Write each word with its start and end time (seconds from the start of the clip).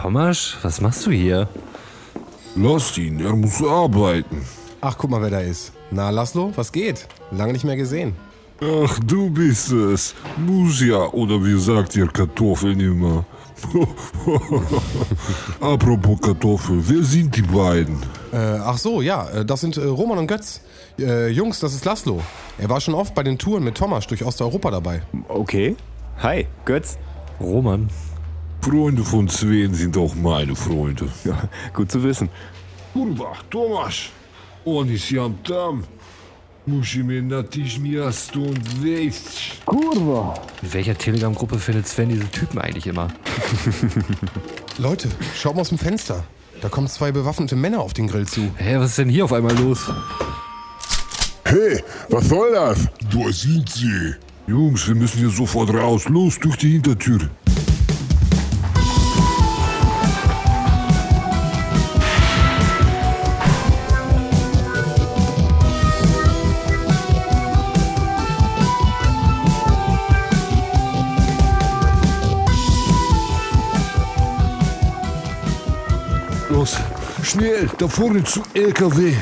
Thomas, 0.00 0.56
was 0.62 0.80
machst 0.80 1.06
du 1.06 1.10
hier? 1.10 1.48
Lasst 2.54 2.96
ihn, 2.98 3.18
er 3.18 3.34
muss 3.34 3.60
arbeiten. 3.60 4.42
Ach, 4.80 4.96
guck 4.96 5.10
mal, 5.10 5.20
wer 5.20 5.30
da 5.30 5.40
ist. 5.40 5.72
Na, 5.90 6.10
Laszlo, 6.10 6.52
was 6.54 6.70
geht? 6.70 7.08
Lange 7.32 7.52
nicht 7.52 7.64
mehr 7.64 7.76
gesehen. 7.76 8.14
Ach, 8.60 8.96
du 9.00 9.28
bist 9.28 9.72
es. 9.72 10.14
Musia, 10.36 11.08
oder 11.08 11.44
wie 11.44 11.58
sagt 11.58 11.96
ihr 11.96 12.06
Kartoffeln 12.06 12.78
immer? 12.78 13.24
Apropos 15.60 16.20
Kartoffel, 16.20 16.80
wer 16.80 17.02
sind 17.02 17.34
die 17.34 17.42
beiden? 17.42 17.98
Äh, 18.32 18.36
ach 18.36 18.78
so, 18.78 19.02
ja, 19.02 19.28
äh, 19.30 19.44
das 19.44 19.62
sind 19.62 19.78
äh, 19.78 19.84
Roman 19.84 20.18
und 20.18 20.28
Götz. 20.28 20.60
Äh, 21.00 21.30
Jungs, 21.30 21.58
das 21.58 21.74
ist 21.74 21.84
Laszlo. 21.84 22.20
Er 22.56 22.68
war 22.68 22.80
schon 22.80 22.94
oft 22.94 23.16
bei 23.16 23.24
den 23.24 23.36
Touren 23.36 23.64
mit 23.64 23.74
Thomas 23.74 24.06
durch 24.06 24.24
Osteuropa 24.24 24.70
dabei. 24.70 25.02
Okay. 25.26 25.74
Hi, 26.22 26.46
Götz. 26.64 26.98
Roman. 27.40 27.88
Freunde 28.68 29.02
von 29.02 29.26
Sven 29.28 29.72
sind 29.72 29.96
auch 29.96 30.14
meine 30.14 30.54
Freunde. 30.54 31.08
Ja, 31.24 31.48
gut 31.72 31.90
zu 31.90 32.02
wissen. 32.02 32.28
Kurwa, 32.92 33.32
Tomasz, 33.48 34.10
on 34.66 34.90
ist 34.90 35.10
jam 35.10 35.42
tam. 35.42 35.84
Musimy 36.66 37.22
natychmiast 37.22 38.28
stąd 38.28 38.80
wyjść. 38.82 39.60
In 40.62 40.72
welcher 40.74 40.94
Telegram-Gruppe 40.98 41.58
findet 41.58 41.88
Sven 41.88 42.10
diese 42.10 42.28
Typen 42.30 42.58
eigentlich 42.58 42.86
immer? 42.86 43.08
Leute, 44.78 45.08
schaut 45.34 45.54
mal 45.54 45.62
aus 45.62 45.70
dem 45.70 45.78
Fenster. 45.78 46.24
Da 46.60 46.68
kommen 46.68 46.88
zwei 46.88 47.10
bewaffnete 47.10 47.56
Männer 47.56 47.80
auf 47.80 47.94
den 47.94 48.06
Grill 48.06 48.26
zu. 48.26 48.50
Hä, 48.56 48.76
was 48.76 48.90
ist 48.90 48.98
denn 48.98 49.08
hier 49.08 49.24
auf 49.24 49.32
einmal 49.32 49.56
los? 49.56 49.90
Hey, 51.44 51.82
was 52.10 52.28
soll 52.28 52.52
das? 52.52 52.86
Da 53.10 53.32
sind 53.32 53.70
sie. 53.70 54.14
Jungs, 54.46 54.86
wir 54.88 54.94
müssen 54.94 55.20
hier 55.20 55.30
sofort 55.30 55.72
raus. 55.72 56.06
Los, 56.10 56.38
durch 56.38 56.56
die 56.56 56.72
Hintertür. 56.72 57.30
Schnell, 77.28 77.68
da 77.78 77.88
vorne 77.88 78.24
zu 78.24 78.42
LKW. 78.54 79.14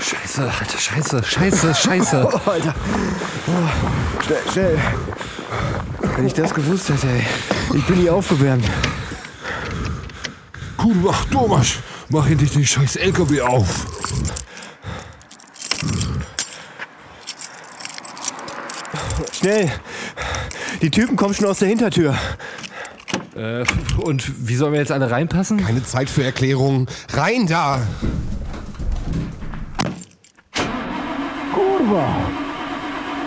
Scheiße, 0.00 0.42
Alter, 0.42 0.78
scheiße, 0.78 1.24
scheiße, 1.24 1.74
scheiße. 1.74 2.28
Oh, 2.46 2.50
Alter. 2.50 2.74
Oh, 3.46 4.22
schnell, 4.24 4.42
schnell. 4.52 4.78
Wenn 6.16 6.26
ich 6.26 6.34
das 6.34 6.54
gewusst 6.54 6.88
hätte, 6.88 7.08
ey. 7.08 7.26
Ich 7.74 7.84
bin 7.86 7.96
hier 7.96 8.14
aufgewärmt. 8.14 8.64
Kurwa, 10.76 11.14
Thomas, 11.30 11.74
mach 12.08 12.28
endlich 12.28 12.52
den 12.52 12.64
scheiß 12.64 12.96
LKW 12.96 13.40
auf. 13.42 13.86
Schnell. 19.32 19.70
Die 20.80 20.90
Typen 20.90 21.16
kommen 21.16 21.34
schon 21.34 21.46
aus 21.46 21.58
der 21.58 21.68
Hintertür. 21.68 22.16
Äh, 23.36 23.64
und 24.02 24.48
wie 24.48 24.56
sollen 24.56 24.72
wir 24.72 24.80
jetzt 24.80 24.92
alle 24.92 25.10
reinpassen? 25.10 25.58
Keine 25.58 25.84
Zeit 25.84 26.10
für 26.10 26.24
Erklärungen. 26.24 26.86
Rein 27.12 27.46
da! 27.46 27.80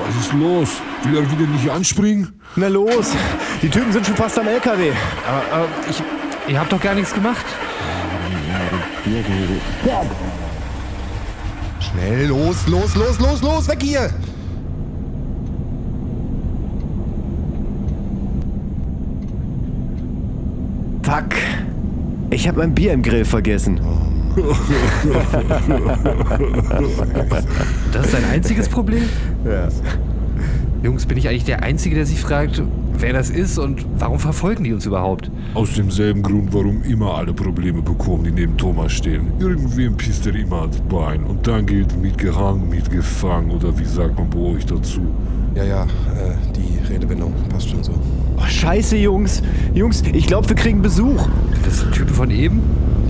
Was 0.05 0.25
ist 0.25 0.33
los? 0.33 0.69
Will 1.03 1.17
er 1.17 1.31
wieder 1.31 1.47
nicht 1.47 1.69
anspringen? 1.69 2.39
Na 2.55 2.67
los. 2.67 3.11
Die 3.61 3.69
Typen 3.69 3.91
sind 3.91 4.05
schon 4.05 4.15
fast 4.15 4.37
am 4.39 4.47
LKW. 4.47 4.91
Aber, 5.27 5.65
äh, 5.65 5.89
ich, 5.89 6.01
ihr 6.51 6.59
habt 6.59 6.71
doch 6.71 6.81
gar 6.81 6.95
nichts 6.95 7.13
gemacht. 7.13 7.45
Schnell, 11.79 12.27
los, 12.27 12.67
los, 12.67 12.95
los, 12.95 13.19
los, 13.19 13.41
los, 13.41 13.67
weg 13.67 13.81
hier! 13.81 14.09
Fuck. 21.19 21.35
Ich 22.29 22.47
habe 22.47 22.59
mein 22.59 22.73
Bier 22.73 22.93
im 22.93 23.01
Grill 23.01 23.25
vergessen. 23.25 23.79
Das 27.91 28.05
ist 28.05 28.13
dein 28.13 28.25
einziges 28.25 28.69
Problem? 28.69 29.03
Ja. 29.43 29.67
Jungs, 30.83 31.05
bin 31.05 31.17
ich 31.17 31.27
eigentlich 31.27 31.43
der 31.43 31.63
Einzige, 31.63 31.95
der 31.95 32.05
sich 32.05 32.21
fragt, 32.21 32.61
wer 32.97 33.11
das 33.11 33.31
ist 33.31 33.57
und 33.57 33.85
warum 33.97 34.19
verfolgen 34.19 34.63
die 34.63 34.71
uns 34.71 34.85
überhaupt? 34.85 35.29
Aus 35.55 35.73
demselben 35.73 36.21
Grund, 36.21 36.53
warum 36.53 36.83
immer 36.83 37.15
alle 37.15 37.33
Probleme 37.33 37.81
bekommen, 37.81 38.23
die 38.23 38.31
neben 38.31 38.55
Thomas 38.55 38.93
stehen. 38.93 39.33
Irgendwem 39.39 39.97
pisst 39.97 40.25
er 40.27 40.35
immer 40.35 40.61
ans 40.61 40.79
Bein. 40.81 41.23
Und 41.23 41.45
dann 41.45 41.65
geht 41.65 41.99
mitgehangen, 41.99 42.69
mitgefangen 42.69 43.51
oder 43.51 43.77
wie 43.77 43.85
sagt 43.85 44.17
man 44.17 44.29
bei 44.29 44.39
euch 44.39 44.65
dazu? 44.65 45.01
Ja, 45.55 45.63
ja, 45.63 45.83
äh, 45.83 45.87
die 46.55 46.93
Redewendung 46.93 47.33
passt 47.49 47.69
schon 47.69 47.83
so. 47.83 47.93
Oh, 48.39 48.45
scheiße, 48.47 48.95
Jungs. 48.97 49.41
Jungs, 49.73 50.01
ich 50.13 50.27
glaube, 50.27 50.47
wir 50.49 50.55
kriegen 50.55 50.81
Besuch. 50.81 51.27
Das 51.65 51.79
sind 51.79 51.91
Typen 51.93 52.13
von 52.13 52.31
eben? 52.31 52.61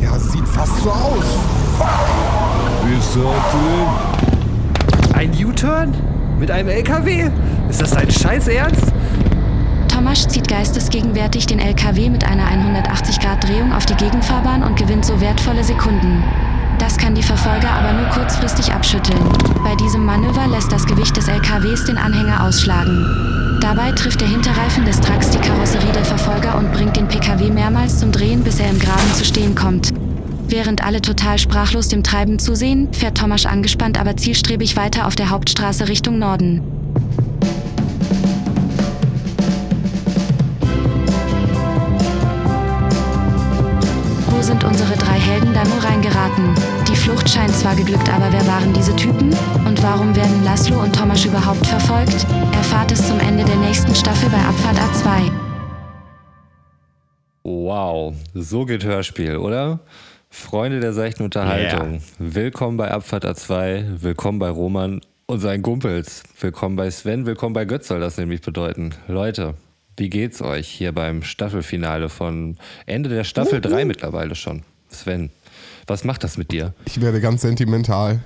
Ja, 0.02 0.18
sieht 0.18 0.48
fast 0.48 0.82
so 0.82 0.90
aus. 0.90 1.26
Bist 2.90 3.16
du 3.16 3.22
drin? 3.22 5.14
Ein 5.14 5.32
U-Turn? 5.46 5.94
Mit 6.40 6.50
einem 6.50 6.70
LKW? 6.70 7.30
Ist 7.70 7.82
das 7.82 7.92
dein 7.92 8.10
Scheiß 8.10 8.48
Ernst? 8.48 8.94
Tomasz 9.88 10.28
zieht 10.28 10.48
geistesgegenwärtig 10.48 11.46
den 11.46 11.60
LKW 11.60 12.10
mit 12.10 12.24
einer 12.26 12.46
180-Grad-Drehung 12.46 13.74
auf 13.74 13.86
die 13.86 13.96
Gegenfahrbahn 13.96 14.64
und 14.64 14.78
gewinnt 14.78 15.06
so 15.06 15.20
wertvolle 15.20 15.64
Sekunden. 15.64 16.24
Das 16.80 16.98
kann 16.98 17.14
die 17.14 17.24
Verfolger 17.24 17.70
aber 17.70 17.92
nur 17.94 18.10
kurzfristig 18.10 18.72
abschütteln. 18.72 19.20
Bei 19.64 19.76
diesem 19.76 20.06
Manöver 20.06 20.48
lässt 20.48 20.72
das 20.72 20.86
Gewicht 20.86 21.18
des 21.18 21.28
LKWs 21.28 21.86
den 21.86 21.98
Anhänger 21.98 22.46
ausschlagen. 22.46 23.39
Dabei 23.60 23.92
trifft 23.92 24.22
der 24.22 24.28
Hinterreifen 24.28 24.86
des 24.86 25.02
Trucks 25.02 25.32
die 25.32 25.38
Karosserie 25.38 25.92
der 25.92 26.06
Verfolger 26.06 26.58
und 26.58 26.72
bringt 26.72 26.96
den 26.96 27.08
PKW 27.08 27.50
mehrmals 27.50 28.00
zum 28.00 28.12
Drehen, 28.12 28.42
bis 28.42 28.60
er 28.60 28.70
im 28.70 28.80
Graben 28.80 29.14
zu 29.14 29.26
stehen 29.26 29.54
kommt. 29.54 29.92
Während 30.48 30.84
alle 30.84 31.02
total 31.02 31.38
sprachlos 31.38 31.90
dem 31.90 32.02
Treiben 32.02 32.40
zusehen, 32.40 32.92
fährt 32.94 33.18
Tomasz 33.18 33.46
angespannt, 33.46 34.00
aber 34.00 34.16
zielstrebig 34.16 34.78
weiter 34.78 35.08
auf 35.08 35.16
der 35.16 35.30
Hauptstraße 35.30 35.90
Richtung 35.90 36.20
Norden. 36.20 36.79
Scheint 47.40 47.56
zwar 47.56 47.76
geglückt, 47.76 48.10
aber 48.10 48.30
wer 48.34 48.46
waren 48.48 48.74
diese 48.74 48.94
Typen? 48.98 49.30
Und 49.66 49.82
warum 49.82 50.14
werden 50.14 50.44
Laszlo 50.44 50.82
und 50.82 50.94
Tomasz 50.94 51.24
überhaupt 51.24 51.66
verfolgt? 51.66 52.26
Erfahrt 52.54 52.92
es 52.92 53.08
zum 53.08 53.18
Ende 53.22 53.46
der 53.46 53.56
nächsten 53.56 53.96
Staffel 53.96 54.30
bei 54.30 54.40
Abfahrt 54.40 54.78
A2. 54.78 55.32
Wow, 57.44 58.14
so 58.34 58.66
geht 58.66 58.84
Hörspiel, 58.84 59.38
oder? 59.38 59.80
Freunde 60.30 60.82
der 60.82 60.92
seichten 60.92 61.24
Unterhaltung, 61.24 62.02
willkommen 62.18 62.76
bei 62.76 62.92
Abfahrt 62.92 63.26
A2, 63.26 64.02
willkommen 64.04 64.40
bei 64.40 64.50
Roman 64.50 65.00
und 65.26 65.40
seinen 65.40 65.64
Kumpels, 65.64 66.24
willkommen 66.42 66.76
bei 66.76 66.92
Sven, 66.92 67.26
willkommen 67.26 67.54
bei 67.54 67.64
Götz 67.64 67.88
soll 67.88 68.02
das 68.02 68.18
nämlich 68.18 68.42
bedeuten. 68.42 68.94
Leute, 69.08 69.54
wie 69.96 70.10
geht's 70.10 70.42
euch 70.42 70.68
hier 70.68 70.92
beim 70.92 71.24
Staffelfinale 71.24 72.10
von 72.10 72.58
Ende 72.86 73.08
der 73.10 73.24
Staffel 73.24 73.62
3 73.62 73.86
mittlerweile 73.86 74.36
schon? 74.36 74.64
Sven, 74.90 75.30
was 75.90 76.04
macht 76.04 76.24
das 76.24 76.38
mit 76.38 76.52
dir? 76.52 76.74
Ich 76.86 77.02
werde 77.02 77.20
ganz 77.20 77.42
sentimental. 77.42 78.20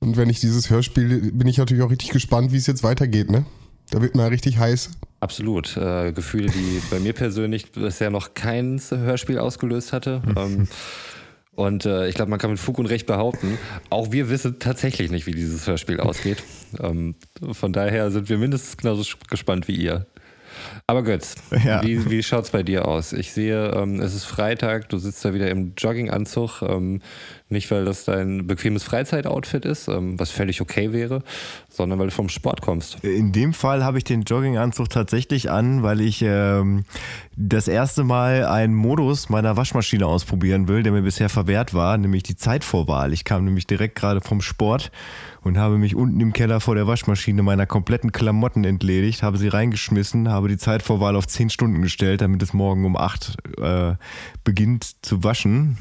Und 0.00 0.16
wenn 0.16 0.28
ich 0.28 0.40
dieses 0.40 0.70
Hörspiel, 0.70 1.32
bin 1.32 1.46
ich 1.46 1.58
natürlich 1.58 1.82
auch 1.82 1.90
richtig 1.90 2.10
gespannt, 2.10 2.52
wie 2.52 2.56
es 2.56 2.66
jetzt 2.66 2.82
weitergeht, 2.82 3.30
ne? 3.30 3.44
Da 3.90 4.00
wird 4.00 4.16
mir 4.16 4.30
richtig 4.30 4.58
heiß. 4.58 4.90
Absolut. 5.20 5.76
Äh, 5.76 6.12
Gefühle, 6.12 6.48
die 6.48 6.82
bei 6.90 6.98
mir 6.98 7.12
persönlich 7.12 7.70
bisher 7.72 8.10
noch 8.10 8.34
kein 8.34 8.80
Hörspiel 8.90 9.38
ausgelöst 9.38 9.92
hatte. 9.92 10.22
ähm, 10.36 10.66
und 11.54 11.84
äh, 11.84 12.08
ich 12.08 12.14
glaube, 12.14 12.30
man 12.30 12.38
kann 12.38 12.50
mit 12.50 12.58
Fug 12.58 12.78
und 12.78 12.86
Recht 12.86 13.06
behaupten, 13.06 13.58
auch 13.90 14.10
wir 14.10 14.30
wissen 14.30 14.58
tatsächlich 14.58 15.10
nicht, 15.10 15.26
wie 15.26 15.32
dieses 15.32 15.66
Hörspiel 15.66 16.00
ausgeht. 16.00 16.42
Ähm, 16.80 17.14
von 17.52 17.74
daher 17.74 18.10
sind 18.10 18.30
wir 18.30 18.38
mindestens 18.38 18.78
genauso 18.78 19.04
gespannt 19.28 19.68
wie 19.68 19.76
ihr. 19.76 20.06
Aber 20.86 21.02
Götz, 21.02 21.34
Ja. 21.64 21.82
wie, 21.82 22.10
wie 22.10 22.22
schaut's 22.22 22.50
bei 22.50 22.62
dir 22.62 22.86
aus? 22.88 23.12
Ich 23.12 23.32
sehe, 23.32 23.70
ähm, 23.74 24.00
es 24.00 24.14
ist 24.14 24.24
Freitag, 24.24 24.88
du 24.88 24.98
sitzt 24.98 25.24
da 25.24 25.34
wieder 25.34 25.50
im 25.50 25.72
Jogginganzug, 25.76 26.62
ähm, 26.62 27.00
Nicht, 27.48 27.70
weil 27.70 27.84
das 27.84 28.06
dein 28.06 28.46
bequemes 28.46 28.82
Freizeitoutfit 28.82 29.66
ist, 29.66 29.86
ähm, 29.88 30.18
was 30.18 30.30
völlig 30.30 30.62
okay 30.62 30.94
wäre, 30.94 31.22
sondern 31.68 31.98
weil 31.98 32.06
du 32.06 32.12
vom 32.12 32.30
Sport 32.30 32.62
kommst. 32.62 33.04
In 33.04 33.32
dem 33.32 33.52
Fall 33.52 33.84
habe 33.84 33.98
ich 33.98 34.04
den 34.04 34.22
Jogginganzug 34.22 34.88
tatsächlich 34.88 35.50
an, 35.50 35.82
weil 35.82 36.00
ich 36.00 36.22
ähm, 36.22 36.84
das 37.36 37.68
erste 37.68 38.04
Mal 38.04 38.46
einen 38.46 38.74
Modus 38.74 39.28
meiner 39.28 39.54
Waschmaschine 39.58 40.06
ausprobieren 40.06 40.66
will, 40.66 40.82
der 40.82 40.92
mir 40.92 41.02
bisher 41.02 41.28
verwehrt 41.28 41.74
war, 41.74 41.98
nämlich 41.98 42.22
die 42.22 42.36
Zeitvorwahl. 42.36 43.12
Ich 43.12 43.24
kam 43.24 43.44
nämlich 43.44 43.66
direkt 43.66 43.96
gerade 43.96 44.22
vom 44.22 44.40
Sport 44.40 44.90
und 45.44 45.58
habe 45.58 45.78
mich 45.78 45.96
unten 45.96 46.20
im 46.20 46.32
Keller 46.32 46.60
vor 46.60 46.74
der 46.74 46.86
Waschmaschine 46.86 47.42
meiner 47.42 47.66
kompletten 47.66 48.12
Klamotten 48.12 48.64
entledigt, 48.64 49.22
habe 49.22 49.38
sie 49.38 49.48
reingeschmissen, 49.48 50.28
habe 50.28 50.48
die 50.48 50.56
Zeitvorwahl 50.56 51.16
auf 51.16 51.26
10 51.26 51.50
Stunden 51.50 51.82
gestellt, 51.82 52.20
damit 52.20 52.42
es 52.42 52.52
morgen 52.52 52.84
um 52.84 52.96
8 52.96 53.36
äh, 53.60 53.94
beginnt 54.44 55.04
zu 55.04 55.24
waschen, 55.24 55.78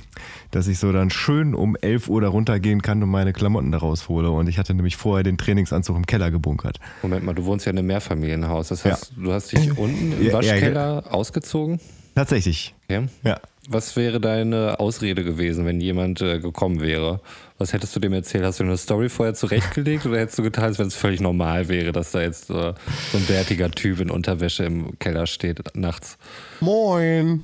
dass 0.50 0.68
ich 0.68 0.80
so 0.80 0.92
dann 0.92 1.10
schön 1.10 1.54
um 1.54 1.76
11 1.76 2.08
Uhr 2.08 2.22
da 2.22 2.30
runtergehen 2.30 2.82
kann 2.82 3.02
und 3.04 3.10
meine 3.10 3.34
Klamotten 3.34 3.72
da 3.72 3.78
raushole. 3.78 4.32
Und 4.32 4.48
ich 4.48 4.58
hatte 4.58 4.74
nämlich 4.74 4.98
vorher 4.98 5.24
den 5.24 5.38
Trainingsanzug 5.38 5.96
im 5.96 6.06
Keller 6.06 6.32
gebunkert. 6.32 6.80
Moment 7.04 7.26
mal, 7.26 7.36
du 7.36 7.46
wohnst 7.46 7.66
ja 7.66 7.72
in 7.72 7.78
einem 7.78 7.88
Mehrfamilienhaus. 7.88 8.70
Das 8.70 8.84
heißt, 8.86 9.14
ja. 9.16 9.24
du 9.24 9.34
hast 9.34 9.52
dich 9.52 9.78
unten 9.78 10.14
im 10.20 10.34
Waschkeller 10.34 11.04
ja, 11.06 11.12
ausgezogen? 11.12 11.80
Tatsächlich. 12.16 12.76
Okay. 12.90 13.08
Ja. 13.24 13.40
Was 13.70 13.96
wäre 13.96 14.20
deine 14.20 14.80
Ausrede 14.80 15.24
gewesen, 15.24 15.66
wenn 15.66 15.80
jemand 15.80 16.20
äh, 16.22 16.40
gekommen 16.40 16.82
wäre? 16.82 17.22
Was 17.62 17.74
hättest 17.74 17.96
du 17.96 18.00
dem 18.00 18.12
erzählt? 18.14 18.44
Hast 18.44 18.60
du 18.60 18.64
eine 18.64 18.76
Story 18.76 19.08
vorher 19.08 19.36
zurechtgelegt 19.36 20.08
oder 20.08 20.18
hättest 20.18 20.40
du 20.40 20.42
getan, 20.42 20.76
wenn 20.80 20.88
es 20.88 20.96
völlig 20.96 21.22
normal 21.22 21.70
wäre, 21.70 21.92
dass 21.92 22.10
da 22.10 22.20
jetzt 22.20 22.50
äh, 22.50 22.74
so 23.12 23.18
ein 23.18 23.26
bärtiger 23.28 23.70
Typ 23.70 24.00
in 24.00 24.10
Unterwäsche 24.10 24.64
im 24.64 24.98
Keller 24.98 25.28
steht 25.28 25.62
nachts? 25.76 26.18
Moin! 26.60 27.44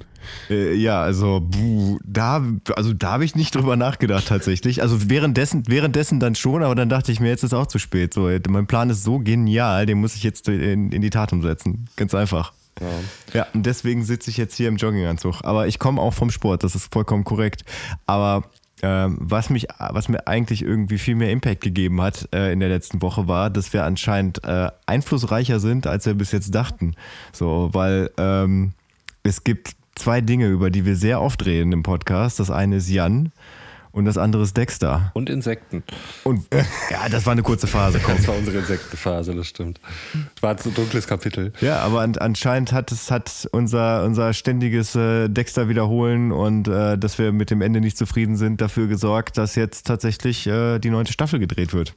Äh, 0.50 0.74
ja, 0.74 1.04
also 1.04 1.48
da, 2.04 2.44
also 2.76 2.94
da 2.94 3.12
habe 3.12 3.26
ich 3.26 3.36
nicht 3.36 3.54
drüber 3.54 3.76
nachgedacht 3.76 4.28
tatsächlich. 4.28 4.82
Also 4.82 5.08
währenddessen, 5.08 5.66
währenddessen 5.68 6.20
dann 6.20 6.34
schon, 6.34 6.64
aber 6.64 6.74
dann 6.74 6.90
dachte 6.90 7.12
ich 7.12 7.20
mir, 7.20 7.30
jetzt 7.30 7.44
ist 7.44 7.54
auch 7.54 7.68
zu 7.68 7.78
spät. 7.78 8.16
So, 8.16 8.28
mein 8.50 8.66
Plan 8.66 8.90
ist 8.90 9.04
so 9.04 9.20
genial, 9.20 9.86
den 9.86 10.00
muss 10.00 10.16
ich 10.16 10.24
jetzt 10.24 10.50
in, 10.50 10.92
in 10.92 11.02
die 11.04 11.12
Tat 11.12 11.32
umsetzen. 11.32 11.90
Ganz 11.96 12.16
einfach. 12.16 12.54
Ja. 12.80 12.88
ja, 13.34 13.48
und 13.54 13.66
deswegen 13.66 14.04
sitze 14.04 14.30
ich 14.30 14.38
jetzt 14.38 14.56
hier 14.56 14.68
im 14.68 14.78
Jogginganzug. 14.78 15.44
Aber 15.44 15.68
ich 15.68 15.80
komme 15.80 16.02
auch 16.02 16.14
vom 16.14 16.32
Sport, 16.32 16.64
das 16.64 16.76
ist 16.76 16.92
vollkommen 16.92 17.24
korrekt. 17.24 17.64
Aber 18.06 18.44
was 18.82 19.50
mich, 19.50 19.68
was 19.80 20.08
mir 20.08 20.28
eigentlich 20.28 20.62
irgendwie 20.62 20.98
viel 20.98 21.16
mehr 21.16 21.32
Impact 21.32 21.62
gegeben 21.62 22.02
hat 22.02 22.30
äh, 22.34 22.52
in 22.52 22.60
der 22.60 22.70
letzten 22.70 23.02
Woche 23.02 23.28
war, 23.28 23.50
dass 23.50 23.74
wir 23.74 23.84
anscheinend 23.84 24.44
äh, 24.44 24.70
einflussreicher 24.86 25.60
sind, 25.60 25.88
als 25.88 26.06
wir 26.06 26.14
bis 26.14 26.32
jetzt 26.32 26.54
dachten. 26.54 26.94
So, 27.32 27.70
weil 27.74 28.12
ähm, 28.18 28.74
es 29.24 29.44
gibt 29.44 29.76
zwei 29.96 30.22
Dinge, 30.22 30.48
über 30.48 30.70
die 30.70 30.86
wir 30.86 30.96
sehr 30.96 31.22
oft 31.22 31.46
reden 31.46 31.72
im 31.72 31.84
Podcast. 31.84 32.40
Das 32.40 32.52
eine 32.52 32.78
ist 32.78 32.90
Jan 32.90 33.32
und 33.98 34.06
das 34.06 34.18
andere 34.18 34.44
ist 34.44 34.56
Dexter. 34.56 35.12
Und 35.16 35.30
Insekten. 35.30 35.84
Und 36.24 36.46
ja, 36.92 37.10
das 37.10 37.26
war 37.26 37.32
eine 37.32 37.42
kurze 37.42 37.66
Phase. 37.66 38.00
Komm. 38.00 38.16
Das 38.18 38.28
war 38.28 38.36
unsere 38.36 38.60
Insektenphase, 38.60 39.34
das 39.34 39.48
stimmt. 39.48 39.82
Das 40.36 40.44
war 40.44 40.52
ein 40.52 40.74
dunkles 40.76 41.08
Kapitel. 41.08 41.52
Ja, 41.62 41.80
aber 41.80 42.02
an, 42.02 42.16
anscheinend 42.18 42.72
hat 42.72 42.92
es 42.92 43.10
hat 43.10 43.50
unser, 43.52 44.04
unser 44.04 44.34
ständiges 44.34 44.96
äh, 44.96 45.30
Dexter 45.30 45.68
wiederholen 45.68 46.32
und 46.32 46.68
äh, 46.68 46.98
dass 46.98 47.18
wir 47.18 47.32
mit 47.32 47.50
dem 47.50 47.62
Ende 47.62 47.82
nicht 47.82 47.98
zufrieden 47.98 48.38
sind, 48.38 48.62
dafür 48.62 48.88
gesorgt, 48.88 49.38
dass 49.38 49.56
jetzt 49.56 49.88
tatsächlich 49.88 50.46
äh, 50.46 50.78
die 50.78 50.92
neunte 50.92 51.12
Staffel 51.12 51.40
gedreht 51.40 51.74
wird. 51.74 51.96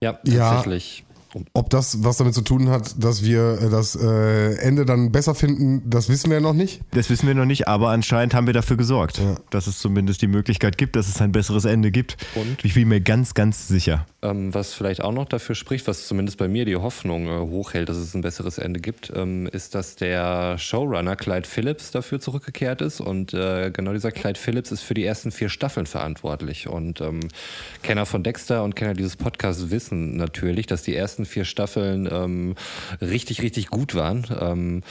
Ja, 0.00 0.12
tatsächlich. 0.12 1.05
Ob 1.52 1.70
das 1.70 2.04
was 2.04 2.16
damit 2.16 2.34
zu 2.34 2.42
tun 2.42 2.68
hat, 2.68 3.02
dass 3.02 3.22
wir 3.22 3.60
äh, 3.60 3.70
das 3.70 3.96
äh, 3.96 4.54
Ende 4.56 4.84
dann 4.84 5.12
besser 5.12 5.34
finden, 5.34 5.82
das 5.88 6.08
wissen 6.08 6.30
wir 6.30 6.40
noch 6.40 6.54
nicht. 6.54 6.80
Das 6.92 7.10
wissen 7.10 7.26
wir 7.26 7.34
noch 7.34 7.44
nicht, 7.44 7.68
aber 7.68 7.90
anscheinend 7.90 8.34
haben 8.34 8.46
wir 8.46 8.54
dafür 8.54 8.76
gesorgt, 8.76 9.18
ja. 9.18 9.36
dass 9.50 9.66
es 9.66 9.78
zumindest 9.78 10.22
die 10.22 10.26
Möglichkeit 10.26 10.78
gibt, 10.78 10.96
dass 10.96 11.08
es 11.08 11.20
ein 11.20 11.32
besseres 11.32 11.64
Ende 11.64 11.90
gibt. 11.90 12.16
Und? 12.34 12.64
Ich 12.64 12.74
bin 12.74 12.88
mir 12.88 13.00
ganz, 13.00 13.34
ganz 13.34 13.68
sicher. 13.68 14.06
Ähm, 14.26 14.52
was 14.54 14.74
vielleicht 14.74 15.02
auch 15.02 15.12
noch 15.12 15.26
dafür 15.26 15.54
spricht, 15.54 15.86
was 15.86 16.06
zumindest 16.06 16.38
bei 16.38 16.48
mir 16.48 16.64
die 16.64 16.76
Hoffnung 16.76 17.26
äh, 17.26 17.38
hochhält, 17.38 17.88
dass 17.88 17.96
es 17.96 18.14
ein 18.14 18.22
besseres 18.22 18.58
Ende 18.58 18.80
gibt, 18.80 19.12
ähm, 19.14 19.46
ist, 19.46 19.74
dass 19.74 19.96
der 19.96 20.58
Showrunner 20.58 21.16
Clyde 21.16 21.48
Phillips 21.48 21.90
dafür 21.90 22.18
zurückgekehrt 22.20 22.80
ist. 22.80 23.00
Und 23.00 23.34
äh, 23.34 23.70
genau 23.70 23.92
dieser 23.92 24.10
Clyde 24.10 24.38
Phillips 24.38 24.72
ist 24.72 24.82
für 24.82 24.94
die 24.94 25.04
ersten 25.04 25.30
vier 25.30 25.48
Staffeln 25.48 25.86
verantwortlich. 25.86 26.68
Und 26.68 27.00
ähm, 27.00 27.20
Kenner 27.82 28.06
von 28.06 28.22
Dexter 28.22 28.64
und 28.64 28.74
Kenner 28.74 28.94
dieses 28.94 29.16
Podcasts 29.16 29.70
wissen 29.70 30.16
natürlich, 30.16 30.66
dass 30.66 30.82
die 30.82 30.96
ersten 30.96 31.24
vier 31.24 31.44
Staffeln 31.44 32.08
ähm, 32.10 32.54
richtig, 33.00 33.42
richtig 33.42 33.68
gut 33.68 33.94
waren. 33.94 34.82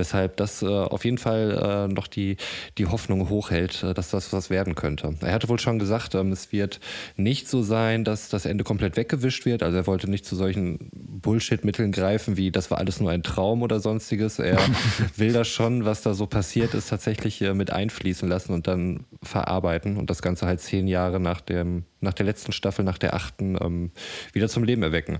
Weshalb 0.00 0.38
das 0.38 0.62
äh, 0.62 0.66
auf 0.66 1.04
jeden 1.04 1.18
Fall 1.18 1.86
äh, 1.90 1.92
noch 1.92 2.06
die, 2.06 2.38
die 2.78 2.86
Hoffnung 2.86 3.28
hochhält, 3.28 3.82
äh, 3.82 3.92
dass 3.92 4.10
das 4.10 4.32
was 4.32 4.48
werden 4.48 4.74
könnte. 4.74 5.14
Er 5.20 5.34
hatte 5.34 5.50
wohl 5.50 5.60
schon 5.60 5.78
gesagt, 5.78 6.14
ähm, 6.14 6.32
es 6.32 6.52
wird 6.52 6.80
nicht 7.16 7.48
so 7.48 7.62
sein, 7.62 8.02
dass 8.02 8.30
das 8.30 8.46
Ende 8.46 8.64
komplett 8.64 8.96
weggewischt 8.96 9.44
wird. 9.44 9.62
Also 9.62 9.76
er 9.76 9.86
wollte 9.86 10.08
nicht 10.08 10.24
zu 10.24 10.36
solchen 10.36 10.90
Bullshit-Mitteln 10.92 11.92
greifen, 11.92 12.38
wie 12.38 12.50
das 12.50 12.70
war 12.70 12.78
alles 12.78 12.98
nur 12.98 13.10
ein 13.10 13.22
Traum 13.22 13.62
oder 13.62 13.78
sonstiges. 13.78 14.38
Er 14.38 14.58
will 15.16 15.34
das 15.34 15.48
schon, 15.48 15.84
was 15.84 16.00
da 16.00 16.14
so 16.14 16.26
passiert 16.26 16.72
ist, 16.72 16.88
tatsächlich 16.88 17.42
äh, 17.42 17.52
mit 17.52 17.70
einfließen 17.70 18.26
lassen 18.26 18.54
und 18.54 18.66
dann 18.66 19.04
verarbeiten 19.22 19.98
und 19.98 20.08
das 20.08 20.22
Ganze 20.22 20.46
halt 20.46 20.60
zehn 20.60 20.88
Jahre 20.88 21.20
nach 21.20 21.42
dem 21.42 21.84
nach 22.00 22.14
der 22.14 22.26
letzten 22.26 22.52
Staffel, 22.52 22.84
nach 22.84 22.98
der 22.98 23.14
achten, 23.14 23.56
ähm, 23.60 23.90
wieder 24.32 24.48
zum 24.48 24.64
Leben 24.64 24.82
erwecken. 24.82 25.18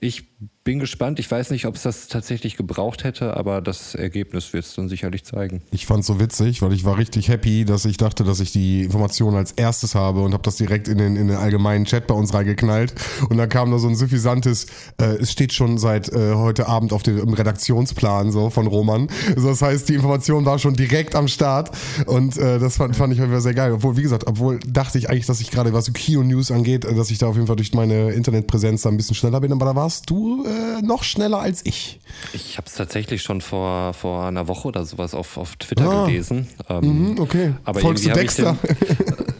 Ich 0.00 0.24
bin 0.64 0.78
gespannt. 0.78 1.18
Ich 1.18 1.30
weiß 1.30 1.50
nicht, 1.50 1.66
ob 1.66 1.76
es 1.76 1.82
das 1.82 2.08
tatsächlich 2.08 2.56
gebraucht 2.56 3.04
hätte, 3.04 3.36
aber 3.36 3.62
das 3.62 3.94
Ergebnis 3.94 4.52
wird 4.52 4.64
es 4.64 4.74
dann 4.74 4.88
sicherlich 4.88 5.24
zeigen. 5.24 5.62
Ich 5.70 5.86
fand 5.86 6.00
es 6.00 6.06
so 6.06 6.20
witzig, 6.20 6.60
weil 6.60 6.72
ich 6.72 6.84
war 6.84 6.98
richtig 6.98 7.28
happy, 7.28 7.64
dass 7.64 7.86
ich 7.86 7.96
dachte, 7.96 8.24
dass 8.24 8.40
ich 8.40 8.52
die 8.52 8.82
Information 8.82 9.36
als 9.36 9.52
erstes 9.52 9.94
habe 9.94 10.20
und 10.20 10.34
habe 10.34 10.42
das 10.42 10.56
direkt 10.56 10.88
in 10.88 10.98
den, 10.98 11.16
in 11.16 11.28
den 11.28 11.36
allgemeinen 11.36 11.86
Chat 11.86 12.06
bei 12.06 12.14
uns 12.14 12.34
reingeknallt. 12.34 12.94
Und 13.30 13.38
dann 13.38 13.48
kam 13.48 13.70
da 13.70 13.78
so 13.78 13.88
ein 13.88 13.96
suffisantes, 13.96 14.66
äh, 15.00 15.16
es 15.20 15.32
steht 15.32 15.52
schon 15.54 15.78
seit 15.78 16.10
äh, 16.10 16.34
heute 16.34 16.68
Abend 16.68 16.92
auf 16.92 17.02
dem 17.02 17.32
Redaktionsplan 17.32 18.30
so 18.30 18.50
von 18.50 18.66
Roman. 18.66 19.08
Also 19.34 19.48
das 19.48 19.62
heißt, 19.62 19.88
die 19.88 19.94
Information 19.94 20.44
war 20.44 20.58
schon 20.58 20.74
direkt 20.74 21.14
am 21.14 21.28
Start 21.28 21.70
und 22.06 22.36
äh, 22.36 22.58
das 22.58 22.76
fand, 22.76 22.96
fand 22.96 23.14
ich 23.14 23.20
sehr 23.40 23.54
geil. 23.54 23.72
Obwohl, 23.72 23.96
wie 23.96 24.02
gesagt, 24.02 24.26
obwohl 24.26 24.58
dachte 24.66 24.98
ich 24.98 25.08
eigentlich, 25.08 25.26
dass 25.26 25.40
ich 25.40 25.50
gerade 25.50 25.72
was 25.72 25.88
okay 25.88 26.00
Kino-News 26.10 26.50
angeht, 26.50 26.84
äh, 26.84 26.94
dass 26.94 27.10
ich 27.10 27.18
da 27.18 27.28
auf 27.28 27.36
jeden 27.36 27.46
Fall 27.46 27.56
durch 27.56 27.72
meine 27.72 28.10
Internetpräsenz 28.10 28.82
da 28.82 28.88
ein 28.88 28.96
bisschen 28.96 29.14
schneller 29.14 29.40
bin. 29.40 29.52
Aber 29.52 29.66
da 29.66 29.74
warst 29.74 30.08
du 30.10 30.44
äh, 30.50 30.82
noch 30.82 31.04
schneller 31.04 31.38
als 31.38 31.64
ich. 31.64 32.00
Ich 32.32 32.56
habe 32.56 32.66
es 32.66 32.74
tatsächlich 32.74 33.22
schon 33.22 33.40
vor, 33.40 33.94
vor 33.94 34.24
einer 34.26 34.48
Woche 34.48 34.68
oder 34.68 34.84
sowas 34.84 35.14
auf, 35.14 35.36
auf 35.36 35.56
Twitter 35.56 35.88
ah. 35.88 36.06
gelesen. 36.06 36.48
Ähm, 36.68 37.12
mhm, 37.12 37.20
okay. 37.20 37.54
Aber 37.64 37.80
Folgst 37.80 38.04
du 38.04 38.10
Dexter? 38.10 38.56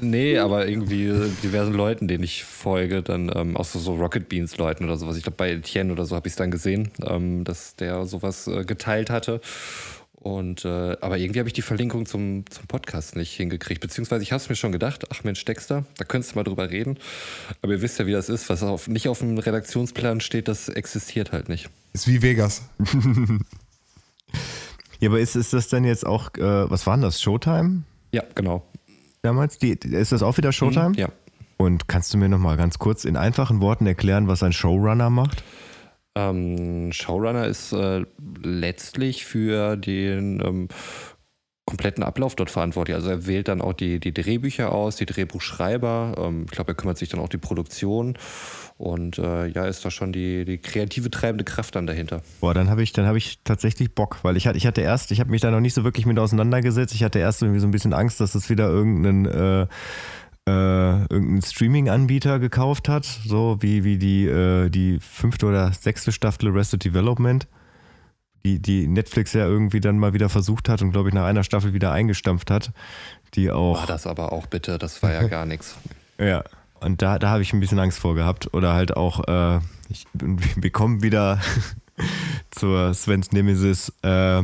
Den, 0.00 0.10
nee, 0.10 0.38
aber 0.38 0.68
irgendwie 0.68 1.12
diversen 1.42 1.74
Leuten, 1.74 2.08
denen 2.08 2.24
ich 2.24 2.44
folge, 2.44 3.02
dann 3.02 3.30
ähm, 3.34 3.56
auch 3.56 3.64
so, 3.64 3.78
so 3.78 3.94
Rocket 3.94 4.28
Beans 4.28 4.56
Leuten 4.56 4.84
oder 4.84 4.96
sowas. 4.96 5.16
Ich 5.16 5.22
glaube, 5.22 5.36
bei 5.36 5.50
Etienne 5.50 5.92
oder 5.92 6.06
so 6.06 6.16
habe 6.16 6.28
ich 6.28 6.32
es 6.32 6.36
dann 6.36 6.50
gesehen, 6.50 6.90
ähm, 7.04 7.44
dass 7.44 7.76
der 7.76 8.06
sowas 8.06 8.46
äh, 8.46 8.64
geteilt 8.64 9.10
hatte. 9.10 9.40
Und 10.20 10.66
äh, 10.66 10.98
aber 11.00 11.16
irgendwie 11.16 11.38
habe 11.38 11.48
ich 11.48 11.54
die 11.54 11.62
Verlinkung 11.62 12.04
zum, 12.04 12.44
zum 12.50 12.66
Podcast 12.66 13.16
nicht 13.16 13.32
hingekriegt. 13.32 13.80
Beziehungsweise 13.80 14.22
ich 14.22 14.32
habe 14.32 14.42
es 14.42 14.50
mir 14.50 14.54
schon 14.54 14.70
gedacht, 14.70 15.06
ach 15.10 15.24
Mensch, 15.24 15.42
Dexter, 15.46 15.86
da 15.96 16.04
könntest 16.04 16.32
du 16.32 16.36
mal 16.36 16.44
drüber 16.44 16.70
reden. 16.70 16.98
Aber 17.62 17.72
ihr 17.72 17.80
wisst 17.80 17.98
ja, 17.98 18.06
wie 18.06 18.12
das 18.12 18.28
ist, 18.28 18.50
was 18.50 18.62
auf, 18.62 18.86
nicht 18.86 19.08
auf 19.08 19.20
dem 19.20 19.38
Redaktionsplan 19.38 20.20
steht, 20.20 20.46
das 20.46 20.68
existiert 20.68 21.32
halt 21.32 21.48
nicht. 21.48 21.70
Ist 21.94 22.06
wie 22.06 22.20
Vegas. 22.20 22.68
ja, 25.00 25.08
aber 25.08 25.20
ist, 25.20 25.36
ist 25.36 25.54
das 25.54 25.68
denn 25.68 25.84
jetzt 25.84 26.04
auch, 26.04 26.34
äh, 26.36 26.70
was 26.70 26.86
war 26.86 26.96
denn 26.96 27.02
das, 27.02 27.22
Showtime? 27.22 27.84
Ja, 28.12 28.22
genau. 28.34 28.62
Damals, 29.22 29.56
die, 29.56 29.70
ist 29.72 30.12
das 30.12 30.22
auch 30.22 30.36
wieder 30.36 30.52
Showtime? 30.52 30.90
Mhm, 30.90 30.94
ja. 30.96 31.08
Und 31.56 31.88
kannst 31.88 32.12
du 32.12 32.18
mir 32.18 32.28
nochmal 32.28 32.58
ganz 32.58 32.78
kurz 32.78 33.06
in 33.06 33.16
einfachen 33.16 33.62
Worten 33.62 33.86
erklären, 33.86 34.28
was 34.28 34.42
ein 34.42 34.52
Showrunner 34.52 35.08
macht? 35.08 35.42
Ähm, 36.28 36.92
Showrunner 36.92 37.46
ist 37.46 37.72
äh, 37.72 38.04
letztlich 38.42 39.24
für 39.24 39.76
den 39.76 40.40
ähm, 40.44 40.68
kompletten 41.70 42.02
Ablauf 42.02 42.34
dort 42.34 42.50
verantwortlich. 42.50 42.96
Also 42.96 43.10
er 43.10 43.26
wählt 43.28 43.46
dann 43.46 43.60
auch 43.60 43.72
die, 43.72 44.00
die 44.00 44.12
Drehbücher 44.12 44.72
aus, 44.72 44.96
die 44.96 45.06
Drehbuchschreiber. 45.06 46.14
Ähm, 46.18 46.46
ich 46.46 46.50
glaube, 46.50 46.72
er 46.72 46.74
kümmert 46.74 46.98
sich 46.98 47.08
dann 47.08 47.20
auch 47.20 47.28
die 47.28 47.38
Produktion. 47.38 48.18
Und 48.76 49.18
äh, 49.18 49.46
ja, 49.46 49.66
ist 49.66 49.84
da 49.84 49.90
schon 49.90 50.10
die, 50.12 50.44
die 50.44 50.58
kreative 50.58 51.10
treibende 51.10 51.44
Kraft 51.44 51.76
dann 51.76 51.86
dahinter. 51.86 52.22
Boah, 52.40 52.54
dann 52.54 52.70
habe 52.70 52.82
ich, 52.82 52.92
dann 52.92 53.14
ich 53.14 53.38
tatsächlich 53.44 53.94
Bock, 53.94 54.18
weil 54.22 54.36
ich 54.36 54.46
hatte, 54.46 54.58
ich 54.58 54.66
hatte 54.66 54.80
erst, 54.80 55.12
ich 55.12 55.20
habe 55.20 55.30
mich 55.30 55.42
da 55.42 55.50
noch 55.50 55.60
nicht 55.60 55.74
so 55.74 55.84
wirklich 55.84 56.06
mit 56.06 56.18
auseinandergesetzt. 56.18 56.94
Ich 56.94 57.04
hatte 57.04 57.18
erst 57.18 57.42
irgendwie 57.42 57.60
so 57.60 57.68
ein 57.68 57.72
bisschen 57.72 57.92
Angst, 57.92 58.20
dass 58.20 58.34
es 58.34 58.42
das 58.42 58.50
wieder 58.50 58.68
irgendeinen 58.68 59.26
äh, 59.26 59.66
äh, 60.48 61.02
irgendein 61.04 61.42
Streaming-Anbieter 61.42 62.38
gekauft 62.38 62.88
hat, 62.88 63.04
so 63.04 63.58
wie, 63.60 63.84
wie 63.84 63.98
die, 63.98 64.26
äh, 64.26 64.70
die 64.70 64.98
fünfte 65.00 65.46
oder 65.46 65.72
sechste 65.72 66.12
Staffel 66.12 66.48
Arrested 66.48 66.84
Development, 66.84 67.46
die, 68.44 68.58
die 68.58 68.86
Netflix 68.86 69.32
ja 69.34 69.46
irgendwie 69.46 69.80
dann 69.80 69.98
mal 69.98 70.14
wieder 70.14 70.28
versucht 70.28 70.68
hat 70.68 70.82
und 70.82 70.92
glaube 70.92 71.08
ich 71.10 71.14
nach 71.14 71.26
einer 71.26 71.44
Staffel 71.44 71.74
wieder 71.74 71.92
eingestampft 71.92 72.50
hat. 72.50 72.72
Die 73.34 73.50
auch. 73.50 73.78
War 73.78 73.86
das 73.86 74.06
aber 74.06 74.32
auch 74.32 74.46
bitte, 74.46 74.78
das 74.78 75.02
war 75.02 75.12
ja 75.12 75.26
gar 75.28 75.46
nichts. 75.46 75.76
Ja, 76.22 76.44
und 76.80 77.00
da, 77.00 77.18
da 77.18 77.30
habe 77.30 77.40
ich 77.40 77.54
ein 77.54 77.60
bisschen 77.60 77.78
Angst 77.78 77.98
vor 77.98 78.14
gehabt. 78.14 78.52
Oder 78.52 78.74
halt 78.74 78.94
auch, 78.94 79.26
äh, 79.26 79.60
ich, 79.88 80.06
wir 80.12 80.70
kommen 80.70 81.02
wieder 81.02 81.40
zur 82.50 82.94
Svens 82.94 83.32
Nemesis, 83.32 83.92
äh, 84.02 84.42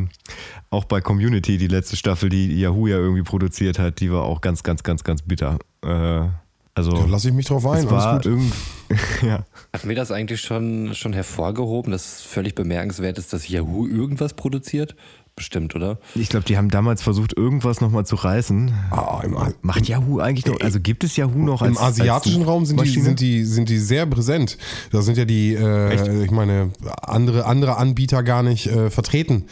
auch 0.70 0.84
bei 0.84 1.00
Community, 1.00 1.58
die 1.58 1.68
letzte 1.68 1.96
Staffel, 1.96 2.28
die 2.28 2.58
Yahoo 2.58 2.86
ja 2.86 2.96
irgendwie 2.96 3.22
produziert 3.22 3.78
hat, 3.78 4.00
die 4.00 4.10
war 4.10 4.22
auch 4.22 4.40
ganz, 4.40 4.62
ganz, 4.62 4.82
ganz, 4.82 5.04
ganz 5.04 5.22
bitter. 5.22 5.58
Äh, 5.82 6.28
also 6.76 6.92
Da 6.92 7.06
lasse 7.06 7.28
ich 7.28 7.34
mich 7.34 7.46
drauf 7.46 7.66
ein. 7.66 7.84
es 7.84 7.90
war 7.90 8.06
Alles 8.06 8.24
gut. 8.24 8.52
ja. 9.22 9.44
Hatten 9.72 9.88
wir 9.88 9.96
das 9.96 10.10
eigentlich 10.10 10.42
schon, 10.42 10.94
schon 10.94 11.14
hervorgehoben, 11.14 11.90
dass 11.90 12.18
es 12.18 12.22
völlig 12.22 12.54
bemerkenswert 12.54 13.16
ist, 13.16 13.32
dass 13.32 13.48
Yahoo 13.48 13.86
irgendwas 13.86 14.34
produziert? 14.34 14.94
Bestimmt, 15.36 15.76
oder? 15.76 15.98
Ich 16.14 16.30
glaube, 16.30 16.46
die 16.46 16.56
haben 16.56 16.70
damals 16.70 17.02
versucht, 17.02 17.36
irgendwas 17.36 17.82
nochmal 17.82 18.06
zu 18.06 18.16
reißen. 18.16 18.72
Ah, 18.90 19.20
im, 19.22 19.36
Macht 19.60 19.86
Yahoo 19.86 20.18
eigentlich 20.18 20.46
noch, 20.46 20.58
also 20.62 20.80
gibt 20.80 21.04
es 21.04 21.14
Yahoo 21.16 21.44
noch 21.44 21.60
als 21.60 21.76
Im 21.76 21.78
asiatischen 21.78 22.40
als 22.40 22.48
Raum 22.48 22.64
sind 22.64 22.82
die, 22.82 22.88
sind, 22.88 23.20
die, 23.20 23.44
sind 23.44 23.68
die 23.68 23.76
sehr 23.76 24.06
präsent. 24.06 24.56
Da 24.92 25.02
sind 25.02 25.18
ja 25.18 25.26
die, 25.26 25.52
äh, 25.52 26.24
ich 26.24 26.30
meine, 26.30 26.70
andere, 27.02 27.44
andere 27.44 27.76
Anbieter 27.76 28.22
gar 28.22 28.42
nicht 28.42 28.68
äh, 28.68 28.88
vertreten. 28.88 29.44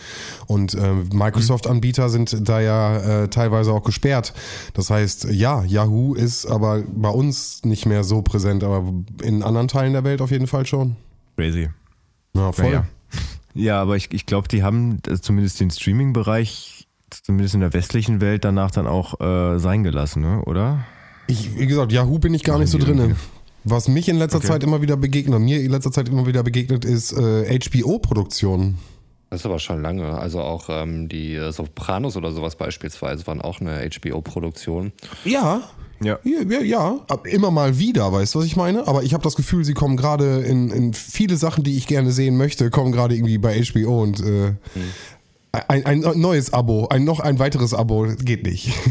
Und 0.47 0.73
äh, 0.73 0.95
Microsoft-Anbieter 1.13 2.09
sind 2.09 2.49
da 2.49 2.61
ja 2.63 3.25
äh, 3.25 3.29
teilweise 3.29 3.71
auch 3.71 3.83
gesperrt. 3.83 4.33
Das 4.73 4.89
heißt, 4.89 5.25
ja, 5.33 5.65
Yahoo 5.65 6.15
ist 6.15 6.47
aber 6.47 6.83
bei 6.97 7.11
uns 7.11 7.63
nicht 7.63 7.85
mehr 7.85 8.05
so 8.05 8.23
präsent, 8.23 8.65
aber 8.65 8.91
in 9.23 9.43
anderen 9.43 9.69
Teilen 9.69 9.93
der 9.93 10.05
Welt 10.05 10.23
auf 10.23 10.31
jeden 10.31 10.47
Fall 10.47 10.65
schon. 10.65 10.97
Crazy. 11.37 11.69
Ja, 12.33 12.53
voll. 12.53 12.65
Ja, 12.65 12.71
ja 12.71 12.87
aber 13.81 13.97
ich, 13.97 14.13
ich 14.13 14.27
glaube, 14.27 14.49
die 14.49 14.63
haben 14.63 14.99
äh, 15.07 15.19
zumindest 15.21 15.61
den 15.61 15.71
Streaming-Bereich, 15.71 16.87
zumindest 17.11 17.55
in 17.55 17.61
der 17.61 17.73
westlichen 17.73 18.21
Welt, 18.21 18.45
danach 18.45 18.71
dann 18.71 18.87
auch 18.87 19.21
äh, 19.21 19.59
sein 19.59 19.85
gelassen, 19.85 20.23
ne? 20.23 20.43
oder? 20.45 20.85
Ich, 21.27 21.59
wie 21.59 21.67
gesagt, 21.67 21.93
Yahoo 21.93 22.19
bin 22.19 22.35
ich 22.35 22.43
gar 22.43 22.59
nicht 22.59 22.71
so 22.71 22.79
irgendwie. 22.79 23.15
Was 23.65 23.89
mich 23.89 24.09
in 24.11 24.17
letzter 24.17 24.39
Okay. 24.39 24.49
Zeit 24.49 24.63
immer 24.63 24.83
wieder 24.83 24.97
begegnet, 24.97 25.41
mir 25.41 25.61
in 25.61 25.71
letzter 25.71 25.91
Zeit 25.91 26.09
immer 26.11 26.27
wieder 26.27 26.43
begegnet, 26.43 26.85
ist 26.85 27.13
äh, 27.13 27.59
HBO-Produktion. 27.59 28.77
Das 29.31 29.41
ist 29.41 29.47
aber 29.47 29.59
schon 29.59 29.81
lange. 29.81 30.19
Also 30.19 30.41
auch 30.41 30.67
ähm, 30.69 31.09
die 31.09 31.35
äh, 31.35 31.51
Sopranos 31.51 32.17
oder 32.17 32.31
sowas 32.31 32.57
beispielsweise 32.57 33.27
waren 33.27 33.41
auch 33.41 33.61
eine 33.61 33.89
HBO-Produktion. 33.89 34.93
Ja, 35.25 35.63
Ja. 36.01 36.19
Ja, 36.25 36.61
ja, 36.61 37.07
immer 37.25 37.51
mal 37.51 37.79
wieder, 37.79 38.13
weißt 38.13 38.35
du, 38.35 38.41
was 38.41 38.47
ich 38.47 38.57
meine? 38.57 38.87
Aber 38.87 39.03
ich 39.03 39.15
habe 39.15 39.23
das 39.23 39.37
Gefühl, 39.37 39.65
sie 39.65 39.75
kommen 39.75 39.97
gerade 39.97 40.41
in, 40.43 40.71
in 40.71 40.93
viele 40.93 41.37
Sachen, 41.37 41.65
die 41.65 41.77
ich 41.77 41.87
gerne 41.87 42.11
sehen 42.11 42.37
möchte, 42.37 42.71
kommen 42.71 42.93
gerade 42.93 43.15
irgendwie 43.15 43.39
bei 43.39 43.63
HBO 43.63 44.03
und 44.03 44.21
äh, 44.21 44.55
ein, 45.69 45.85
ein 45.87 46.01
neues 46.21 46.53
Abo, 46.53 46.89
ein 46.89 47.05
noch 47.05 47.21
ein 47.21 47.39
weiteres 47.39 47.75
Abo 47.75 48.07
geht 48.23 48.45
nicht. 48.45 48.73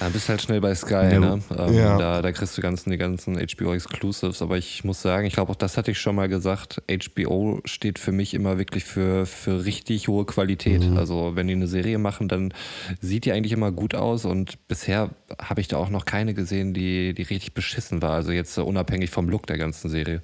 Da 0.00 0.08
bist 0.08 0.28
halt 0.28 0.42
schnell 0.42 0.60
bei 0.60 0.74
Sky, 0.74 0.94
Ja. 0.94 1.20
ne? 1.20 1.40
Ähm, 1.56 1.74
Ja. 1.74 1.96
da, 1.96 2.22
da 2.22 2.32
kriegst 2.32 2.58
du 2.58 2.62
ganzen, 2.62 2.90
die 2.90 2.96
ganzen 2.96 3.36
HBO-Exclusives. 3.36 4.42
Aber 4.42 4.58
ich 4.58 4.82
muss 4.82 5.00
sagen, 5.00 5.28
ich 5.28 5.34
glaube, 5.34 5.52
auch 5.52 5.56
das 5.56 5.76
hatte 5.76 5.92
ich 5.92 6.00
schon 6.00 6.16
mal 6.16 6.28
gesagt. 6.28 6.82
HBO 6.90 7.60
steht 7.66 8.00
für 8.00 8.10
mich 8.10 8.34
immer 8.34 8.58
wirklich 8.58 8.82
für, 8.84 9.26
für 9.26 9.64
richtig 9.64 10.08
hohe 10.08 10.24
Qualität. 10.26 10.82
Also, 10.96 11.36
wenn 11.36 11.46
die 11.46 11.52
eine 11.54 11.68
Serie 11.68 11.98
machen, 11.98 12.26
dann 12.26 12.52
sieht 13.00 13.26
die 13.26 13.32
eigentlich 13.32 13.52
immer 13.52 13.70
gut 13.70 13.94
aus. 13.94 14.24
Und 14.24 14.66
bisher 14.66 15.10
habe 15.40 15.60
ich 15.60 15.68
da 15.68 15.76
auch 15.76 15.90
noch 15.90 16.04
keine 16.04 16.34
gesehen, 16.34 16.74
die, 16.74 17.14
die 17.14 17.22
richtig 17.22 17.54
beschissen 17.54 18.02
war. 18.02 18.10
Also, 18.14 18.32
jetzt 18.32 18.58
äh, 18.58 18.62
unabhängig 18.62 19.10
vom 19.10 19.28
Look 19.28 19.46
der 19.46 19.58
ganzen 19.58 19.88
Serie. 19.88 20.22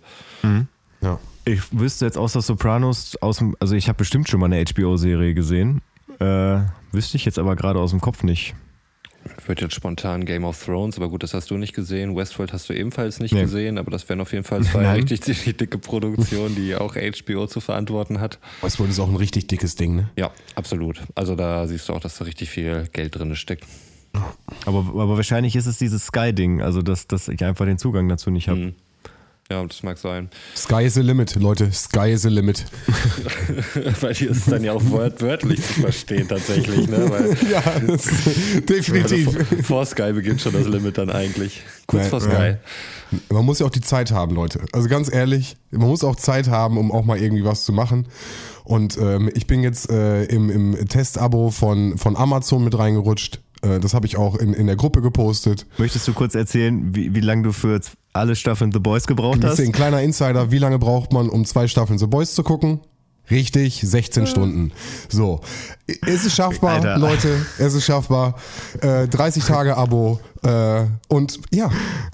Ja. 1.01 1.19
Ich 1.45 1.61
wüsste 1.73 2.05
jetzt 2.05 2.19
aus 2.19 2.35
der 2.35 2.43
Sopranos, 2.43 3.17
aus 3.23 3.39
dem, 3.39 3.57
also 3.59 3.75
ich 3.75 3.89
habe 3.89 3.97
bestimmt 3.97 4.29
schon 4.29 4.39
mal 4.41 4.47
eine 4.53 4.63
HBO-Serie 4.65 5.33
gesehen. 5.33 5.81
Äh, 6.21 6.61
wüsste 6.93 7.17
ich 7.17 7.25
jetzt 7.25 7.39
aber 7.39 7.57
gerade 7.57 7.79
aus 7.81 7.91
dem 7.91 8.01
Kopf 8.01 8.23
nicht. 8.23 8.55
Wird 9.47 9.61
jetzt 9.61 9.75
spontan 9.75 10.25
Game 10.25 10.45
of 10.45 10.63
Thrones, 10.63 10.97
aber 10.97 11.09
gut, 11.09 11.23
das 11.23 11.35
hast 11.35 11.51
du 11.51 11.57
nicht 11.57 11.75
gesehen. 11.75 12.17
Westworld 12.17 12.53
hast 12.53 12.69
du 12.69 12.75
ebenfalls 12.75 13.19
nicht 13.19 13.33
Nee. 13.33 13.43
gesehen, 13.43 13.79
aber 13.79 13.91
das 13.91 14.09
wären 14.09 14.21
auf 14.21 14.33
jeden 14.33 14.45
Fall 14.45 14.63
zwei 14.63 14.93
richtig 14.95 15.23
ziemlich 15.23 15.57
dicke 15.57 15.79
Produktionen, 15.79 16.55
die 16.55 16.77
auch 16.77 16.95
HBO 16.95 17.47
zu 17.47 17.61
verantworten 17.61 18.21
hat. 18.21 18.39
Westworld 18.63 18.91
ist 18.91 19.01
auch 19.01 19.09
ein 19.09 19.17
richtig 19.17 19.47
dickes 19.49 19.75
Ding, 19.75 19.97
ne? 19.97 20.11
Ja, 20.17 20.31
absolut. 20.55 21.03
Also 21.15 21.35
da 21.35 21.67
siehst 21.67 21.89
du 21.89 21.95
auch, 21.95 22.01
dass 22.01 22.17
da 22.19 22.25
richtig 22.25 22.51
viel 22.51 22.89
Geld 22.93 23.17
drin 23.19 23.35
steckt. 23.37 23.65
Aber, 24.67 24.79
aber 24.79 25.17
wahrscheinlich 25.17 25.57
ist 25.57 25.67
es 25.67 25.79
dieses 25.79 26.07
Sky-Ding, 26.07 26.63
also 26.63 26.81
dass, 26.83 27.07
dass 27.07 27.29
ich 27.29 27.45
einfach 27.45 27.67
den 27.67 27.79
Zugang 27.79 28.09
dazu 28.09 28.31
nicht 28.31 28.49
habe. 28.49 28.59
Mhm. 28.61 28.75
Ja, 29.51 29.65
das 29.65 29.83
mag 29.83 29.97
sein. 29.97 30.29
Sky 30.55 30.85
is 30.85 30.93
the 30.93 31.01
limit, 31.01 31.35
Leute. 31.37 31.73
Sky 31.73 32.11
is 32.13 32.21
the 32.21 32.29
limit. 32.29 32.67
Weil 34.03 34.13
hier 34.13 34.33
ist 34.33 34.53
dann 34.53 34.63
ja 34.63 34.75
auch 34.75 34.91
wört 34.91 35.23
wörtlich 35.23 35.67
zu 35.67 35.81
verstehen 35.81 36.29
tatsächlich, 36.29 36.87
ne? 36.87 37.09
Weil 37.09 37.35
ja, 37.51 37.63
das, 37.81 38.11
definitiv. 38.69 39.29
also 39.29 39.63
vor 39.63 39.87
Sky 39.87 40.13
beginnt 40.13 40.43
schon 40.43 40.53
das 40.53 40.69
Limit 40.69 40.99
dann 40.99 41.09
eigentlich. 41.09 41.63
Kurz 41.87 42.03
Nein, 42.03 42.11
vor 42.11 42.21
Sky. 42.21 42.57
Man 43.31 43.47
muss 43.47 43.61
ja 43.61 43.67
auch 43.67 43.71
die 43.71 43.81
Zeit 43.81 44.13
haben, 44.13 44.35
Leute. 44.35 44.67
Also 44.75 44.87
ganz 44.87 45.11
ehrlich, 45.11 45.57
man 45.71 45.89
muss 45.89 46.05
auch 46.05 46.17
Zeit 46.17 46.49
haben, 46.49 46.77
um 46.77 46.93
auch 46.93 47.07
mal 47.07 47.17
irgendwie 47.17 47.45
was 47.47 47.65
zu 47.65 47.73
machen. 47.73 48.07
Und 48.65 48.99
ähm, 48.99 49.31
ich 49.35 49.47
bin 49.47 49.63
jetzt 49.63 49.91
äh, 49.91 50.25
im, 50.25 50.51
im 50.51 50.89
Testabo 50.89 51.51
von, 51.51 51.97
von 51.97 52.19
Amazon 52.19 52.65
mit 52.65 52.79
reingerutscht. 52.79 53.41
Äh, 53.63 53.81
das 53.81 53.95
habe 53.95 54.07
ich 54.07 54.17
auch 54.17 54.37
in, 54.37 54.53
in 54.55 54.67
der 54.67 54.77
Gruppe 54.77 55.03
gepostet. 55.03 55.67
Möchtest 55.79 56.07
du 56.09 56.13
kurz 56.13 56.35
erzählen, 56.35 56.95
wie, 56.95 57.15
wie 57.15 57.21
lange 57.21 57.43
du 57.43 57.53
für 57.53 57.81
alle 58.13 58.37
Staffeln 58.37 58.73
The 58.73 58.79
Boys 58.79 59.07
gebraucht 59.07 59.43
Das 59.43 59.53
hast? 59.53 59.59
ist 59.61 59.67
ein 59.67 59.73
kleiner 59.73 60.03
Insider. 60.03 60.51
Wie 60.51 60.59
lange 60.59 60.79
braucht 60.79 61.13
man, 61.13 61.29
um 61.29 61.45
zwei 61.45 61.69
Staffeln 61.69 61.99
The 61.99 62.07
Boys 62.07 62.35
zu 62.35 62.43
gucken? 62.43 62.81
Richtig, 63.31 63.83
16 63.85 64.27
Stunden. 64.27 64.73
So. 65.11 65.41
Es 66.07 66.25
ist 66.25 66.35
schaffbar, 66.35 66.77
Alter. 66.77 66.97
Leute. 66.99 67.45
Es 67.59 67.75
ist 67.75 67.85
schaffbar. 67.85 68.37
Äh, 68.81 69.07
30 69.07 69.45
Tage 69.45 69.77
Abo. 69.77 70.19
Äh, 70.43 70.85
und 71.09 71.39
ja, 71.53 71.71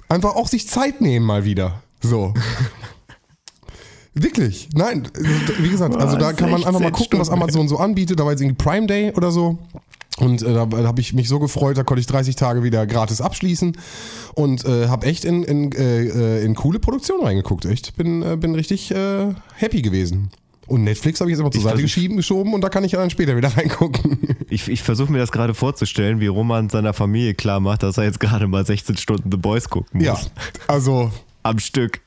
einfach 0.09 0.35
auch 0.35 0.49
sich 0.49 0.67
Zeit 0.67 0.99
nehmen 0.99 1.25
mal 1.25 1.45
wieder. 1.45 1.81
So. 2.01 2.33
Wirklich. 4.13 4.69
Nein, 4.73 5.07
wie 5.59 5.69
gesagt, 5.69 5.95
also 5.97 6.15
da 6.17 6.31
kann 6.31 6.49
man 6.49 6.63
einfach 6.63 6.79
mal 6.79 6.87
16 6.87 7.03
gucken, 7.03 7.19
was. 7.19 7.29
Amazon 7.29 7.67
so 7.67 7.77
anbietet. 7.77 8.17
Da 8.19 8.23
war 8.23 8.31
jetzt 8.31 8.41
irgendwie 8.41 8.63
Prime 8.63 8.87
Day 8.87 9.11
oder 9.11 9.29
so. 9.31 9.57
Und 10.17 10.41
äh, 10.41 10.53
da, 10.53 10.65
da 10.65 10.83
habe 10.85 11.01
ich 11.01 11.13
mich 11.13 11.27
so 11.27 11.39
gefreut, 11.39 11.77
da 11.77 11.83
konnte 11.83 11.99
ich 11.99 12.07
30 12.07 12.35
Tage 12.35 12.63
wieder 12.63 12.87
gratis 12.87 13.19
abschließen 13.19 13.77
und 14.33 14.63
äh, 14.65 14.87
habe 14.87 15.05
echt 15.07 15.25
in, 15.25 15.43
in, 15.43 15.71
äh, 15.73 16.03
äh, 16.03 16.45
in 16.45 16.55
coole 16.55 16.79
Produktionen 16.79 17.23
reingeguckt. 17.23 17.65
Echt, 17.65 17.95
bin, 17.97 18.21
äh, 18.21 18.37
bin 18.37 18.55
richtig 18.55 18.91
äh, 18.91 19.33
happy 19.55 19.81
gewesen. 19.81 20.29
Und 20.67 20.83
Netflix 20.83 21.19
habe 21.19 21.29
ich 21.29 21.33
jetzt 21.33 21.41
immer 21.41 21.51
zur 21.51 21.61
Seite 21.61 21.81
geschieben, 21.81 22.17
geschoben 22.17 22.53
und 22.53 22.61
da 22.61 22.69
kann 22.69 22.83
ich 22.83 22.93
ja 22.93 22.99
dann 22.99 23.09
später 23.09 23.37
wieder 23.37 23.49
reingucken. 23.57 24.19
Ich, 24.49 24.67
ich 24.67 24.81
versuche 24.81 25.11
mir 25.11 25.19
das 25.19 25.31
gerade 25.31 25.53
vorzustellen, 25.53 26.19
wie 26.19 26.27
Roman 26.27 26.69
seiner 26.69 26.93
Familie 26.93 27.35
klar 27.35 27.59
macht, 27.59 27.83
dass 27.83 27.97
er 27.97 28.05
jetzt 28.05 28.19
gerade 28.19 28.47
mal 28.47 28.65
16 28.65 28.97
Stunden 28.97 29.29
The 29.31 29.37
Boys 29.37 29.69
gucken 29.69 29.99
muss. 29.99 30.05
ja, 30.05 30.17
also 30.67 31.11
Am 31.45 31.59
Stück. 31.59 31.99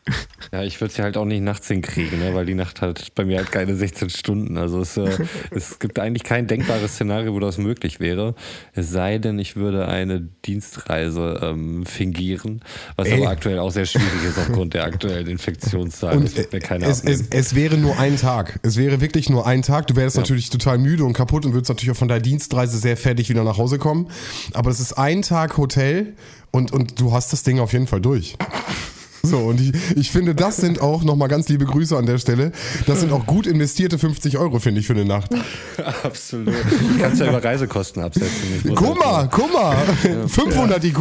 Ja, 0.51 0.65
ich 0.65 0.81
würde 0.81 0.93
sie 0.93 1.03
halt 1.03 1.17
auch 1.17 1.25
nicht 1.25 1.43
nachts 1.43 1.69
hinkriegen, 1.69 2.19
ne? 2.19 2.35
weil 2.35 2.45
die 2.45 2.55
Nacht 2.55 2.81
hat 2.81 3.15
bei 3.15 3.25
mir 3.25 3.37
halt 3.37 3.53
keine 3.53 3.77
16 3.77 4.11
Stunden. 4.11 4.57
Also 4.57 4.81
es, 4.81 4.97
äh, 4.97 5.17
es 5.53 5.79
gibt 5.79 6.01
eigentlich 6.01 6.25
kein 6.25 6.49
denkbares 6.49 6.95
Szenario, 6.95 7.35
wo 7.35 7.39
das 7.39 7.57
möglich 7.57 8.01
wäre. 8.01 8.35
Es 8.73 8.91
sei 8.91 9.19
denn, 9.19 9.39
ich 9.39 9.55
würde 9.55 9.87
eine 9.87 10.21
Dienstreise 10.21 11.39
ähm, 11.41 11.87
fingieren, 11.87 12.63
was 12.97 13.07
Ey. 13.07 13.21
aber 13.21 13.31
aktuell 13.31 13.61
auch 13.61 13.71
sehr 13.71 13.87
schwierig 13.87 14.25
ist 14.29 14.39
aufgrund 14.39 14.75
der 14.75 14.83
aktuellen 14.83 15.29
Infektionszahlen. 15.29 16.19
Und 16.19 16.37
Das 16.37 16.51
mir 16.51 16.59
keiner 16.59 16.89
es, 16.89 17.05
es, 17.05 17.29
es 17.31 17.55
wäre 17.55 17.77
nur 17.77 17.97
ein 17.97 18.17
Tag. 18.17 18.59
Es 18.65 18.77
wäre 18.77 19.01
wirklich 19.01 19.31
nur 19.31 19.47
ein 19.47 19.63
Tag. 19.63 19.87
Du 19.87 19.95
wärst 19.95 20.17
natürlich 20.17 20.51
total 20.51 20.79
müde 20.79 21.05
und 21.05 21.13
kaputt 21.13 21.47
und 21.47 21.53
würdest 21.53 21.69
natürlich 21.69 21.93
auch 21.93 21.97
von 21.97 22.09
deiner 22.09 22.23
Dienstreise 22.23 22.77
sehr 22.79 22.97
fertig 22.97 23.29
wieder 23.29 23.45
nach 23.45 23.57
Hause 23.57 23.79
kommen. 23.79 24.09
Aber 24.53 24.71
es 24.73 24.81
ist 24.81 24.95
ein 24.95 25.23
Tag 25.23 25.59
Hotel 25.59 26.15
und, 26.51 26.73
und 26.73 27.01
du 27.01 27.13
hast 27.13 27.33
das 27.33 27.45
Ding 27.45 27.61
auf 27.61 27.73
jeden 27.73 27.87
Fall 27.87 28.01
durch. 28.01 28.37
So, 29.29 29.39
und 29.39 29.61
ich, 29.61 29.73
ich 29.97 30.11
finde, 30.11 30.35
das 30.35 30.57
sind 30.57 30.81
auch 30.81 31.05
nochmal 31.05 31.29
ganz 31.29 31.49
liebe 31.49 31.65
Grüße 31.65 31.97
an 31.97 32.07
der 32.07 32.19
Stelle. 32.19 32.53
Das 32.87 33.01
sind 33.01 33.13
auch 33.13 33.27
gut 33.27 33.47
investierte 33.47 33.99
50 33.99 34.39
Euro, 34.39 34.59
finde 34.59 34.81
ich, 34.81 34.87
für 34.87 34.95
eine 34.95 35.05
Nacht. 35.05 35.31
Absolut. 36.03 36.49
Du 36.49 36.99
kannst 37.01 37.21
ja 37.21 37.29
über 37.29 37.43
Reisekosten 37.43 38.03
absetzen. 38.03 38.75
Guck 38.75 38.99
mal, 38.99 39.29
guck 39.31 39.53
mal. 39.53 39.77
500 40.27 40.85
IQ. 40.85 40.99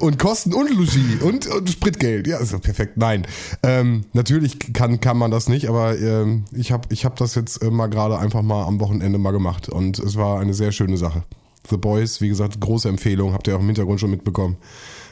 Und 0.00 0.18
Kosten 0.18 0.54
und 0.54 0.70
Logis 0.70 0.96
und, 1.20 1.46
und 1.46 1.70
Spritgeld. 1.70 2.26
Ja, 2.26 2.38
ist 2.38 2.52
doch 2.52 2.60
perfekt. 2.60 2.96
Nein, 2.96 3.26
ähm, 3.62 4.04
natürlich 4.12 4.58
kann, 4.72 5.00
kann 5.00 5.16
man 5.16 5.30
das 5.30 5.48
nicht, 5.48 5.68
aber 5.68 5.98
ähm, 5.98 6.44
ich 6.52 6.72
habe 6.72 6.88
ich 6.90 7.04
hab 7.04 7.16
das 7.16 7.34
jetzt 7.34 7.62
äh, 7.62 7.70
mal 7.70 7.88
gerade 7.88 8.18
einfach 8.18 8.42
mal 8.42 8.64
am 8.64 8.80
Wochenende 8.80 9.18
mal 9.18 9.32
gemacht 9.32 9.68
und 9.68 9.98
es 9.98 10.16
war 10.16 10.40
eine 10.40 10.54
sehr 10.54 10.72
schöne 10.72 10.96
Sache. 10.96 11.24
The 11.68 11.76
Boys, 11.76 12.20
wie 12.20 12.28
gesagt, 12.28 12.60
große 12.60 12.88
Empfehlung, 12.88 13.32
habt 13.32 13.48
ihr 13.48 13.56
auch 13.56 13.60
im 13.60 13.66
Hintergrund 13.66 14.00
schon 14.00 14.10
mitbekommen. 14.10 14.56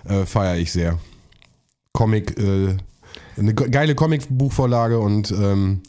Äh, 0.09 0.25
Feiere 0.27 0.57
ich 0.59 0.73
sehr. 0.73 0.99
Comic, 1.93 2.39
äh, 2.39 2.77
eine 3.37 3.55
ge- 3.55 3.71
geile 3.71 3.95
Comic-Buchvorlage 3.95 4.99
und 4.99 5.31
ähm, 5.31 5.83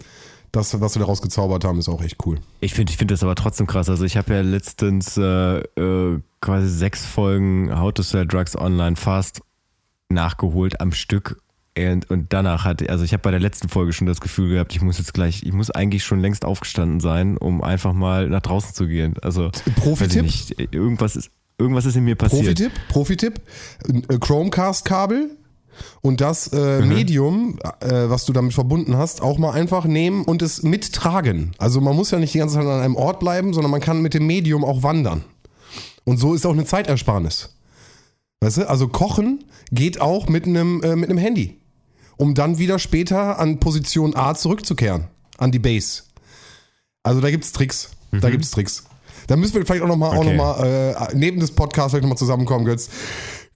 das, 0.51 0.79
was 0.79 0.95
wir 0.95 1.01
daraus 1.01 1.21
gezaubert 1.21 1.65
haben, 1.65 1.79
ist 1.79 1.89
auch 1.89 2.01
echt 2.01 2.17
cool. 2.25 2.39
Ich 2.61 2.73
finde 2.73 2.91
ich 2.91 2.97
find 2.97 3.11
das 3.11 3.23
aber 3.23 3.35
trotzdem 3.35 3.67
krass. 3.67 3.89
Also 3.89 4.05
ich 4.05 4.15
habe 4.15 4.33
ja 4.35 4.41
letztens 4.41 5.17
äh, 5.17 5.57
äh, 5.59 6.19
quasi 6.41 6.69
sechs 6.69 7.05
Folgen 7.05 7.77
How 7.77 7.91
to 7.93 8.03
Sell 8.03 8.25
Drugs 8.25 8.55
Online 8.55 8.95
Fast 8.95 9.41
nachgeholt 10.09 10.79
am 10.81 10.91
Stück. 10.91 11.41
Und, 11.77 12.09
und 12.09 12.31
danach 12.31 12.63
hatte, 12.63 12.89
also 12.89 13.03
ich 13.03 13.11
habe 13.11 13.21
bei 13.21 13.31
der 13.31 13.41
letzten 13.41 13.67
Folge 13.67 13.91
schon 13.91 14.07
das 14.07 14.21
Gefühl 14.21 14.49
gehabt, 14.53 14.73
ich 14.73 14.81
muss 14.81 14.97
jetzt 14.97 15.13
gleich, 15.13 15.43
ich 15.43 15.51
muss 15.51 15.71
eigentlich 15.71 16.05
schon 16.05 16.21
längst 16.21 16.45
aufgestanden 16.45 17.01
sein, 17.01 17.35
um 17.37 17.61
einfach 17.61 17.91
mal 17.91 18.29
nach 18.29 18.41
draußen 18.41 18.73
zu 18.73 18.87
gehen. 18.87 19.15
Also 19.21 19.51
Profitipp? 19.75 20.25
irgendwas 20.71 21.17
ist, 21.17 21.31
irgendwas 21.57 21.85
ist 21.85 21.95
in 21.95 22.03
mir 22.03 22.15
passiert. 22.15 22.43
Profitipp, 22.43 22.71
Profitipp, 22.89 23.41
äh, 24.09 24.17
Chromecast-Kabel 24.17 25.37
und 26.01 26.21
das 26.21 26.47
äh, 26.47 26.81
Medium, 26.81 27.59
äh, 27.79 28.09
was 28.09 28.25
du 28.25 28.33
damit 28.33 28.53
verbunden 28.53 28.97
hast, 28.97 29.21
auch 29.21 29.37
mal 29.37 29.51
einfach 29.51 29.85
nehmen 29.85 30.23
und 30.23 30.41
es 30.41 30.63
mittragen. 30.63 31.51
Also 31.57 31.81
man 31.81 31.95
muss 31.95 32.11
ja 32.11 32.19
nicht 32.19 32.33
die 32.33 32.39
ganze 32.39 32.55
Zeit 32.55 32.65
an 32.65 32.81
einem 32.81 32.95
Ort 32.95 33.19
bleiben, 33.19 33.53
sondern 33.53 33.71
man 33.71 33.81
kann 33.81 34.01
mit 34.01 34.13
dem 34.13 34.25
Medium 34.25 34.63
auch 34.63 34.83
wandern. 34.83 35.23
Und 36.03 36.17
so 36.17 36.33
ist 36.33 36.45
auch 36.45 36.53
eine 36.53 36.65
Zeitersparnis. 36.65 37.57
Weißt 38.41 38.57
du, 38.57 38.69
also 38.69 38.87
kochen 38.87 39.43
geht 39.71 39.99
auch 39.99 40.27
mit 40.27 40.45
einem, 40.45 40.81
äh, 40.83 40.95
mit 40.95 41.09
einem 41.09 41.17
Handy, 41.17 41.59
um 42.17 42.35
dann 42.35 42.57
wieder 42.57 42.79
später 42.79 43.39
an 43.39 43.59
Position 43.59 44.15
A 44.15 44.35
zurückzukehren, 44.35 45.05
an 45.37 45.51
die 45.51 45.59
Base. 45.59 46.03
Also 47.03 47.21
da 47.21 47.31
gibt's 47.31 47.51
Tricks. 47.51 47.91
Da 48.11 48.29
gibt's 48.29 48.51
Tricks. 48.51 48.85
Da 49.27 49.35
müssen 49.35 49.55
wir 49.55 49.65
vielleicht 49.65 49.83
auch 49.83 49.87
nochmal 49.87 50.17
Okay. 50.17 50.35
noch 50.35 50.43
mal, 50.57 50.63
äh, 51.11 51.15
neben 51.15 51.39
des 51.39 51.51
Podcasts 51.51 51.91
vielleicht 51.91 52.03
nochmal 52.03 52.17
zusammenkommen, 52.17 52.65
Götz. 52.65 52.89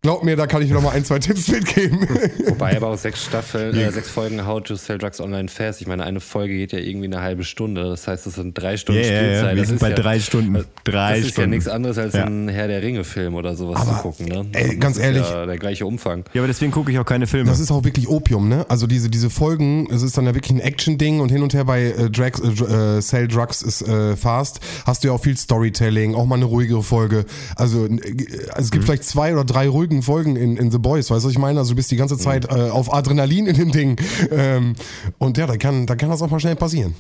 Glaub 0.02 0.24
mir, 0.24 0.38
da 0.38 0.48
kann 0.48 0.62
ich 0.62 0.70
nochmal 0.72 0.96
ein, 0.96 1.04
zwei 1.04 1.20
Tipps 1.20 1.50
mitgeben. 1.50 2.00
Wobei 2.48 2.78
aber 2.78 2.88
auch 2.88 2.98
sechs 2.98 3.26
Staffeln, 3.26 3.76
äh, 3.76 3.92
sechs 3.92 4.10
Folgen 4.10 4.46
How 4.48 4.64
to 4.64 4.76
Sell 4.76 4.98
Drugs 4.98 5.20
Online 5.20 5.50
Fast. 5.50 5.82
Ich 5.82 5.88
meine, 5.88 6.06
eine 6.06 6.22
Folge 6.22 6.54
geht 6.56 6.72
ja 6.72 6.80
irgendwie 6.80 7.08
eine 7.08 7.22
halbe 7.22 7.44
Stunde. 7.44 7.84
Das 7.84 8.08
heißt, 8.08 8.26
das 8.26 8.36
sind 8.36 8.58
drei 8.58 8.78
Stunden 8.78 9.02
Ja, 9.02 9.08
ja, 9.10 9.14
ja, 9.14 9.20
Spielzeit. 9.24 9.56
wir 9.56 9.62
Das 9.62 9.68
sind 9.68 9.76
ist 9.76 9.82
bei 9.82 9.90
ja, 9.90 9.96
drei 9.96 10.20
Stunden. 10.22 10.54
Das 10.54 10.66
Drei 10.86 11.18
ist 11.20 11.26
ja 11.26 11.32
Stunden. 11.32 11.50
nichts 11.50 11.68
anderes 11.68 11.98
als 11.98 12.14
Ja. 12.14 12.24
ein 12.26 12.48
Herr 12.48 12.70
der 12.70 12.82
Ringe-Film 12.82 13.36
oder 13.36 13.56
sowas 13.56 13.82
Aber, 13.82 13.98
zu 13.98 14.02
gucken. 14.04 14.28
Ne? 14.28 14.46
ey, 14.54 14.78
ganz 14.78 14.96
das 14.96 15.04
ehrlich. 15.06 15.22
Ist 15.24 15.32
ja 15.32 15.46
der 15.46 15.58
gleiche 15.58 15.86
Umfang. 15.86 16.24
Ja, 16.34 16.42
aber 16.42 16.48
deswegen 16.48 16.72
gucke 16.72 16.94
ich 16.94 17.00
auch 17.00 17.06
keine 17.06 17.28
Filme. 17.28 17.50
Das 17.50 17.60
ist 17.60 17.70
auch 17.70 17.84
wirklich 17.84 18.08
Opium, 18.08 18.48
ne? 18.48 18.66
Also 18.70 18.88
diese, 18.88 19.10
diese 19.10 19.30
Folgen, 19.30 19.90
es 19.92 20.02
ist 20.02 20.18
dann 20.18 20.26
ja 20.26 20.34
wirklich 20.34 20.52
ein 20.52 20.62
Action-Ding 20.62 21.20
und 21.20 21.30
hin 21.30 21.44
und 21.44 21.54
her 21.54 21.66
bei 21.66 21.84
äh, 21.88 22.10
Drags, 22.10 22.40
äh, 22.40 22.98
äh, 22.98 23.02
Sell 23.02 23.28
Drugs 23.28 23.62
ist 23.62 23.82
äh, 23.82 24.16
fast, 24.16 24.62
hast 24.86 25.04
du 25.04 25.10
ja 25.10 25.14
auch 25.14 25.22
viel 25.22 25.36
Storytelling, 25.36 26.16
auch 26.16 26.26
mal 26.26 26.36
eine 26.36 26.46
ruhigere 26.46 26.84
Folge. 26.84 27.26
Also, 27.58 27.86
äh, 27.86 27.90
also 28.54 28.62
es 28.62 28.72
gibt 28.72 28.86
vielleicht 28.86 29.04
zwei 29.04 29.34
oder 29.34 29.44
drei 29.44 29.68
ruhigen 29.68 29.89
Folgen 30.02 30.36
in, 30.36 30.58
in 30.58 30.72
The 30.72 30.78
Boys, 30.78 31.10
weißt 31.10 31.24
du, 31.24 31.28
was 31.28 31.32
ich 31.32 31.38
meine? 31.40 31.60
Also 31.60 31.72
du 31.72 31.76
bist 31.76 31.92
die 31.92 31.96
ganze 31.96 32.18
Zeit 32.18 32.46
äh, 32.46 32.70
auf 32.70 32.94
Adrenalin 32.94 33.48
in 33.48 33.56
dem 33.56 33.72
Ding. 33.72 34.00
Ähm, 34.32 34.76
und 35.18 35.38
ja, 35.38 35.48
da 35.48 35.58
kann, 35.58 35.86
da 35.86 35.96
kann 35.96 36.10
das 36.10 36.22
auch 36.22 36.30
mal 36.30 36.40
schnell 36.40 36.56
passieren. 36.56 36.96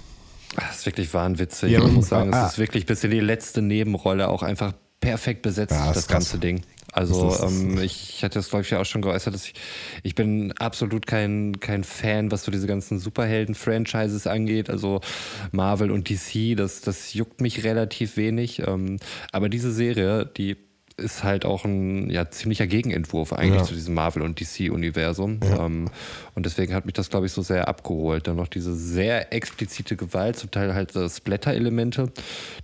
Das 0.55 0.79
ist 0.79 0.86
wirklich 0.86 1.13
wahnwitzig. 1.13 1.72
Ja, 1.72 1.86
ich 1.86 1.91
muss 1.91 2.10
sagen, 2.10 2.34
ah. 2.34 2.46
es 2.46 2.53
ist 2.53 2.60
wirklich 2.60 2.86
bis 2.86 3.03
in 3.03 3.12
die 3.12 3.19
letzte 3.19 3.62
Nebenrolle 3.62 4.29
auch 4.29 4.41
einfach 4.43 4.74
perfekt 5.00 5.41
besetzt, 5.43 5.72
Ja, 5.72 5.88
das 5.88 6.08
krass. 6.08 6.31
ganze 6.31 6.39
Ding. 6.39 6.62
Also 6.91 7.29
Das 7.29 7.43
ähm, 7.43 7.79
ich 7.79 8.24
hatte 8.24 8.39
das, 8.39 8.50
glaube 8.50 8.63
ich, 8.63 8.72
ja 8.72 8.79
auch 8.81 8.86
schon 8.86 9.01
geäußert, 9.01 9.34
dass 9.34 9.46
ich, 9.46 9.53
ich 10.03 10.15
bin 10.15 10.51
absolut 10.53 11.05
kein, 11.05 11.60
kein 11.60 11.84
Fan, 11.84 12.31
was 12.31 12.43
so 12.43 12.51
diese 12.51 12.67
ganzen 12.67 13.00
Superhelden-Franchises 13.00 14.27
angeht. 14.27 14.69
Also 14.69 15.01
Marvel 15.51 15.91
und 15.91 16.10
DC, 16.10 16.58
das, 16.58 16.81
das 16.81 17.13
juckt 17.13 17.41
mich 17.41 17.63
relativ 17.63 18.17
wenig. 18.17 18.63
Ähm, 18.65 18.98
aber 19.31 19.50
diese 19.50 19.72
Serie, 19.72 20.25
die 20.25 20.58
ist 21.00 21.24
halt 21.24 21.46
auch 21.46 21.65
ein 21.65 22.10
ja, 22.10 22.29
ziemlicher 22.29 22.68
Gegenentwurf 22.68 23.34
eigentlich 23.34 23.62
Ja. 23.62 23.68
zu 23.68 23.74
diesem 23.74 23.94
Marvel- 23.94 24.22
und 24.22 24.39
DC-Universum. 24.39 25.39
Ähm, 25.44 25.89
und 26.36 26.46
deswegen 26.46 26.74
hat 26.74 26.86
mich 26.86 26.94
das, 26.94 27.10
glaube 27.10 27.25
ich, 27.25 27.32
so 27.32 27.41
sehr 27.41 27.68
abgeholt. 27.68 28.27
Dann 28.27 28.36
noch 28.38 28.48
diese 28.48 28.75
sehr 28.75 29.34
explizite 29.34 29.96
Gewalt, 29.96 30.38
zum 30.38 30.51
Teil 30.51 30.74
halt 30.74 30.96
äh, 30.96 31.10
Splatter-Elemente, 31.10 32.12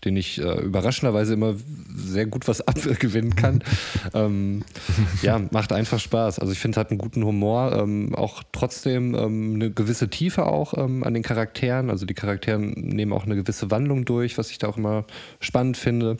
denen 0.03 0.17
ich 0.17 0.39
äh, 0.41 0.61
überraschenderweise 0.61 1.33
immer 1.33 1.55
sehr 1.95 2.25
gut 2.25 2.47
was 2.47 2.61
abgewinnen 2.67 3.35
kann. 3.35 3.63
ähm, 4.13 4.63
ja, 5.21 5.39
macht 5.51 5.73
einfach 5.73 5.99
Spaß. 5.99 6.39
Also 6.39 6.53
ich 6.53 6.59
finde, 6.59 6.75
es 6.75 6.79
hat 6.79 6.91
einen 6.91 6.99
guten 6.99 7.23
Humor, 7.25 7.73
ähm, 7.73 8.15
auch 8.15 8.43
trotzdem 8.51 9.15
ähm, 9.15 9.55
eine 9.55 9.71
gewisse 9.71 10.09
Tiefe 10.09 10.45
auch 10.45 10.73
ähm, 10.77 11.03
an 11.03 11.13
den 11.13 11.23
Charakteren. 11.23 11.89
Also 11.89 12.05
die 12.05 12.13
Charaktere 12.13 12.59
nehmen 12.59 13.13
auch 13.13 13.25
eine 13.25 13.35
gewisse 13.35 13.71
Wandlung 13.71 14.05
durch, 14.05 14.37
was 14.37 14.51
ich 14.51 14.57
da 14.57 14.67
auch 14.67 14.77
immer 14.77 15.05
spannend 15.39 15.77
finde. 15.77 16.17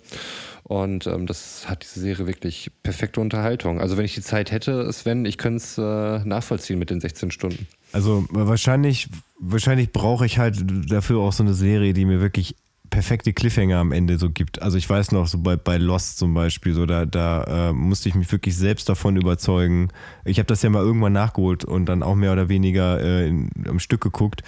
Und 0.68 1.06
ähm, 1.06 1.28
das 1.28 1.70
hat 1.70 1.84
diese 1.84 2.00
Serie 2.00 2.26
wirklich 2.26 2.72
perfekte 2.82 3.22
Unterhaltung. 3.22 3.80
Also 3.80 3.98
wenn 3.98 4.06
ich 4.06 4.16
die 4.16 4.22
Zeit 4.22 4.52
hätte, 4.52 4.92
Sven, 4.92 5.24
ich 5.26 5.38
könnte 5.38 5.58
es 5.58 5.78
äh, 5.78 6.28
nachvollziehen 6.28 6.80
mit 6.80 6.90
den 6.90 7.00
16 7.00 7.30
Stunden. 7.30 7.68
Also 7.92 8.26
wahrscheinlich, 8.32 9.08
wahrscheinlich 9.40 9.92
brauche 9.92 10.26
ich 10.26 10.40
halt 10.40 10.58
dafür 10.90 11.20
auch 11.20 11.34
so 11.34 11.44
eine 11.44 11.54
Serie, 11.54 11.94
die 11.94 12.06
mir 12.06 12.20
wirklich 12.20 12.56
perfekte 12.90 13.34
Cliffhanger 13.34 13.78
am 13.78 13.92
Ende 13.92 14.18
so 14.18 14.30
gibt. 14.30 14.62
Also 14.62 14.78
ich 14.78 14.90
weiß 14.90 15.12
noch, 15.12 15.28
so 15.28 15.38
bei, 15.38 15.56
bei 15.56 15.78
Lost 15.78 16.18
zum 16.18 16.34
Beispiel, 16.34 16.74
so 16.74 16.86
da, 16.86 17.06
da 17.06 17.70
äh, 17.70 17.74
musste 17.74 18.10
ich 18.10 18.16
mich 18.16 18.32
wirklich 18.32 18.56
selbst 18.56 18.90
davon 18.90 19.18
überzeugen. 19.18 19.90
Ich 20.24 20.40
habe 20.40 20.48
das 20.48 20.64
ja 20.64 20.70
mal 20.70 20.82
irgendwann 20.82 21.14
nachgeholt 21.14 21.66
und 21.66 21.86
dann 21.86 22.04
auch 22.04 22.16
mehr 22.16 22.32
oder 22.32 22.50
weniger 22.50 23.00
äh, 23.02 23.28
in, 23.28 23.52
am 23.68 23.80
Stück 23.80 24.02
geguckt. 24.02 24.42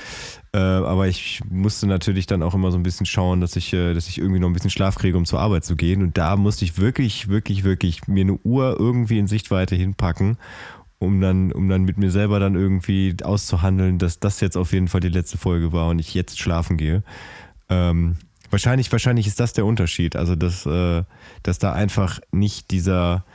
Äh, 0.58 0.60
aber 0.60 1.08
ich 1.08 1.42
musste 1.52 1.86
natürlich 1.86 2.26
dann 2.26 2.42
auch 2.42 2.56
immer 2.56 2.72
so 2.72 2.80
ein 2.80 2.84
bisschen 2.84 3.06
schauen, 3.06 3.42
dass 3.42 3.56
ich, 3.56 3.74
äh, 3.74 3.94
dass 3.94 4.08
ich 4.08 4.18
irgendwie 4.18 4.40
noch 4.40 4.48
ein 4.48 4.54
bisschen 4.54 4.72
Schlaf 4.72 4.96
kriege, 4.96 5.16
um 5.16 5.26
zur 5.26 5.40
Arbeit 5.40 5.66
zu 5.66 5.76
gehen. 5.76 6.02
Und 6.02 6.18
da 6.18 6.36
musste 6.36 6.66
ich 6.66 6.80
wirklich, 6.80 7.28
wirklich, 7.28 7.64
wirklich 7.64 8.08
mir 8.08 8.22
eine 8.22 8.40
Uhr 8.44 8.76
irgendwie 8.80 9.20
in 9.20 9.28
Sichtweite 9.28 9.76
hinpacken 9.76 10.38
um 11.00 11.22
dann, 11.22 11.52
um 11.52 11.70
dann 11.70 11.84
mit 11.84 12.00
mir 12.00 12.10
selber 12.10 12.40
dann 12.40 12.56
irgendwie 12.56 13.16
auszuhandeln, 13.24 14.00
dass 14.00 14.20
das 14.20 14.40
jetzt 14.40 14.58
auf 14.58 14.74
jeden 14.74 14.88
Fall 14.88 15.00
die 15.00 15.10
letzte 15.10 15.38
Folge 15.38 15.72
war 15.72 15.90
und 15.90 16.00
ich 16.00 16.16
jetzt 16.16 16.40
schlafen 16.40 16.76
gehe. 16.76 17.04
Ähm, 17.70 18.18
wahrscheinlich, 18.50 18.92
wahrscheinlich 18.92 19.28
ist 19.28 19.40
das 19.40 19.54
der 19.54 19.68
Unterschied. 19.68 20.16
Also, 20.16 20.36
dass, 20.36 20.66
äh, 20.66 21.04
dass 21.44 21.60
da 21.60 21.74
einfach 21.74 22.20
nicht 22.32 22.72
dieser, 22.72 23.26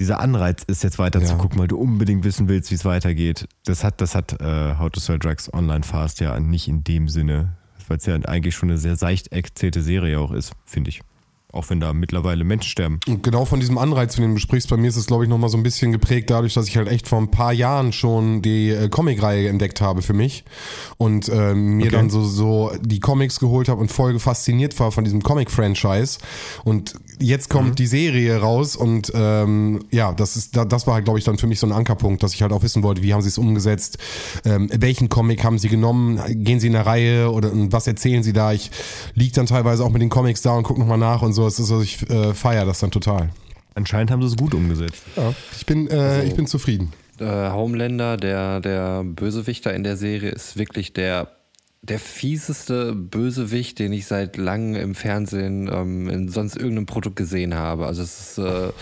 dieser 0.00 0.18
Anreiz 0.18 0.64
ist, 0.66 0.82
jetzt 0.82 0.98
weiter 0.98 1.20
zu 1.20 1.32
Ja. 1.32 1.38
gucken, 1.38 1.58
weil 1.60 1.68
du 1.68 1.76
unbedingt 1.78 2.24
wissen 2.24 2.48
willst, 2.48 2.70
wie 2.70 2.74
es 2.74 2.84
weitergeht. 2.84 3.46
Das 3.66 3.84
hat, 3.84 4.00
das 4.00 4.14
hat 4.16 4.40
äh, 4.40 4.76
How 4.78 4.90
to 4.90 4.98
Sell 4.98 5.18
Drugs 5.18 5.52
Online 5.52 5.82
Fast 5.84 6.20
ja 6.20 6.40
nicht 6.40 6.66
in 6.66 6.82
dem 6.82 7.08
Sinne, 7.08 7.56
weil 7.86 7.98
es 7.98 8.06
ja 8.06 8.14
eigentlich 8.16 8.54
schon 8.56 8.70
eine 8.70 8.78
sehr 8.78 8.96
seicht 8.96 9.30
erzählte 9.32 9.82
Serie 9.82 10.18
auch 10.18 10.32
ist, 10.32 10.52
finde 10.64 10.88
ich. 10.90 11.02
Auch 11.52 11.68
wenn 11.68 11.80
da 11.80 11.92
mittlerweile 11.92 12.44
Menschen 12.44 12.68
sterben. 12.70 13.00
Und 13.08 13.24
genau 13.24 13.44
von 13.44 13.58
diesem 13.58 13.76
Anreiz, 13.76 14.14
von 14.14 14.22
dem 14.22 14.34
du 14.34 14.40
sprichst, 14.40 14.70
bei 14.70 14.76
mir 14.76 14.86
ist 14.86 14.94
es, 14.94 15.06
glaube 15.06 15.24
ich, 15.24 15.28
nochmal 15.28 15.50
so 15.50 15.56
ein 15.56 15.64
bisschen 15.64 15.90
geprägt 15.90 16.30
dadurch, 16.30 16.54
dass 16.54 16.68
ich 16.68 16.76
halt 16.76 16.86
echt 16.86 17.08
vor 17.08 17.18
ein 17.20 17.32
paar 17.32 17.52
Jahren 17.52 17.92
schon 17.92 18.40
die 18.40 18.68
äh, 18.70 18.88
Comicreihe 18.88 19.48
entdeckt 19.48 19.80
habe 19.80 20.00
für 20.00 20.12
mich 20.12 20.44
und 20.96 21.28
ähm, 21.28 21.78
mir 21.78 21.86
Okay. 21.88 21.96
dann 21.96 22.08
so, 22.08 22.22
so 22.22 22.70
die 22.80 23.00
Comics 23.00 23.40
geholt 23.40 23.68
habe 23.68 23.80
und 23.80 23.90
voll 23.90 24.16
fasziniert 24.20 24.78
war 24.78 24.92
von 24.92 25.02
diesem 25.02 25.22
Comic-Franchise. 25.24 26.20
Und 26.62 26.94
jetzt 27.20 27.48
kommt 27.50 27.78
die 27.78 27.86
Serie 27.86 28.38
raus 28.40 28.76
und 28.76 29.12
ähm, 29.14 29.80
ja, 29.90 30.12
das 30.12 30.36
ist, 30.36 30.56
da- 30.56 30.64
das 30.64 30.86
war 30.86 30.94
halt, 30.94 31.04
glaube 31.04 31.18
ich, 31.18 31.24
dann 31.24 31.38
für 31.38 31.46
mich 31.46 31.60
so 31.60 31.66
ein 31.66 31.72
Ankerpunkt, 31.72 32.22
dass 32.22 32.34
ich 32.34 32.42
halt 32.42 32.52
auch 32.52 32.62
wissen 32.62 32.82
wollte, 32.82 33.02
wie 33.02 33.12
haben 33.14 33.22
sie 33.22 33.28
es 33.28 33.38
umgesetzt, 33.38 33.98
ähm, 34.44 34.68
welchen 34.74 35.08
Comic 35.08 35.44
haben 35.44 35.58
sie 35.58 35.68
genommen, 35.68 36.20
gehen 36.44 36.60
sie 36.60 36.66
in 36.68 36.76
eine 36.76 36.86
Reihe 36.86 37.30
oder 37.30 37.52
und 37.52 37.72
was 37.72 37.86
erzählen 37.86 38.22
sie 38.22 38.32
da? 38.32 38.52
Ich 38.52 38.70
lieg 39.14 39.32
dann 39.32 39.46
teilweise 39.46 39.84
auch 39.84 39.90
mit 39.90 40.02
den 40.02 40.08
Comics 40.08 40.42
da 40.42 40.52
und 40.54 40.62
guck 40.64 40.78
nochmal 40.78 40.98
nach 40.98 41.22
und 41.22 41.32
so. 41.32 41.46
Es 41.46 41.58
ist 41.58 41.66
so, 41.68 41.80
ich 41.82 42.08
äh, 42.10 42.34
feiere 42.34 42.64
das 42.66 42.80
dann 42.80 42.90
total. 42.90 43.30
Anscheinend 43.74 44.10
haben 44.10 44.20
sie 44.22 44.28
es 44.28 44.36
gut 44.36 44.54
umgesetzt. 44.54 45.02
Ja, 45.16 45.32
ich 45.56 45.64
bin, 45.66 45.88
äh, 45.88 46.24
ich 46.24 46.34
bin 46.34 46.46
zufrieden. 46.46 46.92
äh, 47.20 47.24
Homelander, 47.50 48.16
der, 48.16 48.60
der 48.60 49.04
Bösewichter 49.04 49.72
in 49.74 49.84
der 49.84 49.96
Serie, 49.96 50.30
ist 50.30 50.56
wirklich 50.58 50.92
der, 50.92 51.28
der 51.82 51.98
fieseste 51.98 52.94
Bösewicht, 52.94 53.78
den 53.78 53.92
ich 53.92 54.06
seit 54.06 54.36
langem 54.36 54.80
im 54.80 54.94
Fernsehen 54.94 55.68
ähm, 55.72 56.08
in 56.08 56.28
sonst 56.28 56.56
irgendeinem 56.56 56.86
Produkt 56.86 57.16
gesehen 57.16 57.54
habe. 57.54 57.86
Also 57.86 58.02
es 58.02 58.20
ist 58.20 58.38
äh, 58.38 58.72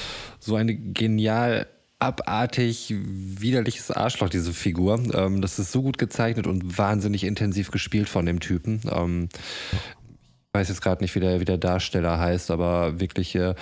so 0.40 0.56
eine 0.56 0.74
genial 0.74 1.66
abartig 2.00 2.94
widerliches 2.96 3.90
Arschloch, 3.90 4.28
diese 4.28 4.52
Figur. 4.52 5.00
Ähm, 5.14 5.40
das 5.40 5.58
ist 5.58 5.72
so 5.72 5.82
gut 5.82 5.98
gezeichnet 5.98 6.46
und 6.46 6.78
wahnsinnig 6.78 7.24
intensiv 7.24 7.70
gespielt 7.70 8.08
von 8.08 8.26
dem 8.26 8.40
Typen. 8.40 8.80
Ähm, 8.90 9.28
ich 9.72 10.54
weiß 10.54 10.68
jetzt 10.68 10.82
gerade 10.82 11.02
nicht, 11.02 11.14
wie 11.14 11.20
der, 11.20 11.40
wie 11.40 11.44
der 11.44 11.58
Darsteller 11.58 12.18
heißt, 12.18 12.50
aber 12.50 12.98
wirklich 13.00 13.34
äh, 13.34 13.54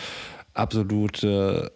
absolut 0.54 1.22
äh, 1.24 1.68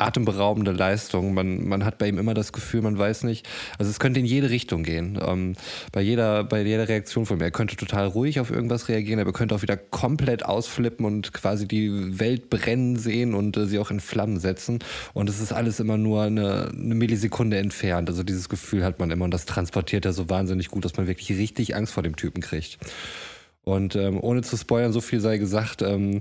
atemberaubende 0.00 0.72
Leistung. 0.72 1.34
Man, 1.34 1.68
man 1.68 1.84
hat 1.84 1.98
bei 1.98 2.08
ihm 2.08 2.18
immer 2.18 2.34
das 2.34 2.52
Gefühl, 2.52 2.82
man 2.82 2.98
weiß 2.98 3.24
nicht, 3.24 3.48
also 3.78 3.90
es 3.90 3.98
könnte 3.98 4.20
in 4.20 4.26
jede 4.26 4.50
Richtung 4.50 4.82
gehen. 4.82 5.18
Ähm, 5.24 5.54
bei, 5.92 6.00
jeder, 6.00 6.44
bei 6.44 6.62
jeder 6.62 6.88
Reaktion 6.88 7.26
von 7.26 7.38
ihm. 7.38 7.42
Er 7.42 7.50
könnte 7.50 7.76
total 7.76 8.06
ruhig 8.06 8.40
auf 8.40 8.50
irgendwas 8.50 8.88
reagieren, 8.88 9.20
aber 9.20 9.30
er 9.30 9.34
könnte 9.34 9.54
auch 9.54 9.62
wieder 9.62 9.76
komplett 9.76 10.44
ausflippen 10.44 11.04
und 11.04 11.32
quasi 11.32 11.68
die 11.68 12.18
Welt 12.18 12.50
brennen 12.50 12.96
sehen 12.96 13.34
und 13.34 13.56
äh, 13.56 13.66
sie 13.66 13.78
auch 13.78 13.90
in 13.90 14.00
Flammen 14.00 14.40
setzen. 14.40 14.78
Und 15.12 15.28
es 15.28 15.40
ist 15.40 15.52
alles 15.52 15.80
immer 15.80 15.98
nur 15.98 16.22
eine, 16.22 16.70
eine 16.72 16.94
Millisekunde 16.94 17.58
entfernt. 17.58 18.08
Also 18.08 18.22
dieses 18.22 18.48
Gefühl 18.48 18.84
hat 18.84 18.98
man 18.98 19.10
immer 19.10 19.24
und 19.24 19.34
das 19.34 19.44
transportiert 19.44 20.04
er 20.04 20.12
so 20.12 20.28
wahnsinnig 20.28 20.68
gut, 20.68 20.84
dass 20.84 20.96
man 20.96 21.06
wirklich 21.06 21.30
richtig 21.30 21.76
Angst 21.76 21.92
vor 21.92 22.02
dem 22.02 22.16
Typen 22.16 22.40
kriegt. 22.40 22.78
Und 23.62 23.94
ähm, 23.94 24.18
ohne 24.20 24.42
zu 24.42 24.56
spoilern, 24.56 24.92
so 24.92 25.00
viel 25.00 25.20
sei 25.20 25.38
gesagt, 25.38 25.82
ähm, 25.82 26.20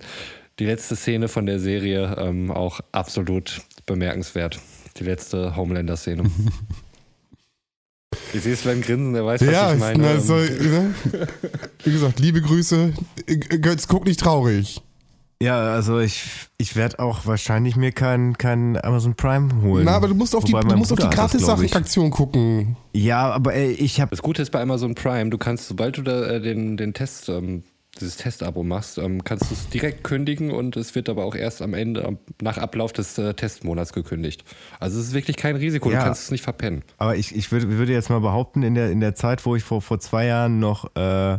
die 0.59 0.65
letzte 0.65 0.95
Szene 0.95 1.29
von 1.29 1.45
der 1.45 1.59
Serie 1.59 2.15
ähm, 2.19 2.51
auch 2.51 2.81
absolut 2.91 3.61
bemerkenswert. 3.89 4.60
Die 4.97 5.04
letzte 5.04 5.56
Homelander-Szene. 5.56 6.23
ich 8.34 8.41
sehe 8.41 8.56
Sven 8.56 8.82
grinsen, 8.82 9.15
er 9.15 9.25
weiß, 9.25 9.41
was 9.41 9.52
Ja, 9.52 9.73
ich 9.73 9.80
meine. 9.80 9.99
na, 10.02 10.12
Ähm, 10.13 10.19
so, 10.21 10.36
ne? 10.36 10.93
wie 11.84 11.91
gesagt, 11.91 12.19
liebe 12.19 12.41
Grüße. 12.41 12.93
Götz, 13.62 13.88
guck 13.88 14.06
nicht 14.06 14.19
traurig. 14.19 14.82
Ja, 15.41 15.71
also 15.73 15.99
ich, 15.99 16.25
ich 16.58 16.75
werde 16.75 16.99
auch 16.99 17.25
wahrscheinlich 17.25 17.78
mir 17.78 17.93
kein, 17.93 18.38
kein 18.38 18.75
Amazon 18.84 19.15
Prime 19.15 19.62
holen. 19.62 19.86
Na, 19.86 19.93
aber 19.95 20.10
du 20.10 20.13
musst 20.15 20.36
auf 20.36 20.43
die, 20.43 20.52
Wobei 20.52 20.63
du 20.63 20.67
mein 20.67 20.80
musst 20.80 20.91
auf 20.91 20.97
die 20.97 21.04
glaub 21.08 21.13
ich. 21.13 21.41
Gratis-Sachen-Aktion 21.41 22.10
gucken. 22.12 22.75
Ja, 22.93 23.32
aber 23.32 23.54
ey, 23.54 23.71
ich 23.71 24.02
habe 24.02 24.12
das 24.12 24.21
Gute 24.21 24.41
ist 24.41 24.52
bei 24.52 24.62
Amazon 24.62 24.95
Prime, 24.95 25.30
du 25.30 25.38
kannst, 25.38 25.67
sobald 25.69 25.97
du 25.97 26.02
da 26.02 26.25
äh, 26.28 26.41
den, 26.41 26.75
den 26.75 26.93
Test, 26.93 27.30
ähm, 27.30 27.63
dieses 28.01 28.17
Testabo 28.17 28.63
machst, 28.63 28.97
ähm, 28.97 29.23
kannst 29.23 29.49
du 29.49 29.53
es 29.53 29.69
direkt 29.69 30.03
kündigen 30.03 30.51
und 30.51 30.75
es 30.77 30.95
wird 30.95 31.09
aber 31.09 31.25
auch 31.25 31.35
erst 31.35 31.62
am 31.62 31.73
Ende, 31.73 32.17
nach 32.41 32.57
Ablauf 32.57 32.93
des 32.93 33.17
äh, 33.17 33.33
Testmonats 33.33 33.93
gekündigt. 33.93 34.43
Also 34.79 34.99
es 34.99 35.07
ist 35.07 35.13
wirklich 35.13 35.38
kein 35.38 35.55
Risiko, 35.55 35.91
Ja. 35.91 35.99
du 35.99 36.05
kannst 36.05 36.23
es 36.23 36.31
nicht 36.31 36.43
verpennen. 36.43 36.83
Aber 36.97 37.15
ich, 37.15 37.35
ich 37.35 37.51
würde, 37.51 37.69
würde 37.69 37.91
jetzt 37.93 38.09
mal 38.09 38.19
behaupten, 38.21 38.63
in 38.63 38.75
der, 38.75 38.91
in 38.91 38.99
der 38.99 39.15
Zeit, 39.15 39.45
wo 39.45 39.55
ich 39.55 39.63
vor, 39.63 39.81
vor 39.81 39.99
zwei 39.99 40.25
Jahren 40.25 40.59
noch, 40.59 40.95
äh, 40.95 41.38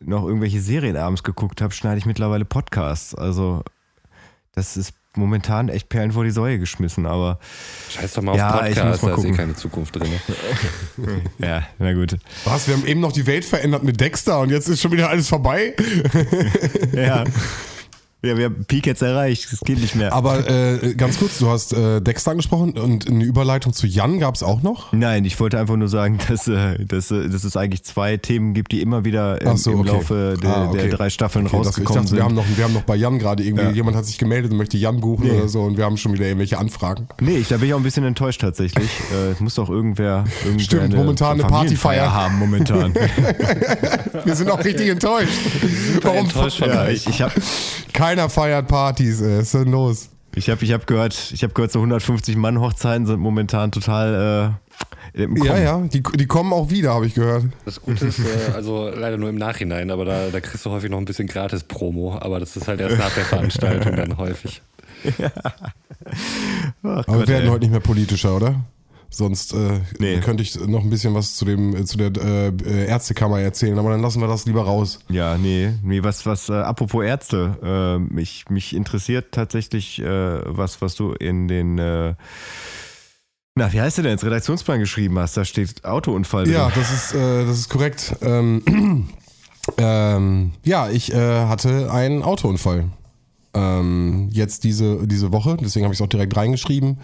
noch 0.00 0.24
irgendwelche 0.26 0.60
Serien 0.60 0.96
abends 0.96 1.22
geguckt 1.22 1.60
habe, 1.60 1.72
schneide 1.74 1.98
ich 1.98 2.06
mittlerweile 2.06 2.44
Podcasts. 2.44 3.14
Also 3.14 3.62
das 4.52 4.76
ist 4.76 4.94
momentan 5.16 5.68
echt 5.68 5.88
Perlen 5.88 6.12
vor 6.12 6.24
die 6.24 6.30
Säue 6.30 6.58
geschmissen, 6.58 7.06
aber. 7.06 7.38
Scheiß 7.90 8.14
doch 8.14 8.22
mal 8.22 8.36
Ja, 8.36 8.50
auf 8.54 8.60
Podcast, 8.60 8.78
da 8.78 8.92
ist 8.92 9.02
eh 9.02 9.10
gucken. 9.14 9.36
keine 9.36 9.54
Zukunft 9.56 9.96
drin. 9.96 10.08
Ja, 11.38 11.62
na 11.78 11.92
gut. 11.92 12.16
Was? 12.44 12.68
Wir 12.68 12.74
haben 12.76 12.86
eben 12.86 13.00
noch 13.00 13.12
die 13.12 13.26
Welt 13.26 13.44
verändert 13.44 13.82
mit 13.82 14.00
Dexter 14.00 14.40
und 14.40 14.50
jetzt 14.50 14.68
ist 14.68 14.80
schon 14.80 14.92
wieder 14.92 15.08
alles 15.10 15.28
vorbei? 15.28 15.74
Ja. 16.92 17.24
Ja, 18.24 18.36
wir 18.38 18.44
haben 18.44 18.64
Peak 18.66 18.86
jetzt 18.86 19.02
erreicht. 19.02 19.48
Das 19.52 19.58
geht 19.60 19.80
nicht 19.80 19.96
mehr. 19.96 20.12
Aber 20.12 20.48
äh, 20.48 20.94
ganz 20.94 21.18
kurz, 21.18 21.38
du 21.38 21.48
hast 21.48 21.72
äh, 21.72 22.00
Dexter 22.00 22.30
angesprochen 22.30 22.78
und 22.78 23.08
eine 23.08 23.24
Überleitung 23.24 23.72
zu 23.72 23.88
Jan 23.88 24.20
gab 24.20 24.36
es 24.36 24.44
auch 24.44 24.62
noch? 24.62 24.92
Nein, 24.92 25.24
ich 25.24 25.40
wollte 25.40 25.58
einfach 25.58 25.74
nur 25.74 25.88
sagen, 25.88 26.18
dass, 26.28 26.46
äh, 26.46 26.84
dass, 26.86 27.10
äh, 27.10 27.28
dass 27.28 27.42
es 27.42 27.56
eigentlich 27.56 27.82
zwei 27.82 28.16
Themen 28.18 28.54
gibt, 28.54 28.70
die 28.70 28.80
immer 28.80 29.04
wieder 29.04 29.40
im, 29.42 29.56
so, 29.56 29.72
im 29.72 29.80
okay. 29.80 29.88
Laufe 29.90 30.34
der, 30.40 30.50
Ah, 30.56 30.68
okay. 30.68 30.82
der 30.88 30.96
drei 30.96 31.10
Staffeln 31.10 31.46
Okay, 31.48 31.56
das, 31.56 31.62
ich 31.62 31.66
rausgekommen 31.68 31.96
dachte, 32.04 32.08
sind. 32.10 32.18
wir 32.18 32.24
haben, 32.24 32.34
noch, 32.36 32.44
wir 32.56 32.62
haben 32.64 32.74
noch 32.74 32.82
bei 32.82 32.94
Jan 32.94 33.18
gerade 33.18 33.42
irgendwie, 33.42 33.64
Ja. 33.64 33.70
jemand 33.70 33.96
hat 33.96 34.06
sich 34.06 34.18
gemeldet 34.18 34.52
und 34.52 34.56
möchte 34.56 34.76
Jan 34.78 35.00
buchen 35.00 35.26
Nee. 35.26 35.32
oder 35.32 35.48
so 35.48 35.62
und 35.62 35.76
wir 35.76 35.84
haben 35.84 35.96
schon 35.96 36.12
wieder 36.12 36.26
irgendwelche 36.26 36.58
Anfragen. 36.58 37.08
Nee, 37.20 37.38
ich, 37.38 37.48
da 37.48 37.56
bin 37.56 37.66
ich 37.68 37.74
auch 37.74 37.78
ein 37.78 37.82
bisschen 37.82 38.04
enttäuscht 38.04 38.40
tatsächlich. 38.40 38.88
Äh, 39.12 39.32
Es 39.32 39.40
muss 39.40 39.56
doch 39.56 39.68
irgendwer, 39.68 40.24
irgendwer 40.44 40.64
Stimmt, 40.64 40.94
momentan 40.94 41.40
eine 41.40 41.48
Partyfeier. 41.48 42.12
haben 42.12 42.38
momentan. 42.38 42.94
Wir 44.24 44.36
sind 44.36 44.48
auch 44.50 44.62
richtig 44.64 44.88
enttäuscht. 44.88 45.32
Warum 46.02 46.18
enttäuscht 46.18 46.58
von 46.58 46.68
ja, 46.68 46.82
euch. 46.84 46.94
ich, 47.06 47.08
ich 47.08 47.22
habe 47.22 47.32
keiner 48.12 48.28
feiert 48.28 48.68
Partys? 48.68 49.20
Ey. 49.20 49.38
Was 49.38 49.44
ist 49.44 49.54
denn 49.54 49.72
los? 49.72 50.08
ich 50.34 50.48
hab, 50.48 50.62
ich 50.62 50.72
hab 50.72 50.86
gehört, 50.86 51.30
ich 51.32 51.42
habe 51.42 51.52
gehört, 51.52 51.72
so 51.72 51.78
150 51.78 52.36
Mann 52.36 52.58
Hochzeiten 52.60 53.06
sind 53.06 53.20
momentan 53.20 53.70
total 53.70 54.56
äh, 55.14 55.22
im 55.22 55.36
Ja, 55.36 55.58
ja, 55.58 55.78
die, 55.80 56.02
die 56.02 56.26
kommen 56.26 56.52
auch 56.52 56.70
wieder, 56.70 56.94
habe 56.94 57.06
ich 57.06 57.14
gehört. 57.14 57.44
Das 57.66 57.80
Gute 57.82 58.06
ist, 58.06 58.18
äh, 58.18 58.52
also 58.54 58.88
leider 58.88 59.18
nur 59.18 59.28
im 59.28 59.36
Nachhinein, 59.36 59.90
aber 59.90 60.06
da, 60.06 60.28
da 60.30 60.40
kriegst 60.40 60.64
du 60.64 60.70
häufig 60.70 60.90
noch 60.90 60.98
ein 60.98 61.04
bisschen 61.04 61.26
Gratis-Promo, 61.26 62.18
aber 62.18 62.40
das 62.40 62.56
ist 62.56 62.66
halt 62.66 62.80
erst 62.80 62.98
nach 62.98 63.14
der 63.14 63.24
Veranstaltung 63.24 63.96
dann 63.96 64.16
häufig. 64.16 64.62
Ach 65.34 65.52
Aber 66.82 67.04
Gott, 67.04 67.18
wir 67.20 67.28
werden 67.28 67.44
ey. 67.44 67.50
heute 67.50 67.60
nicht 67.60 67.72
mehr 67.72 67.80
politischer, 67.80 68.36
oder? 68.36 68.54
Sonst 69.14 69.52
äh, 69.52 69.80
Nee. 69.98 70.20
könnte 70.20 70.42
ich 70.42 70.58
noch 70.58 70.82
ein 70.82 70.88
bisschen 70.88 71.14
was 71.14 71.36
zu 71.36 71.44
dem 71.44 71.76
äh, 71.76 71.84
zu 71.84 71.98
der 71.98 72.10
äh, 72.16 72.86
Ärztekammer 72.86 73.40
erzählen, 73.40 73.78
aber 73.78 73.90
dann 73.90 74.00
lassen 74.00 74.22
wir 74.22 74.26
das 74.26 74.46
lieber 74.46 74.62
raus. 74.64 75.00
Ja, 75.10 75.36
nee, 75.36 75.70
nee, 75.82 76.02
was, 76.02 76.24
was, 76.24 76.48
äh, 76.48 76.54
apropos 76.54 77.04
Ärzte, 77.04 77.98
mich, 78.10 78.46
mich 78.48 78.74
interessiert 78.74 79.26
tatsächlich, 79.32 80.00
äh, 80.00 80.06
was, 80.46 80.80
was 80.80 80.94
du 80.94 81.12
in 81.12 81.46
den, 81.46 81.78
äh, 81.78 82.14
na, 83.54 83.70
wie 83.70 83.82
heißt 83.82 83.98
der 83.98 84.04
denn 84.04 84.12
jetzt, 84.12 84.24
Redaktionsplan 84.24 84.80
geschrieben 84.80 85.18
hast, 85.18 85.36
da 85.36 85.44
steht 85.44 85.84
Autounfall 85.84 86.44
drin. 86.44 86.54
Ja, 86.54 86.72
das 86.74 86.90
ist 86.90 87.14
das 87.14 87.58
ist 87.58 87.68
korrekt. 87.68 88.16
Ähm, 88.22 89.08
ähm, 89.76 90.52
ja, 90.64 90.88
ich 90.88 91.14
hatte 91.14 91.92
einen 91.92 92.22
Autounfall. 92.22 92.86
Ähm, 93.54 94.30
jetzt 94.32 94.64
diese 94.64 95.06
diese 95.06 95.30
Woche, 95.32 95.58
deswegen 95.60 95.84
habe 95.84 95.92
ich 95.92 96.00
es 96.00 96.02
auch 96.02 96.08
direkt 96.08 96.34
reingeschrieben. 96.34 96.96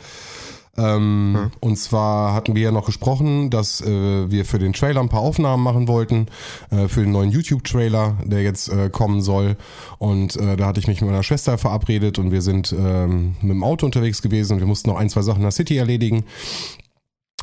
Ähm, 0.79 1.51
Und 1.61 1.77
zwar 1.77 2.35
hatten 2.35 2.55
wir 2.55 2.63
ja 2.63 2.73
noch 2.73 2.87
gesprochen, 2.87 3.51
dass 3.51 3.81
äh, 3.81 4.31
wir 4.31 4.45
für 4.45 4.59
den 4.59 4.73
Trailer 4.73 5.01
ein 5.01 5.09
paar 5.09 5.21
Aufnahmen 5.21 5.63
machen 5.63 5.89
wollten, 5.89 6.27
äh, 6.71 6.89
für 6.89 7.01
den 7.01 7.13
neuen 7.13 7.31
YouTube-Trailer, 7.31 8.17
der 8.25 8.43
jetzt 8.43 8.69
äh, 8.69 8.89
kommen 8.91 9.21
soll. 9.21 9.57
Und 9.99 10.37
äh, 10.37 10.57
da 10.57 10.67
hatte 10.67 10.81
ich 10.81 10.87
mich 10.87 11.01
mit 11.01 11.11
meiner 11.11 11.23
Schwester 11.23 11.59
verabredet 11.59 12.19
und 12.19 12.31
wir 12.31 12.43
sind 12.43 12.75
ähm, 12.79 13.35
mit 13.41 13.51
dem 13.51 13.65
Auto 13.65 13.85
unterwegs 13.87 14.23
gewesen 14.23 14.55
und 14.55 14.61
wir 14.61 14.67
mussten 14.67 14.89
noch 14.91 14.97
ein, 14.97 15.11
zwei 15.11 15.23
Sachen 15.23 15.39
in 15.39 15.43
der 15.43 15.51
City 15.53 15.77
erledigen. 15.77 16.25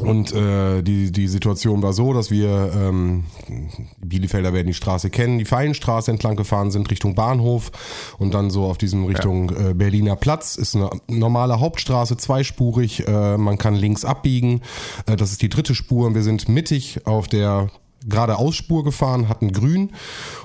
Und 0.01 0.34
äh, 0.34 0.81
die, 0.81 1.10
die 1.12 1.27
Situation 1.29 1.81
war 1.81 1.93
so, 1.93 2.12
dass 2.12 2.29
wir, 2.29 2.71
ähm, 2.75 3.23
die 3.47 4.05
Bielefelder 4.05 4.51
werden 4.51 4.67
die 4.67 4.73
Straße 4.73 5.10
kennen, 5.10 5.39
die 5.39 5.45
Feilenstraße 5.45 6.12
entlang 6.12 6.36
gefahren 6.36 6.69
sind 6.69 6.91
Richtung 6.91 7.15
Bahnhof 7.15 7.71
und 8.17 8.34
dann 8.34 8.49
so 8.49 8.65
auf 8.65 8.77
diesem 8.77 9.05
Richtung 9.05 9.51
äh, 9.51 9.73
Berliner 9.73 10.17
Platz. 10.17 10.58
Ist 10.58 10.75
eine 10.75 10.89
normale 11.08 11.62
Hauptstraße, 11.62 12.17
zweispurig, 12.17 13.08
äh, 13.08 13.38
man 13.38 13.58
kann 13.58 13.73
links 13.75 14.03
abbiegen, 14.03 14.62
äh, 15.05 15.15
das 15.15 15.31
ist 15.31 15.41
die 15.41 15.49
dritte 15.49 15.73
Spur. 15.73 16.08
Und 16.08 16.15
wir 16.15 16.23
sind 16.23 16.49
mittig 16.49 17.08
auf 17.08 17.29
der 17.29 17.69
geradeausspur 18.05 18.84
gefahren, 18.84 19.29
hatten 19.29 19.53
grün. 19.53 19.91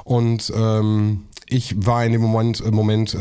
Und 0.04 0.52
ähm, 0.56 1.24
ich 1.48 1.74
war 1.84 2.04
in 2.04 2.12
dem 2.12 2.22
Moment, 2.22 2.60
im 2.60 2.74
Moment 2.74 3.14
äh, 3.14 3.18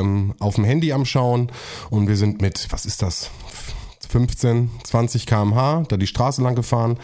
ähm, 0.00 0.34
auf 0.38 0.54
dem 0.54 0.64
Handy 0.64 0.92
am 0.92 1.04
Schauen. 1.04 1.50
Und 1.90 2.06
wir 2.06 2.16
sind 2.16 2.40
mit, 2.40 2.68
was 2.70 2.86
ist 2.86 3.02
das, 3.02 3.30
15, 4.08 4.70
20 4.84 5.26
km/h 5.26 5.84
da 5.88 5.96
die 5.96 6.06
Straße 6.06 6.42
lang 6.42 6.54
gefahren 6.54 6.98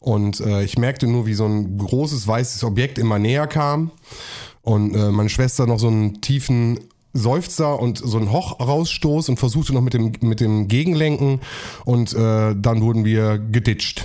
und 0.00 0.40
äh, 0.40 0.62
ich 0.64 0.76
merkte 0.78 1.06
nur, 1.06 1.26
wie 1.26 1.34
so 1.34 1.46
ein 1.46 1.78
großes 1.78 2.26
weißes 2.26 2.64
Objekt 2.64 2.98
immer 2.98 3.18
näher 3.18 3.46
kam 3.46 3.90
und 4.62 4.94
äh, 4.94 5.10
meine 5.10 5.28
Schwester 5.28 5.66
noch 5.66 5.78
so 5.78 5.88
einen 5.88 6.20
tiefen 6.20 6.78
Seufzer 7.14 7.78
und 7.78 7.98
so 7.98 8.18
einen 8.18 8.32
Hoch 8.32 8.60
rausstoß 8.60 9.28
und 9.28 9.38
versuchte 9.38 9.72
noch 9.72 9.80
mit 9.80 9.94
dem, 9.94 10.12
mit 10.20 10.40
dem 10.40 10.68
Gegenlenken 10.68 11.40
und 11.84 12.12
äh, 12.12 12.54
dann 12.56 12.82
wurden 12.82 13.04
wir 13.04 13.38
geditscht. 13.38 14.04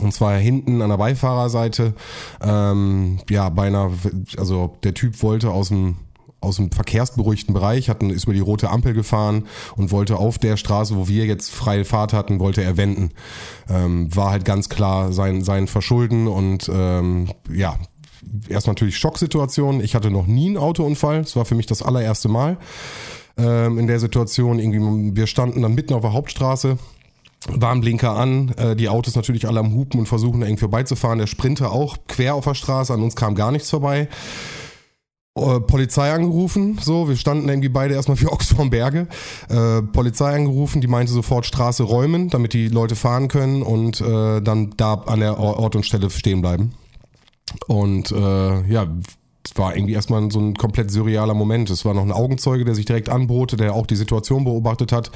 Und 0.00 0.12
zwar 0.12 0.36
hinten 0.36 0.82
an 0.82 0.90
der 0.90 0.96
Beifahrerseite. 0.96 1.94
Ähm, 2.40 3.18
ja, 3.30 3.48
beinahe, 3.48 3.92
also 4.38 4.76
der 4.82 4.94
Typ 4.94 5.22
wollte 5.22 5.50
aus 5.50 5.68
dem 5.68 5.96
aus 6.44 6.56
dem 6.56 6.70
verkehrsberuhigten 6.70 7.54
Bereich, 7.54 7.88
hatten, 7.88 8.10
ist 8.10 8.24
über 8.24 8.34
die 8.34 8.40
rote 8.40 8.70
Ampel 8.70 8.94
gefahren 8.94 9.46
und 9.76 9.90
wollte 9.90 10.16
auf 10.16 10.38
der 10.38 10.56
Straße, 10.56 10.96
wo 10.96 11.08
wir 11.08 11.26
jetzt 11.26 11.50
freie 11.50 11.84
Fahrt 11.84 12.12
hatten, 12.12 12.40
wollte 12.40 12.62
er 12.62 12.76
wenden. 12.76 13.10
Ähm, 13.68 14.14
war 14.14 14.30
halt 14.30 14.44
ganz 14.44 14.68
klar 14.68 15.12
sein, 15.12 15.42
sein 15.42 15.66
Verschulden 15.66 16.28
und 16.28 16.70
ähm, 16.72 17.28
ja, 17.50 17.76
erst 18.48 18.66
natürlich 18.66 18.98
Schocksituation. 18.98 19.80
Ich 19.80 19.94
hatte 19.94 20.10
noch 20.10 20.26
nie 20.26 20.48
einen 20.48 20.56
Autounfall. 20.56 21.20
Es 21.20 21.36
war 21.36 21.44
für 21.44 21.54
mich 21.54 21.66
das 21.66 21.82
allererste 21.82 22.28
Mal 22.28 22.58
ähm, 23.36 23.78
in 23.78 23.86
der 23.86 24.00
Situation. 24.00 24.58
Irgendwie, 24.58 25.16
wir 25.16 25.26
standen 25.26 25.62
dann 25.62 25.74
mitten 25.74 25.94
auf 25.94 26.02
der 26.02 26.12
Hauptstraße. 26.12 26.78
Warnblinker 27.48 28.16
an, 28.16 28.54
äh, 28.56 28.74
die 28.74 28.88
Autos 28.88 29.16
natürlich 29.16 29.46
alle 29.46 29.60
am 29.60 29.74
Hupen 29.74 30.00
und 30.00 30.06
versuchen 30.06 30.42
irgendwie 30.42 30.60
vorbeizufahren. 30.60 31.18
Der 31.18 31.26
Sprinter 31.26 31.72
auch 31.72 31.98
quer 32.08 32.34
auf 32.34 32.44
der 32.44 32.54
Straße, 32.54 32.92
an 32.92 33.02
uns 33.02 33.16
kam 33.16 33.34
gar 33.34 33.52
nichts 33.52 33.70
vorbei. 33.70 34.08
Äh, 35.36 35.58
Polizei 35.58 36.12
angerufen, 36.12 36.78
so, 36.80 37.08
wir 37.08 37.16
standen 37.16 37.48
irgendwie 37.48 37.68
beide 37.68 37.94
erstmal 37.94 38.16
für 38.16 38.30
Ochs 38.32 38.52
vorm 38.52 38.70
Berge. 38.70 39.08
Äh, 39.48 39.82
Polizei 39.82 40.32
angerufen, 40.32 40.80
die 40.80 40.86
meinte 40.86 41.12
sofort 41.12 41.44
Straße 41.44 41.82
räumen, 41.82 42.28
damit 42.28 42.52
die 42.52 42.68
Leute 42.68 42.94
fahren 42.94 43.26
können 43.26 43.62
und 43.62 44.00
äh, 44.00 44.40
dann 44.40 44.74
da 44.76 44.94
an 44.94 45.18
der 45.18 45.40
Ort 45.40 45.74
und 45.74 45.84
Stelle 45.84 46.08
stehen 46.10 46.40
bleiben. 46.40 46.74
Und 47.66 48.12
äh, 48.12 48.72
ja, 48.72 48.86
war 49.56 49.76
irgendwie 49.76 49.94
erstmal 49.94 50.30
so 50.30 50.40
ein 50.40 50.54
komplett 50.54 50.90
surrealer 50.90 51.34
Moment. 51.34 51.70
Es 51.70 51.84
war 51.84 51.94
noch 51.94 52.02
ein 52.02 52.12
Augenzeuge, 52.12 52.64
der 52.64 52.74
sich 52.74 52.86
direkt 52.86 53.08
anbote, 53.08 53.56
der 53.56 53.74
auch 53.74 53.86
die 53.86 53.96
Situation 53.96 54.44
beobachtet 54.44 54.90
hat, 54.92 55.10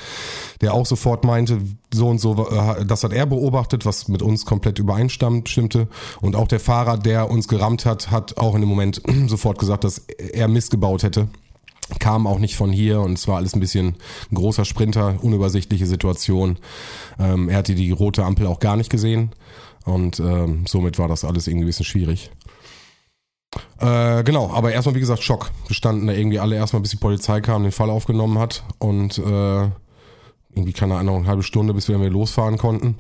der 0.61 0.75
auch 0.75 0.87
sofort 0.87 1.25
meinte, 1.25 1.61
so 1.93 2.09
und 2.09 2.21
so, 2.21 2.49
äh, 2.49 2.85
das 2.85 3.05
hat 3.05 3.12
er 3.12 3.27
beobachtet, 3.27 3.87
was 3.87 4.09
mit 4.09 4.23
uns 4.23 4.45
komplett 4.45 4.79
übereinstammt, 4.79 5.49
stimmte. 5.49 5.88
Und 6.21 6.37
auch 6.37 6.49
der 6.49 6.61
Fahrer, 6.61 6.99
der 6.99 7.31
uns 7.31 7.49
gerammt 7.49 7.87
hat, 7.87 8.11
hat 8.11 8.38
auch 8.38 8.55
in 8.55 8.61
dem 8.61 8.69
Moment 8.69 9.03
sofort 9.29 9.59
gesagt, 9.59 9.85
dass 9.85 9.99
er 9.99 10.49
Mist 10.49 10.71
gebaut 10.71 11.03
hätte. 11.03 11.29
Kam 11.99 12.27
auch 12.27 12.38
nicht 12.38 12.55
von 12.55 12.71
hier 12.71 13.01
und 13.01 13.14
es 13.14 13.27
war 13.29 13.37
alles 13.37 13.55
ein 13.55 13.61
bisschen 13.61 13.95
ein 14.31 14.35
großer 14.35 14.67
Sprinter, 14.67 15.17
unübersichtliche 15.23 15.87
Situation. 15.87 16.59
Ähm, 17.19 17.49
er 17.49 17.57
hatte 17.57 17.75
die 17.75 17.91
rote 17.93 18.25
Ampel 18.25 18.47
auch 18.47 18.61
gar 18.61 18.77
nicht 18.77 18.91
gesehen 18.91 19.31
und 19.87 20.21
ähm, 20.21 20.67
somit 20.69 20.99
war 20.99 21.09
das 21.09 21.25
alles 21.25 21.47
irgendwie 21.47 21.64
ein 21.64 21.69
bisschen 21.69 21.87
schwierig. 21.87 22.31
Äh, 23.80 24.24
genau, 24.24 24.50
aber 24.50 24.72
erstmal 24.72 24.94
wie 24.94 25.00
gesagt 25.00 25.22
Schock. 25.22 25.50
Wir 25.66 25.74
standen 25.74 26.06
da 26.06 26.12
irgendwie 26.12 26.38
alle 26.38 26.56
erstmal, 26.56 26.82
bis 26.82 26.90
die 26.90 26.96
Polizei 26.96 27.40
kam, 27.40 27.62
den 27.62 27.72
Fall 27.72 27.90
aufgenommen 27.90 28.38
hat 28.38 28.64
und 28.78 29.18
äh, 29.18 29.70
irgendwie 30.50 30.72
keine 30.72 30.96
Ahnung, 30.96 31.18
eine 31.18 31.26
halbe 31.28 31.42
Stunde, 31.42 31.74
bis 31.74 31.88
wir 31.88 31.98
losfahren 31.98 32.58
konnten. 32.58 32.98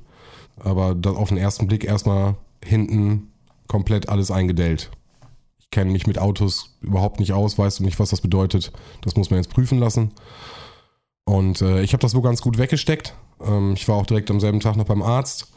Aber 0.60 0.94
das 0.94 1.16
auf 1.16 1.28
den 1.28 1.38
ersten 1.38 1.66
Blick 1.66 1.84
erstmal 1.84 2.36
hinten 2.64 3.32
komplett 3.66 4.08
alles 4.08 4.30
eingedellt. 4.30 4.90
Ich 5.58 5.70
kenne 5.70 5.90
mich 5.90 6.06
mit 6.06 6.18
Autos 6.18 6.76
überhaupt 6.80 7.20
nicht 7.20 7.32
aus, 7.32 7.58
weißt 7.58 7.80
du 7.80 7.84
nicht, 7.84 8.00
was 8.00 8.10
das 8.10 8.20
bedeutet. 8.20 8.72
Das 9.02 9.16
muss 9.16 9.30
man 9.30 9.38
jetzt 9.38 9.52
prüfen 9.52 9.78
lassen. 9.78 10.12
Und 11.24 11.60
äh, 11.60 11.82
ich 11.82 11.92
habe 11.92 12.00
das 12.00 12.14
wohl 12.14 12.22
ganz 12.22 12.40
gut 12.40 12.56
weggesteckt. 12.56 13.14
Ähm, 13.44 13.74
ich 13.74 13.86
war 13.86 13.96
auch 13.96 14.06
direkt 14.06 14.30
am 14.30 14.40
selben 14.40 14.60
Tag 14.60 14.76
noch 14.76 14.86
beim 14.86 15.02
Arzt 15.02 15.52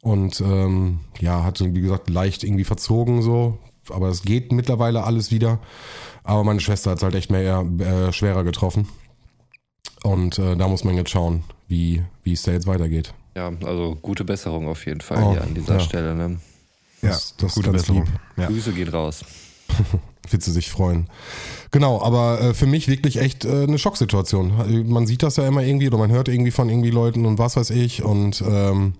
und 0.00 0.40
ähm, 0.40 1.00
ja, 1.20 1.44
hatte 1.44 1.74
wie 1.74 1.80
gesagt 1.80 2.10
leicht 2.10 2.42
irgendwie 2.42 2.64
verzogen 2.64 3.22
so, 3.22 3.58
aber 3.90 4.08
es 4.08 4.22
geht 4.22 4.52
mittlerweile 4.52 5.04
alles 5.04 5.30
wieder. 5.30 5.58
Aber 6.24 6.44
meine 6.44 6.60
Schwester 6.60 6.90
hat 6.90 6.98
es 6.98 7.02
halt 7.02 7.14
echt 7.14 7.30
mehr 7.30 7.64
äh, 7.78 8.12
schwerer 8.12 8.44
getroffen. 8.44 8.88
Und 10.02 10.38
äh, 10.38 10.56
da 10.56 10.68
muss 10.68 10.84
man 10.84 10.96
jetzt 10.96 11.10
schauen, 11.10 11.44
wie 11.68 12.02
wie 12.22 12.32
es 12.32 12.42
da 12.42 12.52
jetzt 12.52 12.66
weitergeht. 12.66 13.14
Ja, 13.34 13.50
also 13.64 13.96
gute 14.00 14.24
Besserung 14.24 14.68
auf 14.68 14.84
jeden 14.86 15.00
Fall 15.00 15.22
Oh, 15.22 15.32
hier 15.32 15.42
an 15.42 15.54
dieser 15.54 15.74
ja. 15.74 15.80
Stelle. 15.80 16.14
Ne? 16.14 16.38
Das, 17.00 17.34
das 17.36 17.50
ist 17.50 17.54
gute 17.56 17.70
ganz 17.70 17.82
Besserung. 17.82 18.04
lieb. 18.04 18.12
Ja. 18.36 18.46
Grüße 18.46 18.72
geht 18.72 18.92
raus. 18.92 19.24
Wird 20.30 20.42
sie 20.42 20.52
sich 20.52 20.70
freuen. 20.70 21.08
Genau, 21.72 22.00
aber 22.00 22.40
äh, 22.40 22.54
für 22.54 22.66
mich 22.66 22.86
wirklich 22.86 23.16
echt 23.18 23.44
äh, 23.44 23.64
eine 23.64 23.78
Schocksituation. 23.78 24.88
Man 24.88 25.06
sieht 25.06 25.22
das 25.22 25.36
ja 25.36 25.48
immer 25.48 25.62
irgendwie 25.62 25.88
oder 25.88 25.98
man 25.98 26.12
hört 26.12 26.28
irgendwie 26.28 26.52
von 26.52 26.68
irgendwie 26.68 26.90
Leuten 26.90 27.26
und 27.26 27.38
was 27.38 27.56
weiß 27.56 27.70
ich 27.70 28.04
und 28.04 28.42
ähm, 28.46 28.94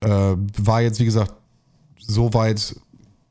äh, 0.00 0.08
war 0.08 0.80
jetzt 0.80 1.00
wie 1.00 1.04
gesagt 1.04 1.34
so 1.98 2.32
weit, 2.32 2.76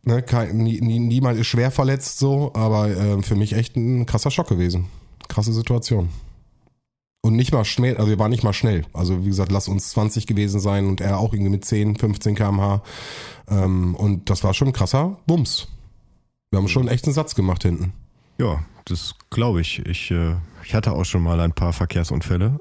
ne, 0.05 0.21
kein, 0.21 0.57
nie, 0.57 0.79
nie, 0.81 0.99
niemand 0.99 1.37
ist 1.39 1.47
schwer 1.47 1.71
verletzt 1.71 2.19
so, 2.19 2.51
aber 2.53 2.89
äh, 2.89 3.21
für 3.21 3.35
mich 3.35 3.53
echt 3.53 3.75
ein 3.75 4.05
krasser 4.05 4.31
Schock 4.31 4.47
gewesen. 4.47 4.87
Krasse 5.27 5.53
Situation. 5.53 6.09
Und 7.21 7.35
nicht 7.35 7.51
mal 7.51 7.65
schnell, 7.65 7.97
also 7.97 8.09
wir 8.09 8.19
waren 8.19 8.29
nicht 8.29 8.43
mal 8.43 8.53
schnell. 8.53 8.85
Also 8.93 9.23
wie 9.23 9.29
gesagt, 9.29 9.51
lass 9.51 9.67
uns 9.67 9.89
20 9.89 10.27
gewesen 10.27 10.59
sein 10.59 10.85
und 10.87 11.01
er 11.01 11.17
auch 11.17 11.33
irgendwie 11.33 11.49
mit 11.51 11.65
10, 11.65 11.95
15 11.97 12.35
kmh. 12.35 12.83
Ähm, 13.49 13.95
und 13.95 14.29
das 14.29 14.43
war 14.43 14.53
schon 14.53 14.67
ein 14.69 14.73
krasser 14.73 15.17
Bums. 15.25 15.67
Wir 16.51 16.57
haben 16.59 16.67
schon 16.67 16.87
echt 16.87 17.05
einen 17.05 17.15
Satz 17.15 17.33
gemacht 17.33 17.63
hinten. 17.63 17.93
Ja, 18.37 18.63
das 18.85 19.15
glaube 19.31 19.61
ich. 19.61 19.79
Ich, 19.87 20.11
äh, 20.11 20.35
ich 20.63 20.75
hatte 20.75 20.91
auch 20.91 21.03
schon 21.05 21.23
mal 21.23 21.39
ein 21.39 21.53
paar 21.53 21.73
Verkehrsunfälle. 21.73 22.59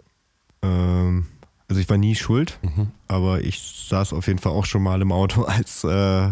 Ähm, 0.63 1.27
also 1.69 1.81
ich 1.81 1.89
war 1.91 1.99
nie 1.99 2.15
schuld, 2.15 2.59
Mhm. 2.63 2.89
aber 3.07 3.43
ich 3.43 3.61
saß 3.89 4.15
auf 4.15 4.27
jeden 4.29 4.39
Fall 4.39 4.53
auch 4.53 4.65
schon 4.65 4.83
mal 4.83 5.03
im 5.03 5.13
Auto, 5.13 5.43
als 5.45 5.85
äh, 5.85 6.31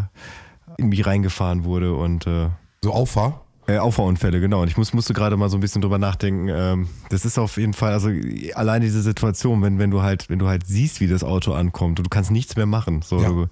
in 0.78 0.88
mich 0.88 1.06
reingefahren 1.06 1.64
wurde 1.64 1.94
und 1.94 2.26
äh, 2.26 2.48
So 2.82 2.92
Auffahr. 2.92 3.44
äh, 3.66 3.78
Auffahrunfälle, 3.78 4.40
genau. 4.40 4.62
Und 4.62 4.68
ich 4.68 4.76
muss, 4.76 4.92
musste 4.92 5.12
gerade 5.14 5.36
mal 5.36 5.48
so 5.48 5.56
ein 5.56 5.60
bisschen 5.60 5.82
drüber 5.82 5.98
nachdenken. 5.98 6.48
Ähm, 6.48 6.88
das 7.10 7.24
ist 7.24 7.38
auf 7.38 7.56
jeden 7.56 7.74
Fall, 7.74 7.92
also 7.92 8.10
allein 8.54 8.82
diese 8.82 9.02
Situation, 9.02 9.62
wenn, 9.62 9.78
wenn 9.78 9.90
du 9.90 10.02
halt, 10.02 10.28
wenn 10.30 10.38
du 10.38 10.48
halt 10.48 10.66
siehst, 10.66 11.00
wie 11.00 11.06
das 11.08 11.22
Auto 11.24 11.52
ankommt 11.52 11.98
und 12.00 12.06
du 12.06 12.10
kannst 12.10 12.30
nichts 12.30 12.56
mehr 12.56 12.66
machen. 12.66 13.02
So, 13.02 13.20
Ja. 13.20 13.28
du, 13.28 13.46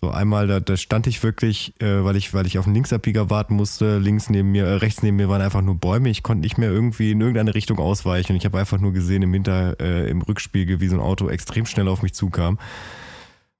so 0.00 0.10
einmal, 0.10 0.46
da, 0.46 0.60
da 0.60 0.76
stand 0.76 1.08
ich 1.08 1.24
wirklich, 1.24 1.74
äh, 1.80 2.04
weil 2.04 2.14
ich, 2.16 2.32
weil 2.32 2.46
ich 2.46 2.56
auf 2.58 2.66
einen 2.66 2.74
Linksabbieger 2.74 3.30
warten 3.30 3.54
musste. 3.56 3.98
Links 3.98 4.30
neben 4.30 4.52
mir, 4.52 4.64
äh, 4.64 4.74
rechts 4.74 5.02
neben 5.02 5.16
mir 5.16 5.28
waren 5.28 5.42
einfach 5.42 5.60
nur 5.60 5.74
Bäume. 5.74 6.08
Ich 6.08 6.22
konnte 6.22 6.42
nicht 6.42 6.56
mehr 6.56 6.70
irgendwie 6.70 7.10
in 7.10 7.20
irgendeine 7.20 7.52
Richtung 7.56 7.80
ausweichen. 7.80 8.36
Ich 8.36 8.44
habe 8.44 8.60
einfach 8.60 8.78
nur 8.78 8.92
gesehen 8.92 9.22
im 9.22 9.32
Hinter, 9.32 9.78
äh, 9.80 10.08
im 10.08 10.22
Rückspiegel, 10.22 10.78
wie 10.80 10.86
so 10.86 10.94
ein 10.96 11.00
Auto 11.02 11.28
extrem 11.28 11.66
schnell 11.66 11.88
auf 11.88 12.02
mich 12.02 12.14
zukam. 12.14 12.58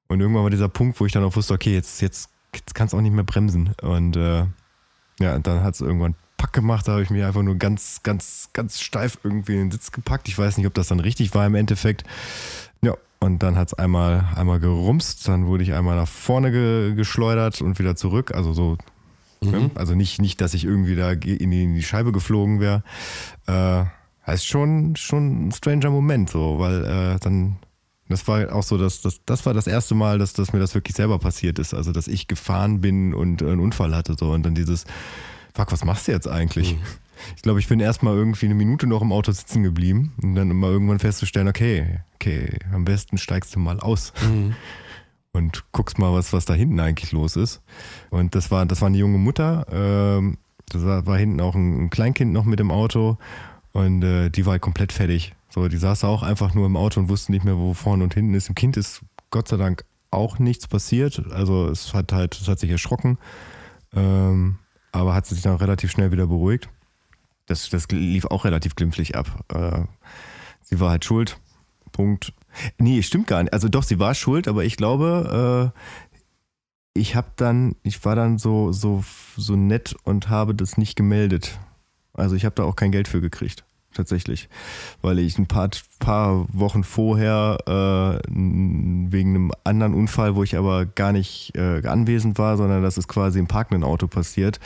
Und 0.06 0.20
irgendwann 0.20 0.44
war 0.44 0.50
dieser 0.50 0.68
Punkt, 0.68 1.00
wo 1.00 1.06
ich 1.06 1.12
dann 1.12 1.24
auch 1.24 1.34
wusste, 1.36 1.54
okay, 1.54 1.74
jetzt, 1.74 2.00
jetzt, 2.00 2.30
jetzt 2.54 2.74
kannst 2.74 2.92
du 2.92 2.98
auch 2.98 3.02
nicht 3.02 3.14
mehr 3.14 3.24
bremsen. 3.24 3.74
Und 3.82 4.16
äh, 4.16 4.44
ja, 5.20 5.34
und 5.34 5.46
dann 5.46 5.62
hat 5.62 5.74
es 5.74 5.80
irgendwann 5.80 6.14
Pack 6.36 6.52
gemacht, 6.52 6.86
da 6.86 6.92
habe 6.92 7.02
ich 7.02 7.10
mir 7.10 7.26
einfach 7.26 7.42
nur 7.42 7.56
ganz, 7.56 8.02
ganz, 8.02 8.50
ganz 8.52 8.80
steif 8.80 9.18
irgendwie 9.24 9.54
in 9.54 9.58
den 9.58 9.70
Sitz 9.72 9.90
gepackt. 9.90 10.28
Ich 10.28 10.38
weiß 10.38 10.56
nicht, 10.56 10.66
ob 10.66 10.74
das 10.74 10.88
dann 10.88 11.00
richtig 11.00 11.34
war 11.34 11.44
im 11.46 11.56
Endeffekt. 11.56 12.04
Ja, 12.80 12.94
und 13.18 13.42
dann 13.42 13.56
hat 13.56 13.68
es 13.68 13.74
einmal, 13.74 14.24
einmal 14.36 14.60
gerumst, 14.60 15.26
dann 15.26 15.46
wurde 15.46 15.64
ich 15.64 15.74
einmal 15.74 15.96
nach 15.96 16.08
vorne 16.08 16.52
ge 16.52 16.94
geschleudert 16.94 17.60
und 17.60 17.78
wieder 17.80 17.96
zurück. 17.96 18.32
Also 18.32 18.52
so, 18.52 18.78
ne? 19.40 19.70
also 19.74 19.96
nicht, 19.96 20.20
nicht, 20.20 20.40
dass 20.40 20.54
ich 20.54 20.64
irgendwie 20.64 20.94
da 20.94 21.10
in 21.10 21.20
die, 21.50 21.64
in 21.64 21.74
die 21.74 21.82
Scheibe 21.82 22.12
geflogen 22.12 22.60
wäre. 22.60 22.84
Äh, 23.46 23.84
ist 24.32 24.46
schon, 24.46 24.94
schon 24.94 25.48
ein 25.48 25.52
stranger 25.52 25.90
Moment, 25.90 26.30
so, 26.30 26.58
weil 26.58 26.84
äh, 26.84 27.18
dann, 27.18 27.56
das 28.08 28.26
war 28.26 28.54
auch 28.54 28.62
so, 28.62 28.78
dass 28.78 29.02
das, 29.02 29.20
das 29.26 29.44
war 29.46 29.54
das 29.54 29.66
erste 29.66 29.94
Mal, 29.94 30.18
dass, 30.18 30.32
dass 30.32 30.52
mir 30.52 30.60
das 30.60 30.74
wirklich 30.74 30.96
selber 30.96 31.18
passiert 31.18 31.58
ist. 31.58 31.74
Also, 31.74 31.92
dass 31.92 32.08
ich 32.08 32.28
gefahren 32.28 32.80
bin 32.80 33.14
und 33.14 33.42
äh, 33.42 33.46
einen 33.46 33.60
Unfall 33.60 33.94
hatte, 33.94 34.16
so, 34.18 34.32
und 34.32 34.44
dann 34.44 34.54
dieses, 34.54 34.84
fuck, 35.54 35.72
was 35.72 35.84
machst 35.84 36.08
du 36.08 36.12
jetzt 36.12 36.28
eigentlich? 36.28 36.76
Ich 37.36 37.42
glaube, 37.42 37.58
ich 37.58 37.66
bin 37.66 37.80
erstmal 37.80 38.14
irgendwie 38.14 38.46
eine 38.46 38.54
Minute 38.54 38.86
noch 38.86 39.02
im 39.02 39.12
Auto 39.12 39.32
sitzen 39.32 39.64
geblieben 39.64 40.12
und 40.22 40.36
dann 40.36 40.48
mal 40.48 40.70
irgendwann 40.70 41.00
festzustellen, 41.00 41.48
okay, 41.48 42.00
okay, 42.14 42.58
am 42.72 42.84
besten 42.84 43.18
steigst 43.18 43.54
du 43.56 43.58
mal 43.58 43.80
aus 43.80 44.12
und 45.32 45.64
guckst 45.72 45.98
mal, 45.98 46.12
was, 46.12 46.32
was 46.32 46.44
da 46.44 46.54
hinten 46.54 46.78
eigentlich 46.80 47.12
los 47.12 47.36
ist. 47.36 47.60
Und 48.10 48.34
das 48.34 48.50
war, 48.50 48.66
das 48.66 48.80
war 48.80 48.86
eine 48.86 48.98
junge 48.98 49.18
Mutter, 49.18 49.66
ähm, 49.70 50.38
da 50.70 50.80
war 50.80 51.06
war 51.06 51.18
hinten 51.18 51.40
auch 51.40 51.54
ein, 51.54 51.84
ein 51.84 51.90
Kleinkind 51.90 52.32
noch 52.32 52.44
mit 52.44 52.60
im 52.60 52.70
Auto 52.70 53.18
und 53.72 54.02
äh, 54.02 54.30
die 54.30 54.46
war 54.46 54.52
halt 54.52 54.62
komplett 54.62 54.92
fertig. 54.92 55.34
So, 55.58 55.66
die 55.66 55.76
saß 55.76 56.04
auch 56.04 56.22
einfach 56.22 56.54
nur 56.54 56.66
im 56.66 56.76
Auto 56.76 57.00
und 57.00 57.08
wusste 57.08 57.32
nicht 57.32 57.44
mehr, 57.44 57.56
wo 57.56 57.74
vorne 57.74 58.04
und 58.04 58.14
hinten 58.14 58.32
ist. 58.34 58.46
Dem 58.46 58.54
Kind 58.54 58.76
ist 58.76 59.00
Gott 59.30 59.48
sei 59.48 59.56
Dank 59.56 59.84
auch 60.12 60.38
nichts 60.38 60.68
passiert. 60.68 61.20
Also 61.32 61.66
es 61.66 61.92
hat 61.94 62.12
halt, 62.12 62.40
es 62.40 62.46
hat 62.46 62.60
sich 62.60 62.70
erschrocken, 62.70 63.18
ähm, 63.92 64.58
aber 64.92 65.14
hat 65.14 65.26
sich 65.26 65.42
dann 65.42 65.56
relativ 65.56 65.90
schnell 65.90 66.12
wieder 66.12 66.28
beruhigt. 66.28 66.68
Das, 67.46 67.68
das 67.70 67.88
lief 67.88 68.24
auch 68.26 68.44
relativ 68.44 68.76
glimpflich 68.76 69.16
ab. 69.16 69.44
Äh, 69.52 69.82
sie 70.62 70.78
war 70.78 70.90
halt 70.90 71.04
schuld. 71.04 71.40
Punkt. 71.90 72.32
Nee, 72.78 73.02
stimmt 73.02 73.26
gar 73.26 73.42
nicht. 73.42 73.52
Also 73.52 73.68
doch, 73.68 73.82
sie 73.82 73.98
war 73.98 74.14
schuld, 74.14 74.46
aber 74.46 74.64
ich 74.64 74.76
glaube, 74.76 75.72
äh, 75.74 77.00
ich 77.00 77.16
habe 77.16 77.32
dann, 77.34 77.74
ich 77.82 78.04
war 78.04 78.14
dann 78.14 78.38
so, 78.38 78.70
so, 78.70 79.02
so 79.36 79.56
nett 79.56 79.96
und 80.04 80.28
habe 80.28 80.54
das 80.54 80.78
nicht 80.78 80.94
gemeldet. 80.94 81.58
Also 82.12 82.36
ich 82.36 82.44
habe 82.44 82.54
da 82.54 82.62
auch 82.62 82.76
kein 82.76 82.92
Geld 82.92 83.08
für 83.08 83.20
gekriegt, 83.20 83.64
tatsächlich. 83.94 84.48
Weil 85.02 85.18
ich 85.18 85.38
ein 85.38 85.46
paar, 85.46 85.70
paar 85.98 86.46
Wochen 86.52 86.84
vorher 86.84 87.58
äh, 87.66 88.28
wegen 88.28 89.34
einem 89.34 89.52
anderen 89.64 89.94
Unfall, 89.94 90.34
wo 90.36 90.42
ich 90.42 90.56
aber 90.56 90.86
gar 90.86 91.12
nicht 91.12 91.56
äh, 91.56 91.86
anwesend 91.86 92.38
war, 92.38 92.56
sondern 92.56 92.82
das 92.82 92.98
ist 92.98 93.08
quasi 93.08 93.38
im 93.38 93.46
parkenden 93.46 93.84
Auto 93.84 94.06
passiert, 94.06 94.60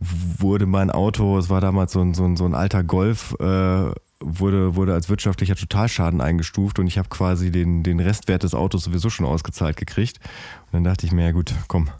wurde 0.00 0.66
mein 0.66 0.90
Auto, 0.90 1.38
es 1.38 1.50
war 1.50 1.60
damals 1.60 1.92
so 1.92 2.00
ein, 2.00 2.14
so 2.14 2.24
ein, 2.24 2.36
so 2.36 2.44
ein 2.44 2.54
alter 2.54 2.82
Golf, 2.82 3.34
äh, 3.40 3.90
wurde, 4.20 4.76
wurde 4.76 4.94
als 4.94 5.08
wirtschaftlicher 5.08 5.54
Totalschaden 5.54 6.20
eingestuft 6.20 6.78
und 6.78 6.86
ich 6.86 6.98
habe 6.98 7.08
quasi 7.08 7.50
den, 7.50 7.82
den 7.82 8.00
Restwert 8.00 8.42
des 8.42 8.54
Autos 8.54 8.84
sowieso 8.84 9.10
schon 9.10 9.26
ausgezahlt 9.26 9.76
gekriegt. 9.76 10.18
Und 10.66 10.72
dann 10.74 10.84
dachte 10.84 11.06
ich 11.06 11.12
mir, 11.12 11.24
ja 11.24 11.32
gut, 11.32 11.54
komm. 11.68 11.90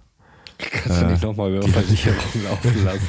Kannst 0.56 1.02
du 1.02 1.06
nicht 1.06 1.22
nochmal 1.22 1.52
über 1.52 1.66
Versicherung 1.66 2.16
laufen 2.44 2.84
lassen? 2.84 3.08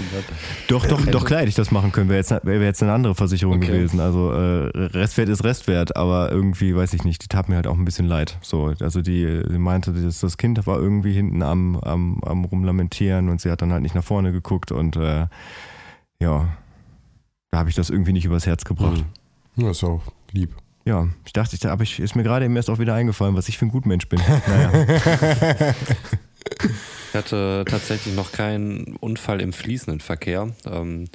Doch, 0.68 0.86
doch, 0.88 1.06
doch 1.06 1.26
klar 1.26 1.42
hätte 1.42 1.50
ich 1.50 1.56
das 1.56 1.70
machen 1.72 1.92
können. 1.92 2.10
Wäre 2.10 2.18
jetzt, 2.18 2.32
wäre 2.32 2.64
jetzt 2.64 2.82
eine 2.82 2.92
andere 2.94 3.14
Versicherung 3.16 3.58
Okay. 3.58 3.68
gewesen. 3.68 4.00
Also 4.00 4.32
äh, 4.32 4.72
Restwert 4.76 5.30
ist 5.30 5.44
Restwert, 5.44 5.96
aber 5.96 6.32
irgendwie, 6.32 6.76
weiß 6.76 6.94
ich 6.94 7.04
nicht, 7.04 7.22
die 7.24 7.28
tat 7.28 7.48
mir 7.48 7.56
halt 7.56 7.68
auch 7.68 7.78
ein 7.78 7.86
bisschen 7.86 8.08
leid. 8.08 8.38
So, 8.42 8.74
also 8.80 9.02
die, 9.02 9.44
die 9.48 9.58
meinte, 9.60 9.92
das, 9.94 10.20
das 10.22 10.38
Kind 10.38 10.66
war 10.66 10.80
irgendwie 10.80 11.14
hinten 11.14 11.44
am, 11.44 11.76
am, 11.78 12.20
am 12.24 12.46
rumlamentieren 12.46 13.30
und 13.30 13.42
sie 13.42 13.52
hat 13.52 13.62
dann 13.62 13.72
halt 13.72 13.84
nicht 13.84 13.96
nach 13.96 14.04
vorne 14.04 14.32
geguckt 14.32 14.72
und 14.72 14.96
äh, 14.96 15.28
ja, 16.20 16.48
da 17.52 17.58
habe 17.60 17.70
ich 17.70 17.76
das 17.76 17.90
irgendwie 17.90 18.14
nicht 18.14 18.26
übers 18.26 18.46
Herz 18.48 18.66
gebracht. 18.66 19.06
Ja, 19.56 19.70
ist 19.70 19.84
auch 19.84 20.02
lieb. 20.32 20.56
Ja, 20.86 21.08
ich 21.26 21.34
dachte, 21.34 21.56
ich, 21.56 21.66
aber 21.68 21.84
ich, 21.84 22.00
ist 22.00 22.16
mir 22.16 22.24
gerade 22.24 22.46
eben 22.46 22.56
erst 22.56 22.70
auch 22.70 22.78
wieder 22.80 22.94
eingefallen, 22.94 23.36
was 23.36 23.50
ich 23.50 23.58
für 23.58 23.66
ein 23.66 23.70
Gutmensch 23.70 24.08
bin. 24.08 24.20
Naja. 24.48 25.74
Ich 27.10 27.16
hatte 27.16 27.66
tatsächlich 27.68 28.14
noch 28.14 28.32
keinen 28.32 28.98
Unfall 28.98 29.42
im 29.42 29.54
fließenden 29.54 30.02
Verkehr. 30.02 30.52
Ähm, 30.66 31.06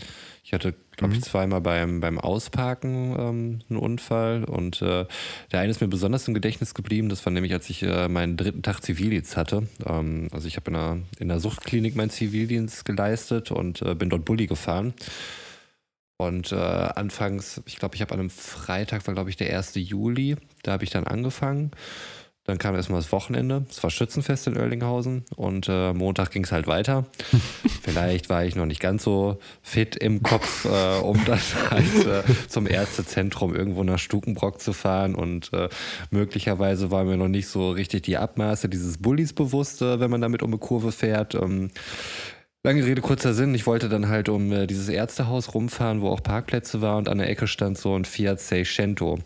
ich 0.43 0.55
hatte, 0.55 0.75
glaube 0.97 1.15
ich, 1.15 1.23
zweimal 1.23 1.61
beim, 1.61 2.01
beim 2.01 2.19
Ausparken 2.19 3.15
ähm, 3.17 3.59
einen 3.69 3.79
Unfall 3.79 4.45
und 4.45 4.83
äh, 4.83 5.07
der 5.53 5.61
eine 5.61 5.71
ist 5.71 5.81
mir 5.81 5.89
besonders 5.89 6.27
im 6.27 6.35
Gedächtnis 6.35 6.75
geblieben. 6.75 7.09
Das 7.09 7.25
war 7.25 7.33
nämlich, 7.33 7.53
als 7.53 7.71
ich 7.71 7.83
äh, 7.83 8.09
meinen 8.09 8.37
dritten 8.37 8.63
Tag 8.63 8.81
Zivildienst 8.81 9.37
hatte. 9.37 9.69
Ähm, 9.87 10.29
also 10.33 10.49
ich 10.49 10.57
habe 10.57 10.71
in 10.71 10.77
einer, 10.77 10.99
in 11.19 11.29
der 11.29 11.39
Suchtklinik 11.39 11.95
meinen 11.95 12.11
Zivildienst 12.11 12.85
geleistet 12.85 13.53
und 13.53 13.83
äh, 13.83 13.95
bin 13.95 14.11
dort 14.11 14.25
Bulli 14.25 14.47
gefahren. 14.47 14.95
Und 16.17 16.53
äh, 16.53 16.57
anfangs, 16.57 17.63
ich 17.67 17.77
glaube, 17.77 17.95
ich 17.95 18.03
habe 18.03 18.13
an 18.13 18.21
einem 18.21 18.31
Freitag, 18.31 19.07
war 19.07 19.15
glaube 19.15 19.31
ich 19.31 19.37
der 19.37 19.57
1. 19.57 19.75
Juli, 19.77 20.37
da 20.63 20.73
habe 20.73 20.85
ich 20.85 20.91
dann 20.91 21.05
angefangen. 21.05 21.71
Dann 22.51 22.59
kam 22.59 22.75
erstmal 22.75 22.99
das 22.99 23.13
Wochenende. 23.13 23.65
Es 23.71 23.81
war 23.85 23.91
Schützenfest 23.91 24.49
in 24.49 24.59
Oerlinghausen 24.59 25.25
und 25.37 25.69
äh, 25.69 25.93
Montag 25.93 26.33
ging 26.33 26.43
es 26.43 26.51
halt 26.51 26.67
weiter. 26.67 27.07
Vielleicht 27.83 28.29
war 28.29 28.45
ich 28.45 28.57
noch 28.57 28.67
nicht 28.67 28.81
ganz 28.81 29.05
so 29.05 29.39
fit 29.63 29.95
im 29.95 30.21
Kopf, 30.25 30.65
äh, 30.65 30.99
um 30.99 31.25
dann 31.27 31.39
halt 31.71 32.07
äh, 32.07 32.25
zum 32.49 32.67
Ärztezentrum 32.67 33.55
irgendwo 33.55 33.85
nach 33.85 34.01
Stukenbrock 34.01 34.61
zu 34.61 34.73
fahren 34.73 35.15
und 35.15 35.53
äh, 35.53 35.69
möglicherweise 36.11 36.91
war 36.91 37.05
mir 37.05 37.17
noch 37.17 37.29
nicht 37.29 37.47
so 37.47 37.71
richtig 37.71 38.03
die 38.03 38.17
Abmaße 38.17 38.69
dieses 38.69 38.99
Bullis 38.99 39.33
bewusst, 39.33 39.81
äh, 39.81 40.01
wenn 40.01 40.11
man 40.11 40.21
damit 40.21 40.43
um 40.43 40.51
eine 40.51 40.59
Kurve 40.59 40.91
fährt. 40.91 41.37
Ähm, 41.37 41.71
Lange 42.63 42.85
Rede, 42.85 43.01
kurzer 43.01 43.33
Sinn. 43.33 43.55
Ich 43.55 43.67
wollte 43.67 43.89
dann 43.89 44.09
halt 44.09 44.29
um 44.29 44.53
äh, 44.53 44.67
dieses 44.67 44.89
Ärztehaus 44.89 45.55
rumfahren, 45.55 46.03
wo 46.03 46.09
auch 46.09 46.23
Parkplätze 46.23 46.83
waren 46.83 46.99
und 46.99 47.09
an 47.09 47.17
der 47.19 47.31
Ecke 47.31 47.47
stand 47.47 47.79
so 47.79 47.97
ein 47.97 48.05
Fiat 48.05 48.39
Seicento. 48.41 49.21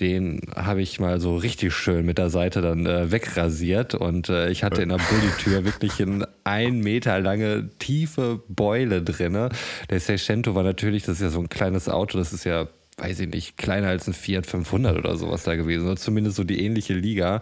Den 0.00 0.40
habe 0.54 0.80
ich 0.80 1.00
mal 1.00 1.20
so 1.20 1.36
richtig 1.36 1.74
schön 1.74 2.06
mit 2.06 2.18
der 2.18 2.30
Seite 2.30 2.60
dann 2.60 2.86
äh, 2.86 3.10
wegrasiert 3.10 3.94
und 3.94 4.28
äh, 4.28 4.48
ich 4.50 4.62
hatte 4.62 4.82
in 4.82 4.90
der 4.90 4.98
Bullitür 4.98 5.64
wirklich 5.64 6.00
eine 6.00 6.28
ein 6.44 6.80
Meter 6.80 7.18
lange 7.20 7.68
tiefe 7.78 8.40
Beule 8.48 9.02
drinne. 9.02 9.50
Der 9.90 10.00
Seicento 10.00 10.54
war 10.54 10.62
natürlich, 10.62 11.02
das 11.02 11.16
ist 11.16 11.22
ja 11.22 11.30
so 11.30 11.40
ein 11.40 11.48
kleines 11.48 11.88
Auto, 11.88 12.16
das 12.16 12.32
ist 12.32 12.44
ja 12.44 12.68
weiß 12.98 13.20
ich 13.20 13.28
nicht, 13.28 13.56
kleiner 13.56 13.88
als 13.88 14.06
ein 14.06 14.12
Fiat 14.12 14.46
500 14.46 14.96
oder 14.98 15.16
sowas 15.16 15.44
da 15.44 15.54
gewesen. 15.54 15.86
Oder 15.86 15.96
zumindest 15.96 16.36
so 16.36 16.44
die 16.44 16.64
ähnliche 16.64 16.94
Liga. 16.94 17.40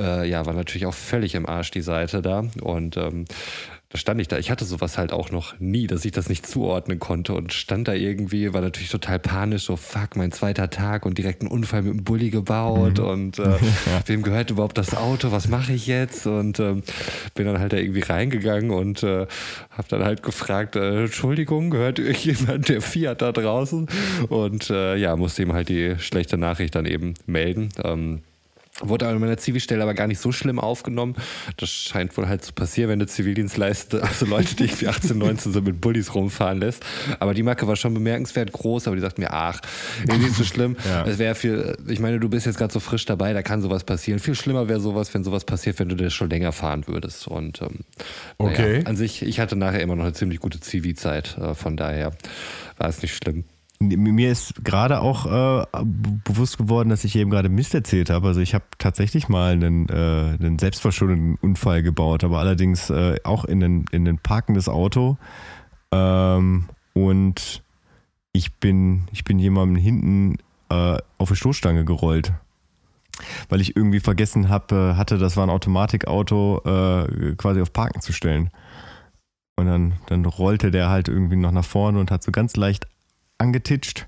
Äh, 0.00 0.28
ja, 0.28 0.46
war 0.46 0.54
natürlich 0.54 0.86
auch 0.86 0.94
völlig 0.94 1.34
im 1.34 1.46
Arsch 1.46 1.70
die 1.72 1.82
Seite 1.82 2.22
da. 2.22 2.44
Und 2.60 2.96
ähm, 2.96 3.24
da 3.88 3.98
stand 3.98 4.20
ich 4.20 4.26
da. 4.26 4.38
Ich 4.38 4.50
hatte 4.50 4.64
sowas 4.64 4.98
halt 4.98 5.12
auch 5.12 5.30
noch 5.30 5.60
nie, 5.60 5.86
dass 5.86 6.04
ich 6.04 6.10
das 6.10 6.28
nicht 6.28 6.44
zuordnen 6.44 6.98
konnte 6.98 7.34
und 7.34 7.52
stand 7.52 7.86
da 7.86 7.94
irgendwie, 7.94 8.52
war 8.52 8.60
natürlich 8.60 8.90
total 8.90 9.20
panisch, 9.20 9.64
so 9.64 9.76
fuck, 9.76 10.16
mein 10.16 10.32
zweiter 10.32 10.70
Tag 10.70 11.06
und 11.06 11.18
direkt 11.18 11.42
einen 11.42 11.50
Unfall 11.50 11.82
mit 11.82 11.92
dem 11.92 12.04
Bulli 12.04 12.30
gebaut 12.30 12.98
und 12.98 13.38
äh, 13.38 13.54
wem 14.06 14.22
gehört 14.22 14.50
überhaupt 14.50 14.76
das 14.76 14.96
Auto, 14.96 15.30
was 15.30 15.46
mache 15.48 15.72
ich 15.72 15.86
jetzt? 15.86 16.26
Und 16.26 16.58
ähm, 16.58 16.82
bin 17.34 17.46
dann 17.46 17.60
halt 17.60 17.72
da 17.72 17.76
irgendwie 17.76 18.00
reingegangen 18.00 18.70
und 18.70 19.04
äh, 19.04 19.26
habe 19.70 19.88
dann 19.88 20.02
halt 20.02 20.24
gefragt, 20.24 20.74
äh, 20.74 21.04
Entschuldigung, 21.04 21.70
gehört 21.70 21.98
irgendjemand 22.00 22.68
der 22.68 22.80
Fiat 22.80 23.22
da 23.22 23.30
draußen? 23.30 23.86
Und 24.28 24.68
äh, 24.68 24.96
ja, 24.96 25.14
musste 25.14 25.42
ihm 25.42 25.52
halt 25.52 25.68
die 25.68 25.94
schlechte 25.98 26.36
Nachricht 26.36 26.74
dann 26.74 26.86
eben 26.86 27.14
melden. 27.26 27.68
Ähm, 27.84 28.22
Wurde 28.82 29.08
an 29.08 29.18
meiner 29.18 29.38
Zivilstelle 29.38 29.82
aber 29.82 29.94
gar 29.94 30.06
nicht 30.06 30.20
so 30.20 30.32
schlimm 30.32 30.58
aufgenommen. 30.58 31.16
Das 31.56 31.70
scheint 31.70 32.14
wohl 32.18 32.28
halt 32.28 32.44
zu 32.44 32.52
passieren, 32.52 32.90
wenn 32.90 32.98
du 32.98 33.06
Zivildienst 33.06 33.56
leistest, 33.56 34.02
also 34.02 34.26
Leute, 34.26 34.54
die 34.54 34.64
irgendwie 34.64 34.88
18, 34.88 35.16
19 35.16 35.52
so 35.52 35.62
mit 35.62 35.80
Bullies 35.80 36.14
rumfahren 36.14 36.58
lässt. 36.58 36.84
Aber 37.18 37.32
die 37.32 37.42
Marke 37.42 37.66
war 37.66 37.76
schon 37.76 37.94
bemerkenswert 37.94 38.52
groß, 38.52 38.86
aber 38.86 38.96
die 38.96 39.02
sagt 39.02 39.18
mir, 39.18 39.32
ach, 39.32 39.60
nicht 40.06 40.34
so 40.34 40.44
schlimm. 40.44 40.76
ja. 40.84 41.06
Es 41.06 41.18
wäre 41.18 41.34
viel, 41.34 41.76
ich 41.88 42.00
meine, 42.00 42.20
du 42.20 42.28
bist 42.28 42.44
jetzt 42.44 42.58
gerade 42.58 42.72
so 42.72 42.80
frisch 42.80 43.06
dabei, 43.06 43.32
da 43.32 43.42
kann 43.42 43.62
sowas 43.62 43.84
passieren. 43.84 44.18
Viel 44.18 44.34
schlimmer 44.34 44.68
wäre 44.68 44.80
sowas, 44.80 45.14
wenn 45.14 45.24
sowas 45.24 45.44
passiert, 45.44 45.78
wenn 45.78 45.88
du 45.88 45.96
das 45.96 46.12
schon 46.12 46.28
länger 46.28 46.52
fahren 46.52 46.86
würdest. 46.86 47.28
Und 47.28 47.62
ähm, 47.62 47.80
okay. 48.36 48.72
Naja, 48.72 48.86
an 48.86 48.96
sich, 48.96 49.22
ich 49.22 49.40
hatte 49.40 49.56
nachher 49.56 49.80
immer 49.80 49.96
noch 49.96 50.04
eine 50.04 50.12
ziemlich 50.12 50.40
gute 50.40 50.60
Zivi-Zeit, 50.60 51.38
äh, 51.38 51.54
von 51.54 51.78
daher 51.78 52.12
war 52.76 52.88
es 52.88 53.00
nicht 53.00 53.16
schlimm. 53.16 53.44
Mir 53.78 54.32
ist 54.32 54.64
gerade 54.64 55.00
auch 55.00 55.26
äh, 55.26 55.66
bewusst 56.24 56.56
geworden, 56.56 56.88
dass 56.88 57.04
ich 57.04 57.14
eben 57.16 57.30
gerade 57.30 57.50
Mist 57.50 57.74
erzählt 57.74 58.08
habe. 58.08 58.28
Also 58.28 58.40
ich 58.40 58.54
habe 58.54 58.64
tatsächlich 58.78 59.28
mal 59.28 59.52
einen, 59.52 59.88
äh, 59.88 60.36
einen 60.40 60.58
selbstverschuldeten 60.58 61.36
Unfall 61.36 61.82
gebaut, 61.82 62.24
aber 62.24 62.38
allerdings 62.38 62.88
äh, 62.88 63.16
auch 63.24 63.44
in 63.44 63.62
ein, 63.62 63.84
in 63.92 64.08
ein 64.08 64.18
parkendes 64.18 64.68
Auto. 64.68 65.18
Ähm, 65.92 66.68
und 66.94 67.62
ich 68.32 68.54
bin, 68.54 69.04
ich 69.12 69.24
bin 69.24 69.38
jemandem 69.38 69.76
hinten 69.76 70.38
äh, 70.70 70.98
auf 71.18 71.28
eine 71.28 71.36
Stoßstange 71.36 71.84
gerollt. 71.84 72.32
Weil 73.48 73.60
ich 73.60 73.76
irgendwie 73.76 74.00
vergessen 74.00 74.48
hab, 74.48 74.72
äh, 74.72 74.94
hatte, 74.94 75.18
das 75.18 75.36
war 75.36 75.46
ein 75.46 75.50
Automatikauto, 75.50 76.62
äh, 76.64 77.34
quasi 77.36 77.60
auf 77.60 77.72
Parken 77.72 78.00
zu 78.00 78.12
stellen. 78.12 78.50
Und 79.56 79.66
dann, 79.66 79.94
dann 80.06 80.24
rollte 80.26 80.70
der 80.70 80.90
halt 80.90 81.08
irgendwie 81.08 81.36
noch 81.36 81.52
nach 81.52 81.64
vorne 81.64 81.98
und 81.98 82.10
hat 82.10 82.22
so 82.22 82.30
ganz 82.30 82.56
leicht 82.56 82.86
angetitscht. 83.38 84.06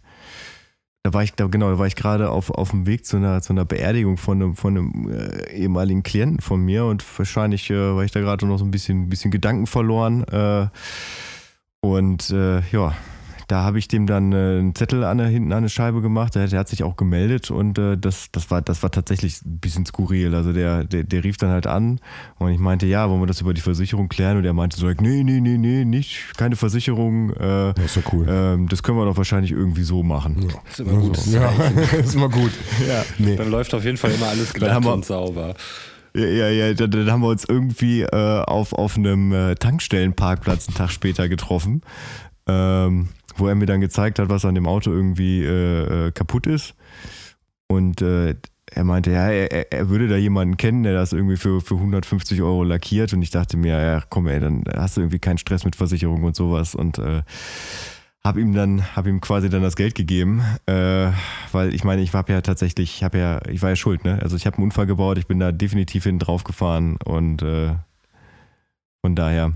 Da 1.02 1.14
war 1.14 1.22
ich, 1.22 1.32
da, 1.34 1.46
genau, 1.46 1.70
da 1.70 1.78
war 1.78 1.86
ich 1.86 1.96
gerade 1.96 2.30
auf, 2.30 2.50
auf 2.50 2.70
dem 2.70 2.86
Weg 2.86 3.06
zu 3.06 3.16
einer, 3.16 3.40
zu 3.40 3.52
einer 3.52 3.64
Beerdigung 3.64 4.16
von 4.16 4.42
einem, 4.42 4.56
von 4.56 4.76
einem 4.76 5.10
äh, 5.10 5.52
ehemaligen 5.52 6.02
Klienten 6.02 6.40
von 6.40 6.60
mir 6.60 6.84
und 6.84 7.04
wahrscheinlich 7.18 7.70
äh, 7.70 7.94
war 7.94 8.04
ich 8.04 8.10
da 8.10 8.20
gerade 8.20 8.46
noch 8.46 8.58
so 8.58 8.64
ein 8.64 8.70
bisschen, 8.70 9.08
bisschen 9.08 9.30
Gedanken 9.30 9.66
verloren. 9.66 10.24
Äh, 10.24 10.68
und 11.80 12.30
äh, 12.30 12.60
ja, 12.72 12.94
da 13.48 13.62
habe 13.62 13.78
ich 13.78 13.88
dem 13.88 14.06
dann 14.06 14.32
äh, 14.32 14.36
einen 14.36 14.74
Zettel 14.74 15.04
an 15.04 15.18
der, 15.18 15.26
hinten 15.26 15.52
an 15.52 15.58
eine 15.58 15.68
Scheibe 15.70 16.02
gemacht. 16.02 16.34
Der, 16.34 16.46
der 16.46 16.60
hat 16.60 16.68
sich 16.68 16.82
auch 16.82 16.96
gemeldet 16.96 17.50
und 17.50 17.78
äh, 17.78 17.96
das, 17.96 18.28
das, 18.30 18.50
war, 18.50 18.60
das 18.60 18.82
war 18.82 18.90
tatsächlich 18.90 19.42
ein 19.44 19.58
bisschen 19.58 19.86
skurril. 19.86 20.34
Also 20.34 20.52
der, 20.52 20.84
der, 20.84 21.02
der 21.02 21.24
rief 21.24 21.38
dann 21.38 21.50
halt 21.50 21.66
an 21.66 21.98
und 22.38 22.52
ich 22.52 22.58
meinte, 22.58 22.86
ja, 22.86 23.08
wollen 23.08 23.20
wir 23.20 23.26
das 23.26 23.40
über 23.40 23.54
die 23.54 23.62
Versicherung 23.62 24.10
klären? 24.10 24.36
Und 24.36 24.44
er 24.44 24.52
meinte 24.52 24.76
so, 24.76 24.86
nee, 24.86 25.24
nee, 25.24 25.40
nee, 25.40 25.56
nee, 25.56 25.84
nicht, 25.86 26.36
keine 26.36 26.56
Versicherung. 26.56 27.30
Äh, 27.30 27.72
das 27.74 27.84
ist 27.84 27.96
ja 27.96 28.02
cool. 28.12 28.26
Ähm, 28.28 28.68
das 28.68 28.82
können 28.82 28.98
wir 28.98 29.06
doch 29.06 29.16
wahrscheinlich 29.16 29.52
irgendwie 29.52 29.82
so 29.82 30.02
machen. 30.02 30.42
Ja. 30.42 30.54
Das 30.64 30.78
ist 30.78 30.86
immer 30.86 31.00
gut. 31.00 31.26
Ja, 31.26 31.50
ist 31.98 32.14
immer 32.14 32.28
gut. 32.28 32.52
Ja. 32.86 33.04
Nee. 33.16 33.36
Dann 33.36 33.50
läuft 33.50 33.72
auf 33.72 33.84
jeden 33.84 33.96
Fall 33.96 34.10
immer 34.10 34.28
alles 34.28 34.52
glatt 34.52 34.84
und 34.84 35.06
sauber. 35.06 35.54
Ja, 36.14 36.26
ja, 36.26 36.48
ja, 36.48 36.74
dann, 36.74 36.90
dann, 36.90 37.10
haben 37.10 37.22
wir 37.22 37.28
uns 37.28 37.44
irgendwie 37.48 38.02
äh, 38.02 38.42
auf, 38.42 38.72
auf 38.72 38.96
einem 38.96 39.32
äh, 39.32 39.54
Tankstellenparkplatz 39.54 40.68
einen 40.68 40.76
Tag 40.76 40.90
später 40.90 41.28
getroffen. 41.28 41.82
Ähm, 42.46 43.08
wo 43.38 43.48
er 43.48 43.54
mir 43.54 43.66
dann 43.66 43.80
gezeigt 43.80 44.18
hat, 44.18 44.28
was 44.28 44.44
an 44.44 44.54
dem 44.54 44.66
Auto 44.66 44.90
irgendwie 44.90 45.42
äh, 45.44 46.08
äh, 46.08 46.12
kaputt 46.12 46.46
ist. 46.46 46.74
Und 47.68 48.02
äh, 48.02 48.34
er 48.70 48.84
meinte, 48.84 49.10
ja, 49.10 49.28
er, 49.30 49.72
er, 49.72 49.88
würde 49.88 50.08
da 50.08 50.16
jemanden 50.16 50.56
kennen, 50.56 50.82
der 50.82 50.94
das 50.94 51.12
irgendwie 51.12 51.36
für, 51.36 51.60
für 51.60 51.74
150 51.74 52.42
Euro 52.42 52.64
lackiert. 52.64 53.12
Und 53.12 53.22
ich 53.22 53.30
dachte 53.30 53.56
mir, 53.56 53.80
ja, 53.80 54.02
komm, 54.08 54.26
ey, 54.26 54.40
dann 54.40 54.64
hast 54.74 54.96
du 54.96 55.00
irgendwie 55.00 55.18
keinen 55.18 55.38
Stress 55.38 55.64
mit 55.64 55.76
Versicherung 55.76 56.24
und 56.24 56.36
sowas. 56.36 56.74
Und 56.74 56.98
äh, 56.98 57.22
habe 58.24 58.40
ihm 58.40 58.52
dann, 58.52 58.94
habe 58.94 59.08
ihm 59.08 59.20
quasi 59.20 59.48
dann 59.48 59.62
das 59.62 59.76
Geld 59.76 59.94
gegeben, 59.94 60.42
äh, 60.66 61.10
weil 61.52 61.74
ich 61.74 61.84
meine, 61.84 62.02
ich 62.02 62.12
war 62.12 62.28
ja 62.28 62.40
tatsächlich, 62.40 62.94
ich 62.94 63.00
ja, 63.00 63.40
ich 63.48 63.62
war 63.62 63.70
ja 63.70 63.76
schuld, 63.76 64.04
ne? 64.04 64.18
Also 64.22 64.36
ich 64.36 64.44
habe 64.46 64.56
einen 64.56 64.64
Unfall 64.64 64.86
gebaut, 64.86 65.18
ich 65.18 65.26
bin 65.26 65.38
da 65.38 65.52
definitiv 65.52 66.04
hinten 66.04 66.18
drauf 66.18 66.44
gefahren 66.44 66.98
und 67.04 67.42
äh, 67.42 67.74
von 69.00 69.14
daher 69.14 69.54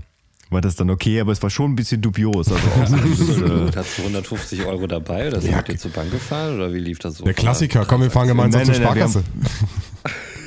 war 0.53 0.61
das 0.61 0.75
dann 0.75 0.89
okay, 0.89 1.19
aber 1.19 1.31
es 1.31 1.41
war 1.43 1.49
schon 1.49 1.71
ein 1.71 1.75
bisschen 1.75 2.01
dubios. 2.01 2.51
Also 2.51 2.55
auch, 2.55 3.75
Hast 3.75 3.97
du 3.97 4.01
150 4.03 4.65
Euro 4.65 4.87
dabei 4.87 5.27
oder 5.27 5.41
sind 5.41 5.67
ihr 5.67 5.77
zur 5.77 5.91
Bank 5.91 6.11
gefahren 6.11 6.55
oder 6.55 6.73
wie 6.73 6.79
lief 6.79 6.99
das 6.99 7.17
so? 7.17 7.25
Der 7.25 7.33
Klassiker, 7.33 7.85
komm, 7.85 8.01
wir 8.01 8.11
fahren 8.11 8.27
gemeinsam 8.27 8.61
nein, 8.61 8.65
zur 8.67 8.75
Sparkasse. 8.75 9.23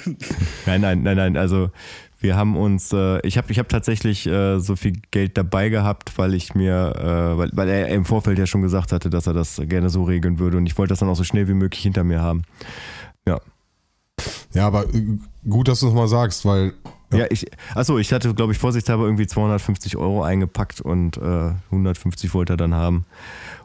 nein, 0.66 0.80
nein, 0.80 1.02
nein, 1.02 1.16
nein, 1.16 1.36
also 1.36 1.70
wir 2.18 2.36
haben 2.36 2.56
uns, 2.56 2.92
äh, 2.92 3.20
ich 3.26 3.36
habe 3.36 3.52
ich 3.52 3.58
hab 3.58 3.68
tatsächlich 3.68 4.26
äh, 4.26 4.58
so 4.58 4.76
viel 4.76 4.94
Geld 5.10 5.36
dabei 5.36 5.68
gehabt, 5.68 6.12
weil 6.16 6.34
ich 6.34 6.54
mir, 6.54 6.94
äh, 6.96 7.38
weil, 7.38 7.50
weil 7.52 7.68
er 7.68 7.88
im 7.88 8.04
Vorfeld 8.04 8.38
ja 8.38 8.46
schon 8.46 8.62
gesagt 8.62 8.92
hatte, 8.92 9.10
dass 9.10 9.26
er 9.26 9.34
das 9.34 9.60
gerne 9.64 9.90
so 9.90 10.04
regeln 10.04 10.38
würde 10.38 10.56
und 10.56 10.66
ich 10.66 10.78
wollte 10.78 10.90
das 10.90 11.00
dann 11.00 11.08
auch 11.08 11.16
so 11.16 11.24
schnell 11.24 11.48
wie 11.48 11.54
möglich 11.54 11.82
hinter 11.82 12.04
mir 12.04 12.22
haben. 12.22 12.42
Ja. 13.26 13.40
Ja, 14.56 14.66
aber 14.66 14.84
äh, 14.94 15.18
gut, 15.48 15.68
dass 15.68 15.80
du 15.80 15.88
es 15.88 15.92
mal 15.92 16.08
sagst, 16.08 16.46
weil 16.46 16.72
ja, 17.12 17.18
ja 17.18 17.26
ich, 17.28 17.46
achso, 17.74 17.98
ich 17.98 18.10
hatte, 18.12 18.32
glaube 18.32 18.52
ich, 18.52 18.58
vorsichtshalber 18.58 19.04
irgendwie 19.04 19.26
250 19.26 19.98
Euro 19.98 20.22
eingepackt 20.22 20.80
und 20.80 21.18
äh, 21.18 21.52
150 21.70 22.32
wollte 22.32 22.54
er 22.54 22.56
dann 22.56 22.74
haben. 22.74 23.04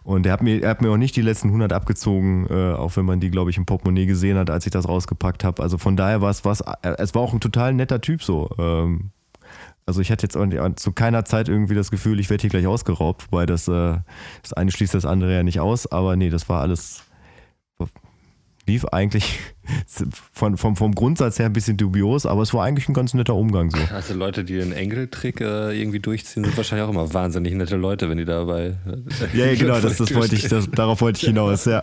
Und 0.04 0.26
er 0.26 0.34
hat 0.34 0.42
mir, 0.42 0.62
er 0.62 0.70
hat 0.70 0.82
mir 0.82 0.92
auch 0.92 0.98
nicht 0.98 1.16
die 1.16 1.22
letzten 1.22 1.48
100 1.48 1.72
abgezogen, 1.72 2.46
äh, 2.50 2.74
auch 2.74 2.98
wenn 2.98 3.06
man 3.06 3.22
die, 3.22 3.32
glaube 3.32 3.52
ich, 3.52 3.58
im 3.58 3.66
Portemonnaie 3.66 4.06
gesehen 4.06 4.38
hat, 4.38 4.50
als 4.50 4.66
ich 4.66 4.72
das 4.72 4.88
rausgepackt 4.88 5.46
habe. 5.46 5.64
Also 5.64 5.78
von 5.78 5.96
daher 5.96 6.22
war 6.22 6.30
es, 6.30 6.44
was, 6.44 6.60
äh, 6.60 6.96
es 6.98 7.16
war 7.16 7.22
auch 7.22 7.34
ein 7.34 7.40
total 7.40 7.74
netter 7.74 8.02
Typ 8.02 8.22
so. 8.22 8.50
Ähm, 8.60 9.12
also 9.86 10.02
ich 10.02 10.12
hatte 10.12 10.26
jetzt 10.26 10.82
zu 10.82 10.92
keiner 10.92 11.24
Zeit 11.24 11.48
irgendwie 11.48 11.74
das 11.74 11.90
Gefühl, 11.90 12.20
ich 12.20 12.30
werde 12.30 12.42
hier 12.42 12.50
gleich 12.50 12.68
ausgeraubt, 12.68 13.28
wobei 13.32 13.46
das, 13.46 13.68
äh, 13.68 13.98
das 14.42 14.54
eine 14.54 14.72
schließt 14.72 14.94
das 14.94 15.06
andere 15.06 15.34
ja 15.34 15.44
nicht 15.44 15.62
aus, 15.62 15.88
aber 15.90 16.18
nee, 16.18 16.30
das 16.30 16.50
war 16.50 16.62
alles 16.62 17.04
lief 18.68 18.86
eigentlich 18.86 19.40
von, 20.34 20.58
vom, 20.58 20.76
vom 20.76 20.94
Grundsatz 20.94 21.40
her 21.40 21.48
ein 21.48 21.54
bisschen 21.54 21.78
dubios, 21.78 22.26
aber 22.26 22.42
es 22.42 22.54
war 22.54 22.64
eigentlich 22.64 22.90
ein 22.90 22.94
ganz 22.94 23.14
netter 23.14 23.36
Umgang 23.36 23.72
so. 23.72 23.78
Also 23.94 24.14
Leute, 24.14 24.44
die 24.44 24.58
den 24.58 24.72
Engeltrick 24.72 25.42
äh, 25.42 25.80
irgendwie 25.80 26.00
durchziehen, 26.00 26.44
sind 26.44 26.58
wahrscheinlich 26.58 26.86
auch 26.86 26.92
immer 26.92 27.14
wahnsinnig 27.14 27.54
nette 27.54 27.76
Leute, 27.76 28.10
wenn 28.10 28.18
die 28.18 28.26
dabei. 28.26 28.76
Äh, 28.86 29.38
ja, 29.38 29.46
ja, 29.46 29.56
genau, 29.56 29.80
das, 29.80 29.98
das 29.98 30.14
wollte 30.16 30.36
ich, 30.36 30.48
das, 30.48 30.70
darauf 30.72 31.02
wollte 31.02 31.20
ich 31.20 31.26
hinaus, 31.26 31.66
ja. 31.66 31.82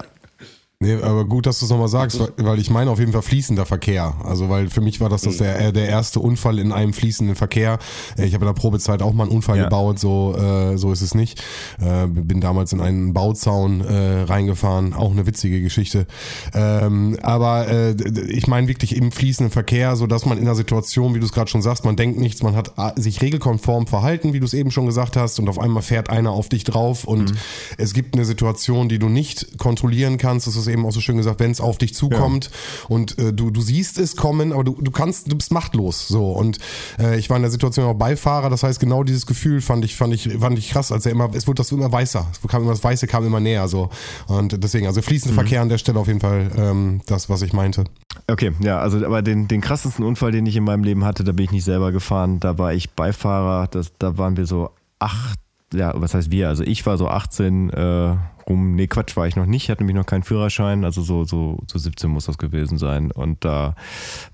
Nee, 0.81 0.95
aber 0.95 1.25
gut, 1.25 1.47
dass 1.47 1.59
du 1.59 1.65
es 1.65 1.73
nochmal 1.73 1.89
sagst, 1.89 2.21
weil, 2.21 2.31
weil, 2.37 2.61
ich 2.61 2.71
meine 2.71 2.93
auf 2.93 3.01
jeden 3.01 3.11
Fall 3.11 3.23
fließender 3.23 3.67
Verkehr. 3.67 4.15
Also, 4.23 4.49
weil 4.49 4.71
für 4.71 4.81
mich 4.81 5.01
war 5.01 5.09
das, 5.09 5.23
das 5.23 5.39
der, 5.39 5.73
der 5.73 5.89
erste 5.89 6.21
Unfall 6.21 6.61
in 6.61 6.71
einem 6.71 6.93
fließenden 6.93 7.35
Verkehr. 7.35 7.81
Ich 8.17 8.33
habe 8.33 8.45
in 8.45 8.55
der 8.55 8.61
Probezeit 8.61 9.03
auch 9.03 9.13
mal 9.13 9.25
einen 9.25 9.33
Unfall 9.33 9.57
ja. 9.57 9.65
gebaut, 9.65 9.99
so, 9.99 10.37
äh, 10.37 10.79
so 10.79 10.93
ist 10.93 11.01
es 11.03 11.17
nicht. 11.17 11.43
Äh, 11.81 12.07
bin 12.07 12.41
damals 12.41 12.73
in 12.73 12.81
einen 12.81 13.13
Bauzaun 13.13 13.81
äh, 13.81 14.21
reingefahren, 14.23 14.95
auch 14.95 15.11
eine 15.11 15.27
witzige 15.27 15.61
Geschichte. 15.61 16.07
Ähm, 16.55 17.19
aber 17.23 17.67
äh, 17.67 17.97
ich 18.29 18.47
meine 18.47 18.69
wirklich 18.69 18.95
im 18.95 19.11
fließenden 19.11 19.51
Verkehr, 19.51 19.97
so 19.97 20.07
dass 20.07 20.27
man 20.27 20.39
in 20.39 20.45
der 20.45 20.55
Situation, 20.55 21.13
wie 21.13 21.19
du 21.19 21.27
es 21.27 21.33
gerade 21.33 21.51
schon 21.51 21.61
sagst, 21.61 21.85
man 21.85 21.97
denkt 21.97 22.21
nichts, 22.21 22.45
man 22.45 22.55
hat 22.55 22.75
äh, 22.77 23.01
sich 23.01 23.21
regelkonform 23.21 23.89
verhalten, 23.89 24.33
wie 24.33 24.39
du 24.39 24.45
es 24.45 24.55
eben 24.55 24.71
schon 24.71 24.87
gesagt 24.87 25.17
hast, 25.17 25.41
und 25.41 25.49
auf 25.49 25.59
einmal 25.59 25.83
fährt 25.83 26.09
einer 26.09 26.31
auf 26.31 26.49
dich 26.49 26.63
drauf 26.63 27.03
und 27.03 27.33
mhm. 27.33 27.39
es 27.79 27.95
gibt 27.95 28.15
eine 28.15 28.25
Situation, 28.25 28.89
die 28.89 29.01
du 29.01 29.09
nicht 29.09 29.59
kontrollieren 29.59 30.19
kannst. 30.19 30.47
Das 30.47 30.55
ist 30.55 30.68
eben 30.69 30.87
auch 30.87 30.93
so 30.93 31.01
schön 31.01 31.17
gesagt, 31.17 31.41
wenn 31.41 31.51
es 31.51 31.61
auf 31.61 31.79
dich 31.79 31.95
zukommt 31.95 32.47
ja. 32.47 32.89
und 32.89 33.19
äh, 33.19 33.33
du, 33.33 33.51
du 33.51 33.61
siehst 33.61 33.99
es 33.99 34.17
kommen, 34.17 34.53
aber 34.53 34.65
du, 34.65 34.77
du 34.81 34.91
kannst, 34.91 35.31
du 35.31 35.37
bist 35.37 35.53
machtlos. 35.53 36.09
So. 36.09 36.31
Und 36.33 36.59
äh, 36.99 37.19
ich 37.19 37.31
war 37.31 37.37
in 37.37 37.43
der 37.43 37.51
Situation 37.51 37.87
auch 37.87 37.95
Beifahrer, 37.95 38.51
das 38.51 38.63
heißt, 38.63 38.81
genau 38.81 39.03
dieses 39.03 39.27
Gefühl 39.27 39.61
fand 39.61 39.85
ich, 39.85 39.97
fand 39.97 40.15
ich, 40.15 40.29
fand 40.39 40.59
ich 40.59 40.71
krass, 40.71 40.93
als 40.93 41.07
er 41.07 41.13
immer, 41.13 41.31
es 41.35 41.47
wurde 41.47 41.57
das 41.57 41.73
immer 41.73 41.91
weißer. 41.91 42.27
Es 42.33 42.49
kam 42.49 42.63
immer, 42.63 42.73
das 42.73 42.85
Weiße 42.85 43.07
kam 43.07 43.27
immer 43.27 43.41
näher. 43.41 43.69
so 43.69 43.91
Und 44.27 44.63
deswegen, 44.63 44.87
also 44.87 45.03
fließender 45.03 45.33
mhm. 45.33 45.39
Verkehr 45.39 45.63
an 45.63 45.69
der 45.69 45.79
Stelle 45.79 45.99
auf 45.99 46.07
jeden 46.07 46.21
Fall 46.21 46.51
ähm, 46.57 47.01
das, 47.07 47.29
was 47.29 47.43
ich 47.43 47.53
meinte. 47.53 47.85
Okay, 48.31 48.53
ja, 48.61 48.79
also 48.79 49.05
aber 49.05 49.23
den, 49.23 49.49
den 49.49 49.61
krassesten 49.61 50.05
Unfall, 50.05 50.33
den 50.33 50.47
ich 50.47 50.57
in 50.57 50.65
meinem 50.65 50.85
Leben 50.85 51.05
hatte, 51.05 51.25
da 51.25 51.33
bin 51.33 51.45
ich 51.45 51.53
nicht 51.53 51.65
selber 51.65 51.93
gefahren. 51.93 52.41
Da 52.41 52.59
war 52.59 52.75
ich 52.75 52.91
Beifahrer, 52.91 53.69
das, 53.69 53.93
da 53.99 54.19
waren 54.19 54.37
wir 54.37 54.47
so 54.47 54.71
acht 54.99 55.39
ja, 55.75 55.93
was 55.95 56.15
heißt 56.15 56.31
wir? 56.31 56.49
Also 56.49 56.65
ich 56.65 56.87
war 56.87 56.97
so 56.97 57.09
18 57.09 57.71
äh, 57.71 58.17
rum, 58.49 58.75
nee, 58.75 58.87
Quatsch, 58.87 59.17
war 59.17 59.27
ich 59.27 59.37
noch 59.37 59.47
nicht, 59.47 59.71
hatte 59.71 59.83
nämlich 59.83 59.97
noch 59.97 60.07
keinen 60.07 60.23
Führerschein, 60.23 60.85
also 60.85 61.03
so, 61.03 61.25
so, 61.25 61.59
so 61.67 61.79
17 61.79 62.11
muss 62.11 62.27
das 62.27 62.39
gewesen 62.39 62.79
sein. 62.79 63.11
Und 63.11 63.45
da 63.45 63.75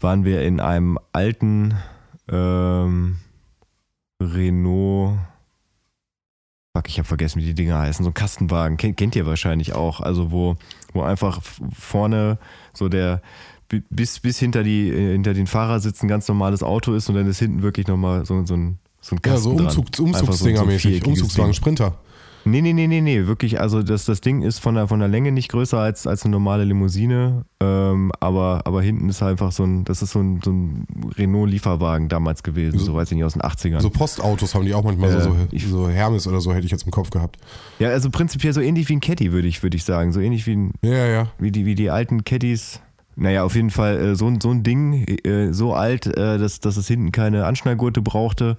waren 0.00 0.24
wir 0.24 0.42
in 0.42 0.60
einem 0.60 0.98
alten 1.12 1.74
ähm, 2.28 3.16
Renault, 4.20 5.18
fuck, 6.76 6.88
ich 6.88 6.98
habe 6.98 7.08
vergessen, 7.08 7.40
wie 7.40 7.46
die 7.46 7.54
Dinger 7.54 7.78
heißen, 7.78 8.04
so 8.04 8.10
ein 8.10 8.14
Kastenwagen, 8.14 8.76
kennt, 8.76 8.96
kennt 8.96 9.16
ihr 9.16 9.26
wahrscheinlich 9.26 9.74
auch, 9.74 10.00
also 10.00 10.30
wo, 10.30 10.56
wo 10.92 11.02
einfach 11.02 11.40
vorne 11.72 12.38
so 12.72 12.88
der 12.88 13.20
bis, 13.90 14.20
bis 14.20 14.38
hinter, 14.38 14.62
die, 14.62 14.90
hinter 14.92 15.34
den 15.34 15.46
Fahrersitz 15.46 16.02
ein 16.02 16.08
ganz 16.08 16.28
normales 16.28 16.62
Auto 16.62 16.94
ist 16.94 17.08
und 17.08 17.16
dann 17.16 17.26
ist 17.26 17.38
hinten 17.38 17.62
wirklich 17.62 17.88
nochmal 17.88 18.24
so, 18.24 18.44
so 18.44 18.54
ein 18.54 18.78
so 19.04 19.16
ein 19.16 19.20
Kasten 19.20 19.58
Ja, 19.58 19.70
so 19.70 19.80
Umzug, 19.80 19.86
Umzugsdinger-mäßig, 19.98 21.04
so 21.04 21.10
Umzugswagen 21.10 21.52
Sprinter. 21.52 21.98
Nee, 22.44 22.60
nee, 22.60 22.72
nee, 22.72 22.86
nee, 22.86 23.00
nee, 23.00 23.26
wirklich, 23.26 23.60
also 23.60 23.82
das, 23.82 24.04
das 24.04 24.20
Ding 24.20 24.42
ist 24.42 24.58
von 24.58 24.74
der, 24.74 24.88
von 24.88 24.98
der 25.00 25.08
Länge 25.08 25.32
nicht 25.32 25.50
größer 25.50 25.78
als, 25.78 26.06
als 26.06 26.24
eine 26.24 26.32
normale 26.32 26.64
Limousine, 26.64 27.44
ähm, 27.60 28.12
aber, 28.20 28.62
aber 28.66 28.82
hinten 28.82 29.08
ist 29.08 29.22
einfach 29.22 29.52
so 29.52 29.64
ein, 29.64 29.84
das 29.84 30.02
ist 30.02 30.10
so 30.10 30.20
ein, 30.20 30.40
so 30.44 30.50
ein 30.50 30.86
Renault-Lieferwagen 31.16 32.08
damals 32.08 32.42
gewesen, 32.42 32.78
so, 32.78 32.86
so 32.86 32.94
weiß 32.94 33.10
ich 33.10 33.16
nicht, 33.16 33.24
aus 33.24 33.32
den 33.32 33.42
80ern. 33.42 33.80
So 33.80 33.90
Postautos 33.90 34.54
haben 34.54 34.66
die 34.66 34.74
auch 34.74 34.84
manchmal 34.84 35.10
äh, 35.10 35.20
so, 35.20 35.36
so, 35.68 35.88
Hermes 35.88 36.26
oder 36.26 36.40
so 36.40 36.52
hätte 36.52 36.66
ich 36.66 36.72
jetzt 36.72 36.84
im 36.84 36.90
Kopf 36.90 37.10
gehabt. 37.10 37.38
Ja, 37.78 37.88
also 37.88 38.10
prinzipiell 38.10 38.52
so 38.52 38.60
ähnlich 38.60 38.88
wie 38.88 38.96
ein 38.96 39.00
Caddy, 39.00 39.32
würde 39.32 39.48
ich, 39.48 39.62
würde 39.62 39.76
ich 39.76 39.84
sagen, 39.84 40.12
so 40.12 40.20
ähnlich 40.20 40.46
wie, 40.46 40.56
ein, 40.56 40.72
ja, 40.82 41.06
ja. 41.06 41.28
wie, 41.38 41.50
die, 41.50 41.64
wie 41.64 41.74
die 41.74 41.90
alten 41.90 42.24
Caddies 42.24 42.80
Naja, 43.16 43.44
auf 43.44 43.54
jeden 43.54 43.70
Fall 43.70 43.96
äh, 43.98 44.16
so, 44.16 44.32
so 44.42 44.50
ein 44.50 44.62
Ding, 44.62 45.06
äh, 45.24 45.52
so 45.52 45.74
alt, 45.74 46.06
äh, 46.06 46.38
dass, 46.38 46.60
dass 46.60 46.76
es 46.76 46.88
hinten 46.88 47.12
keine 47.12 47.46
Anschnallgurte 47.46 48.02
brauchte. 48.02 48.58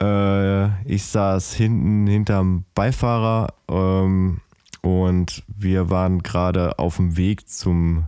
Äh, 0.00 0.84
ich 0.84 1.04
saß 1.04 1.52
hinten 1.54 2.06
hinterm 2.06 2.64
Beifahrer 2.74 3.54
ähm, 3.68 4.40
und 4.82 5.42
wir 5.46 5.90
waren 5.90 6.22
gerade 6.22 6.78
auf 6.78 6.96
dem 6.96 7.16
Weg 7.16 7.48
zum 7.48 8.04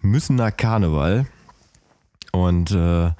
Müssener 0.00 0.52
Karneval. 0.52 1.26
Und 2.32 2.70
äh, 2.72 3.10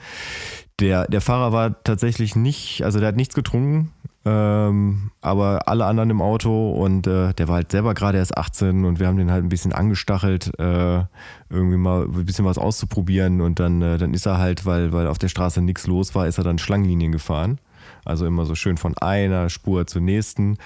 der, 0.81 1.07
der 1.09 1.21
Fahrer 1.21 1.53
war 1.53 1.83
tatsächlich 1.85 2.37
nicht, 2.37 2.83
also 2.85 3.01
der 3.01 3.09
hat 3.09 3.17
nichts 3.17 3.35
getrunken, 3.35 3.93
ähm, 4.25 5.11
aber 5.21 5.67
alle 5.67 5.87
anderen 5.87 6.11
im 6.11 6.23
Auto 6.23 6.73
und 6.73 7.07
äh, 7.07 7.33
der 7.35 7.49
war 7.49 7.57
halt 7.57 7.73
selber 7.73 7.95
gerade 7.95 8.19
erst 8.19 8.37
18 8.37 8.85
und 8.85 9.01
wir 9.01 9.07
haben 9.07 9.17
den 9.17 9.31
halt 9.31 9.45
ein 9.45 9.49
bisschen 9.49 9.73
angestachelt, 9.73 10.53
äh, 10.59 11.05
irgendwie 11.49 11.77
mal 11.77 12.05
ein 12.05 12.25
bisschen 12.25 12.45
was 12.45 12.59
auszuprobieren 12.59 13.41
und 13.41 13.59
dann, 13.61 13.83
äh, 13.83 13.99
dann 13.99 14.15
ist 14.15 14.27
er 14.27 14.39
halt, 14.39 14.67
weil, 14.67 14.93
weil 14.93 15.07
auf 15.07 15.19
der 15.19 15.29
Straße 15.29 15.61
nichts 15.63 15.87
los 15.87 16.15
war, 16.15 16.27
ist 16.27 16.39
er 16.39 16.45
dann 16.45 16.59
Schlangenlinien 16.59 17.13
gefahren. 17.13 17.59
Also 18.05 18.27
immer 18.27 18.45
so 18.45 18.55
schön 18.55 18.77
von 18.77 18.97
einer 18.99 19.49
Spur 19.49 19.87
zur 19.87 20.03
nächsten. 20.03 20.57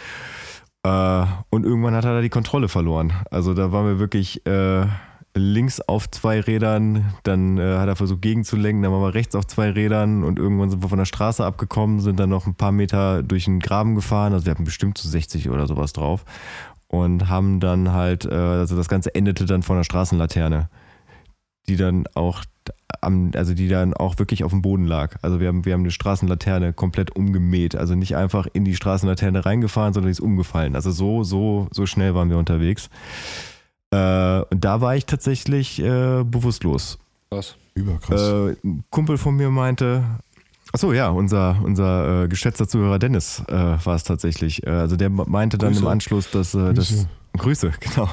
Äh, 0.85 1.25
und 1.51 1.65
irgendwann 1.65 1.95
hat 1.95 2.05
er 2.05 2.15
da 2.15 2.21
die 2.21 2.29
Kontrolle 2.29 2.69
verloren. 2.69 3.13
Also 3.31 3.55
da 3.55 3.73
waren 3.73 3.87
wir 3.87 3.99
wirklich 3.99 4.47
äh, 4.47 4.87
links 5.35 5.81
auf 5.81 6.09
zwei 6.11 6.41
Rädern, 6.41 7.15
dann 7.25 7.59
äh, 7.59 7.79
hat 7.79 7.89
er 7.89 7.97
versucht 7.97 8.23
gegenzulenken, 8.23 8.83
dann 8.83 8.93
waren 8.93 9.01
wir 9.01 9.15
rechts 9.15 9.35
auf 9.35 9.47
zwei 9.47 9.71
Rädern. 9.71 10.23
Und 10.23 10.39
irgendwann 10.39 10.71
sind 10.71 10.83
wir 10.83 10.89
von 10.89 10.99
der 10.99 11.07
Straße 11.07 11.45
abgekommen, 11.45 12.01
sind 12.01 12.21
dann 12.21 12.31
noch 12.31 12.47
ein 12.47 12.55
paar 12.55 12.73
Meter 12.73 13.23
durch 13.23 13.47
den 13.47 13.61
Graben 13.61 13.95
gefahren, 13.95 14.33
also 14.33 14.47
wir 14.47 14.51
hatten 14.51 14.65
bestimmt 14.65 14.99
zu 14.99 15.09
so 15.09 15.13
60 15.13 15.49
oder 15.51 15.67
sowas 15.67 15.93
drauf. 15.93 16.25
Und 16.87 17.29
haben 17.29 17.59
dann 17.59 17.93
halt, 17.93 18.31
also 18.31 18.77
das 18.77 18.87
Ganze 18.87 19.13
endete 19.17 19.47
dann 19.47 19.65
vor 19.65 19.75
einer 19.75 19.83
Straßenlaterne, 19.83 20.69
die 21.69 21.77
dann 21.77 22.05
auch 22.15 22.45
am, 23.01 23.33
also 23.35 23.55
die 23.55 23.69
dann 23.69 23.95
auch 23.95 24.19
wirklich 24.19 24.45
auf 24.45 24.51
dem 24.51 24.63
Boden 24.63 24.87
lag. 24.87 25.17
Also 25.23 25.41
wir 25.41 25.49
haben, 25.49 25.65
wir 25.65 25.75
haben 25.75 25.81
eine 25.81 25.91
Straßenlaterne 25.91 26.73
komplett 26.73 27.15
umgemäht. 27.15 27.77
Also 27.77 27.95
nicht 27.95 28.17
einfach 28.17 28.47
in 28.53 28.65
die 28.65 28.77
Straßenlaterne 28.77 29.45
reingefahren, 29.45 29.93
sondern 29.93 30.09
die 30.09 30.13
ist 30.13 30.21
umgefallen. 30.21 30.75
Also 30.75 30.91
so, 30.91 31.25
so, 31.25 31.69
so 31.71 31.87
schnell 31.87 32.15
waren 32.15 32.31
wir 32.31 32.39
unterwegs. 32.39 32.89
Äh, 33.91 34.41
und 34.43 34.65
da 34.65 34.81
war 34.81 34.97
ich 34.97 35.07
tatsächlich 35.07 35.81
äh, 35.81 36.25
bewusstlos. 36.25 36.99
Was? 37.31 37.57
Überkrass. 37.75 38.21
Äh, 38.21 38.57
ein 38.65 38.85
Kumpel 38.91 39.19
von 39.19 39.37
mir 39.37 39.51
meinte, 39.51 40.05
Achso, 40.73 40.93
ja, 40.93 41.09
unser, 41.09 41.57
unser 41.63 42.25
äh, 42.25 42.29
geschätzter 42.29 42.67
Zuhörer 42.67 42.99
Dennis 42.99 43.45
äh, 43.47 43.53
war 43.53 43.95
es 43.95 44.03
tatsächlich. 44.03 44.67
Äh, 44.67 44.71
also 44.71 44.97
der 44.97 45.09
meinte 45.09 45.57
dann 45.57 45.71
Grüße. 45.71 45.83
im 45.83 45.87
Anschluss, 45.87 46.31
dass, 46.33 46.53
äh, 46.55 46.75
dass 46.75 47.07
Grüße. 47.37 47.73
Genau, 47.81 48.09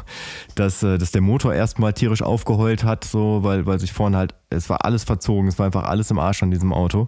dass, 0.55 0.83
äh, 0.83 0.97
dass 0.97 1.11
der 1.11 1.21
Motor 1.21 1.53
erstmal 1.53 1.93
tierisch 1.93 2.21
aufgeheult 2.21 2.83
hat, 2.83 3.03
so, 3.03 3.43
weil, 3.43 3.65
weil 3.65 3.79
sich 3.79 3.93
vorne 3.93 4.17
halt, 4.17 4.35
es 4.49 4.69
war 4.69 4.85
alles 4.85 5.03
verzogen, 5.03 5.47
es 5.47 5.57
war 5.59 5.65
einfach 5.65 5.85
alles 5.85 6.11
im 6.11 6.19
Arsch 6.19 6.43
an 6.43 6.51
diesem 6.51 6.73
Auto. 6.73 7.07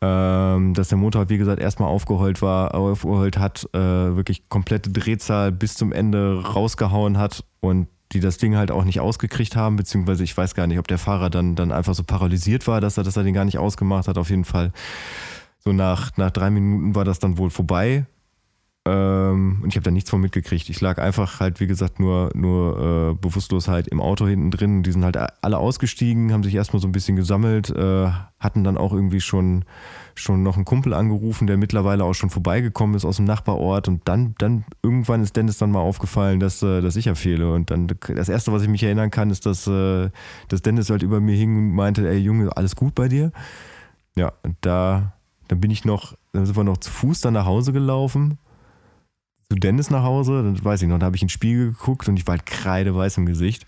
Ähm, 0.00 0.74
dass 0.74 0.88
der 0.88 0.98
Motor, 0.98 1.28
wie 1.30 1.38
gesagt, 1.38 1.60
erstmal 1.60 1.88
aufgeheult 1.88 2.42
war, 2.42 2.74
aufgeheult 2.74 3.38
hat, 3.38 3.66
äh, 3.72 3.78
wirklich 3.78 4.48
komplette 4.48 4.90
Drehzahl 4.90 5.52
bis 5.52 5.74
zum 5.74 5.92
Ende 5.92 6.42
rausgehauen 6.42 7.18
hat 7.18 7.44
und 7.60 7.88
die 8.12 8.20
das 8.20 8.38
Ding 8.38 8.56
halt 8.56 8.70
auch 8.70 8.84
nicht 8.84 9.00
ausgekriegt 9.00 9.56
haben, 9.56 9.76
beziehungsweise 9.76 10.22
ich 10.22 10.36
weiß 10.36 10.54
gar 10.54 10.66
nicht, 10.66 10.78
ob 10.78 10.86
der 10.86 10.98
Fahrer 10.98 11.30
dann, 11.30 11.56
dann 11.56 11.72
einfach 11.72 11.94
so 11.94 12.04
paralysiert 12.04 12.66
war, 12.68 12.80
dass 12.80 12.98
er, 12.98 13.04
dass 13.04 13.16
er 13.16 13.24
den 13.24 13.34
gar 13.34 13.44
nicht 13.44 13.58
ausgemacht 13.58 14.06
hat. 14.06 14.18
Auf 14.18 14.30
jeden 14.30 14.44
Fall, 14.44 14.72
so 15.58 15.72
nach, 15.72 16.16
nach 16.16 16.30
drei 16.30 16.50
Minuten 16.50 16.94
war 16.94 17.04
das 17.04 17.18
dann 17.18 17.38
wohl 17.38 17.50
vorbei. 17.50 18.06
Ähm, 18.86 19.58
und 19.62 19.70
ich 19.70 19.76
habe 19.76 19.82
da 19.82 19.90
nichts 19.90 20.10
von 20.10 20.20
mitgekriegt. 20.20 20.70
Ich 20.70 20.80
lag 20.80 20.98
einfach 20.98 21.40
halt, 21.40 21.58
wie 21.58 21.66
gesagt, 21.66 21.98
nur, 21.98 22.30
nur 22.34 23.10
äh, 23.10 23.14
bewusstlos 23.20 23.66
halt 23.66 23.88
im 23.88 24.00
Auto 24.00 24.28
hinten 24.28 24.52
drin. 24.52 24.84
Die 24.84 24.92
sind 24.92 25.04
halt 25.04 25.18
alle 25.42 25.58
ausgestiegen, 25.58 26.32
haben 26.32 26.44
sich 26.44 26.54
erstmal 26.54 26.80
so 26.80 26.86
ein 26.86 26.92
bisschen 26.92 27.16
gesammelt, 27.16 27.68
äh, 27.70 28.08
hatten 28.38 28.62
dann 28.62 28.76
auch 28.76 28.92
irgendwie 28.92 29.20
schon, 29.20 29.64
schon 30.14 30.44
noch 30.44 30.54
einen 30.54 30.64
Kumpel 30.64 30.94
angerufen, 30.94 31.48
der 31.48 31.56
mittlerweile 31.56 32.04
auch 32.04 32.14
schon 32.14 32.30
vorbeigekommen 32.30 32.94
ist 32.94 33.04
aus 33.04 33.16
dem 33.16 33.24
Nachbarort. 33.24 33.88
Und 33.88 34.06
dann, 34.06 34.36
dann 34.38 34.64
irgendwann 34.84 35.24
ist 35.24 35.34
Dennis 35.34 35.58
dann 35.58 35.72
mal 35.72 35.80
aufgefallen, 35.80 36.38
dass, 36.38 36.62
äh, 36.62 36.80
dass 36.80 36.94
ich 36.94 37.06
ja 37.06 37.16
fehle. 37.16 37.52
Und 37.52 37.72
dann 37.72 37.88
das 37.88 38.28
Erste, 38.28 38.52
was 38.52 38.62
ich 38.62 38.68
mich 38.68 38.84
erinnern 38.84 39.10
kann, 39.10 39.30
ist, 39.30 39.46
dass, 39.46 39.66
äh, 39.66 40.10
dass 40.46 40.62
Dennis 40.62 40.90
halt 40.90 41.02
über 41.02 41.18
mir 41.18 41.34
hing 41.34 41.56
und 41.56 41.74
meinte, 41.74 42.08
ey 42.08 42.18
Junge, 42.18 42.56
alles 42.56 42.76
gut 42.76 42.94
bei 42.94 43.08
dir? 43.08 43.32
Ja, 44.14 44.32
und 44.44 44.54
da, 44.60 45.14
dann 45.48 45.58
bin 45.58 45.72
ich 45.72 45.84
noch, 45.84 46.14
dann 46.32 46.46
sind 46.46 46.56
wir 46.56 46.62
noch 46.62 46.76
zu 46.76 46.92
Fuß 46.92 47.20
dann 47.20 47.34
nach 47.34 47.46
Hause 47.46 47.72
gelaufen 47.72 48.38
zu 49.50 49.58
Dennis 49.58 49.90
nach 49.90 50.02
Hause, 50.02 50.42
dann 50.42 50.64
weiß 50.64 50.82
ich 50.82 50.88
noch, 50.88 50.98
da 50.98 51.06
habe 51.06 51.16
ich 51.16 51.22
in 51.22 51.26
den 51.26 51.32
Spiegel 51.32 51.72
geguckt 51.72 52.08
und 52.08 52.18
ich 52.18 52.26
war 52.26 52.32
halt 52.32 52.46
kreideweiß 52.46 53.18
im 53.18 53.26
Gesicht. 53.26 53.66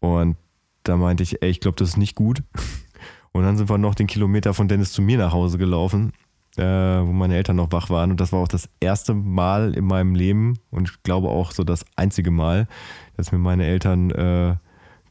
Und 0.00 0.36
da 0.84 0.96
meinte 0.96 1.22
ich, 1.22 1.42
ey, 1.42 1.50
ich 1.50 1.60
glaube, 1.60 1.76
das 1.76 1.90
ist 1.90 1.96
nicht 1.96 2.14
gut. 2.14 2.42
Und 3.34 3.44
dann 3.44 3.56
sind 3.56 3.70
wir 3.70 3.78
noch 3.78 3.94
den 3.94 4.06
Kilometer 4.06 4.52
von 4.52 4.68
Dennis 4.68 4.92
zu 4.92 5.00
mir 5.00 5.16
nach 5.16 5.32
Hause 5.32 5.56
gelaufen, 5.56 6.12
äh, 6.58 6.62
wo 6.62 7.12
meine 7.12 7.34
Eltern 7.34 7.56
noch 7.56 7.72
wach 7.72 7.88
waren. 7.88 8.10
Und 8.10 8.20
das 8.20 8.30
war 8.30 8.40
auch 8.40 8.48
das 8.48 8.68
erste 8.78 9.14
Mal 9.14 9.74
in 9.74 9.86
meinem 9.86 10.14
Leben 10.14 10.58
und 10.70 10.90
ich 10.90 11.02
glaube 11.02 11.28
auch 11.28 11.52
so 11.52 11.64
das 11.64 11.86
einzige 11.96 12.30
Mal, 12.30 12.68
dass 13.16 13.32
mir 13.32 13.38
meine 13.38 13.64
Eltern 13.64 14.10
äh, 14.10 14.50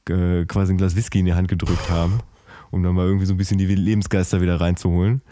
äh, 0.08 0.46
quasi 0.46 0.74
ein 0.74 0.78
Glas 0.78 0.96
Whisky 0.96 1.20
in 1.20 1.26
die 1.26 1.34
Hand 1.34 1.48
gedrückt 1.48 1.90
haben, 1.90 2.20
um 2.70 2.84
dann 2.84 2.94
mal 2.94 3.08
irgendwie 3.08 3.26
so 3.26 3.34
ein 3.34 3.38
bisschen 3.38 3.58
die 3.58 3.66
Lebensgeister 3.66 4.40
wieder 4.40 4.62
reinzuholen. 4.62 5.24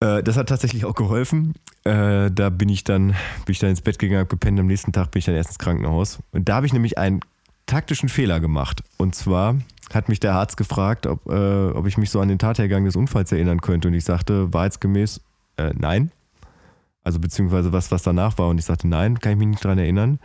Äh, 0.00 0.22
das 0.22 0.36
hat 0.36 0.48
tatsächlich 0.48 0.84
auch 0.84 0.94
geholfen. 0.94 1.54
Äh, 1.84 2.30
da 2.30 2.50
bin 2.50 2.68
ich 2.68 2.84
dann, 2.84 3.08
bin 3.44 3.52
ich 3.52 3.58
dann 3.58 3.70
ins 3.70 3.80
Bett 3.80 3.98
gegangen, 3.98 4.20
hab 4.20 4.28
gepennt. 4.28 4.58
Am 4.60 4.66
nächsten 4.66 4.92
Tag 4.92 5.10
bin 5.10 5.18
ich 5.18 5.24
dann 5.24 5.34
erst 5.34 5.50
ins 5.50 5.58
Krankenhaus. 5.58 6.18
Und 6.32 6.48
da 6.48 6.56
habe 6.56 6.66
ich 6.66 6.72
nämlich 6.72 6.98
einen 6.98 7.20
taktischen 7.66 8.08
Fehler 8.08 8.40
gemacht. 8.40 8.82
Und 8.96 9.14
zwar 9.14 9.56
hat 9.92 10.08
mich 10.08 10.20
der 10.20 10.34
Arzt 10.34 10.56
gefragt, 10.56 11.06
ob, 11.06 11.26
äh, 11.26 11.70
ob 11.70 11.86
ich 11.86 11.98
mich 11.98 12.10
so 12.10 12.20
an 12.20 12.28
den 12.28 12.38
Tathergang 12.38 12.84
des 12.84 12.96
Unfalls 12.96 13.32
erinnern 13.32 13.60
könnte. 13.60 13.88
Und 13.88 13.94
ich 13.94 14.04
sagte 14.04 14.52
wahrheitsgemäß, 14.52 15.20
äh, 15.56 15.72
nein. 15.76 16.10
Also 17.04 17.20
beziehungsweise 17.20 17.72
was, 17.72 17.90
was 17.90 18.02
danach 18.02 18.38
war. 18.38 18.48
Und 18.48 18.58
ich 18.58 18.64
sagte, 18.66 18.86
nein, 18.86 19.18
kann 19.18 19.32
ich 19.32 19.38
mich 19.38 19.48
nicht 19.48 19.64
dran 19.64 19.78
erinnern 19.78 20.18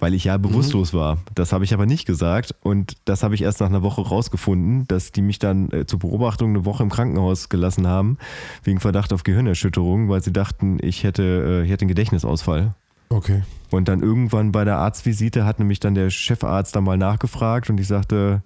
weil 0.00 0.14
ich 0.14 0.24
ja 0.24 0.36
bewusstlos 0.38 0.92
war. 0.92 1.18
Das 1.34 1.52
habe 1.52 1.64
ich 1.64 1.72
aber 1.72 1.86
nicht 1.86 2.06
gesagt 2.06 2.54
und 2.62 2.96
das 3.04 3.22
habe 3.22 3.34
ich 3.34 3.42
erst 3.42 3.60
nach 3.60 3.68
einer 3.68 3.82
Woche 3.82 4.00
rausgefunden, 4.00 4.88
dass 4.88 5.12
die 5.12 5.22
mich 5.22 5.38
dann 5.38 5.70
äh, 5.70 5.86
zur 5.86 6.00
Beobachtung 6.00 6.50
eine 6.50 6.64
Woche 6.64 6.82
im 6.82 6.90
Krankenhaus 6.90 7.48
gelassen 7.48 7.86
haben, 7.86 8.18
wegen 8.64 8.80
Verdacht 8.80 9.12
auf 9.12 9.22
Gehirnerschütterung, 9.22 10.08
weil 10.08 10.22
sie 10.22 10.32
dachten, 10.32 10.78
ich 10.80 11.04
hätte, 11.04 11.22
äh, 11.62 11.64
ich 11.64 11.70
hätte 11.70 11.82
einen 11.82 11.88
Gedächtnisausfall. 11.88 12.74
Okay. 13.10 13.42
Und 13.70 13.88
dann 13.88 14.00
irgendwann 14.00 14.52
bei 14.52 14.64
der 14.64 14.78
Arztvisite 14.78 15.44
hat 15.44 15.58
nämlich 15.58 15.80
dann 15.80 15.94
der 15.94 16.10
Chefarzt 16.10 16.74
da 16.74 16.80
mal 16.80 16.96
nachgefragt 16.96 17.68
und 17.70 17.78
ich 17.78 17.86
sagte, 17.86 18.42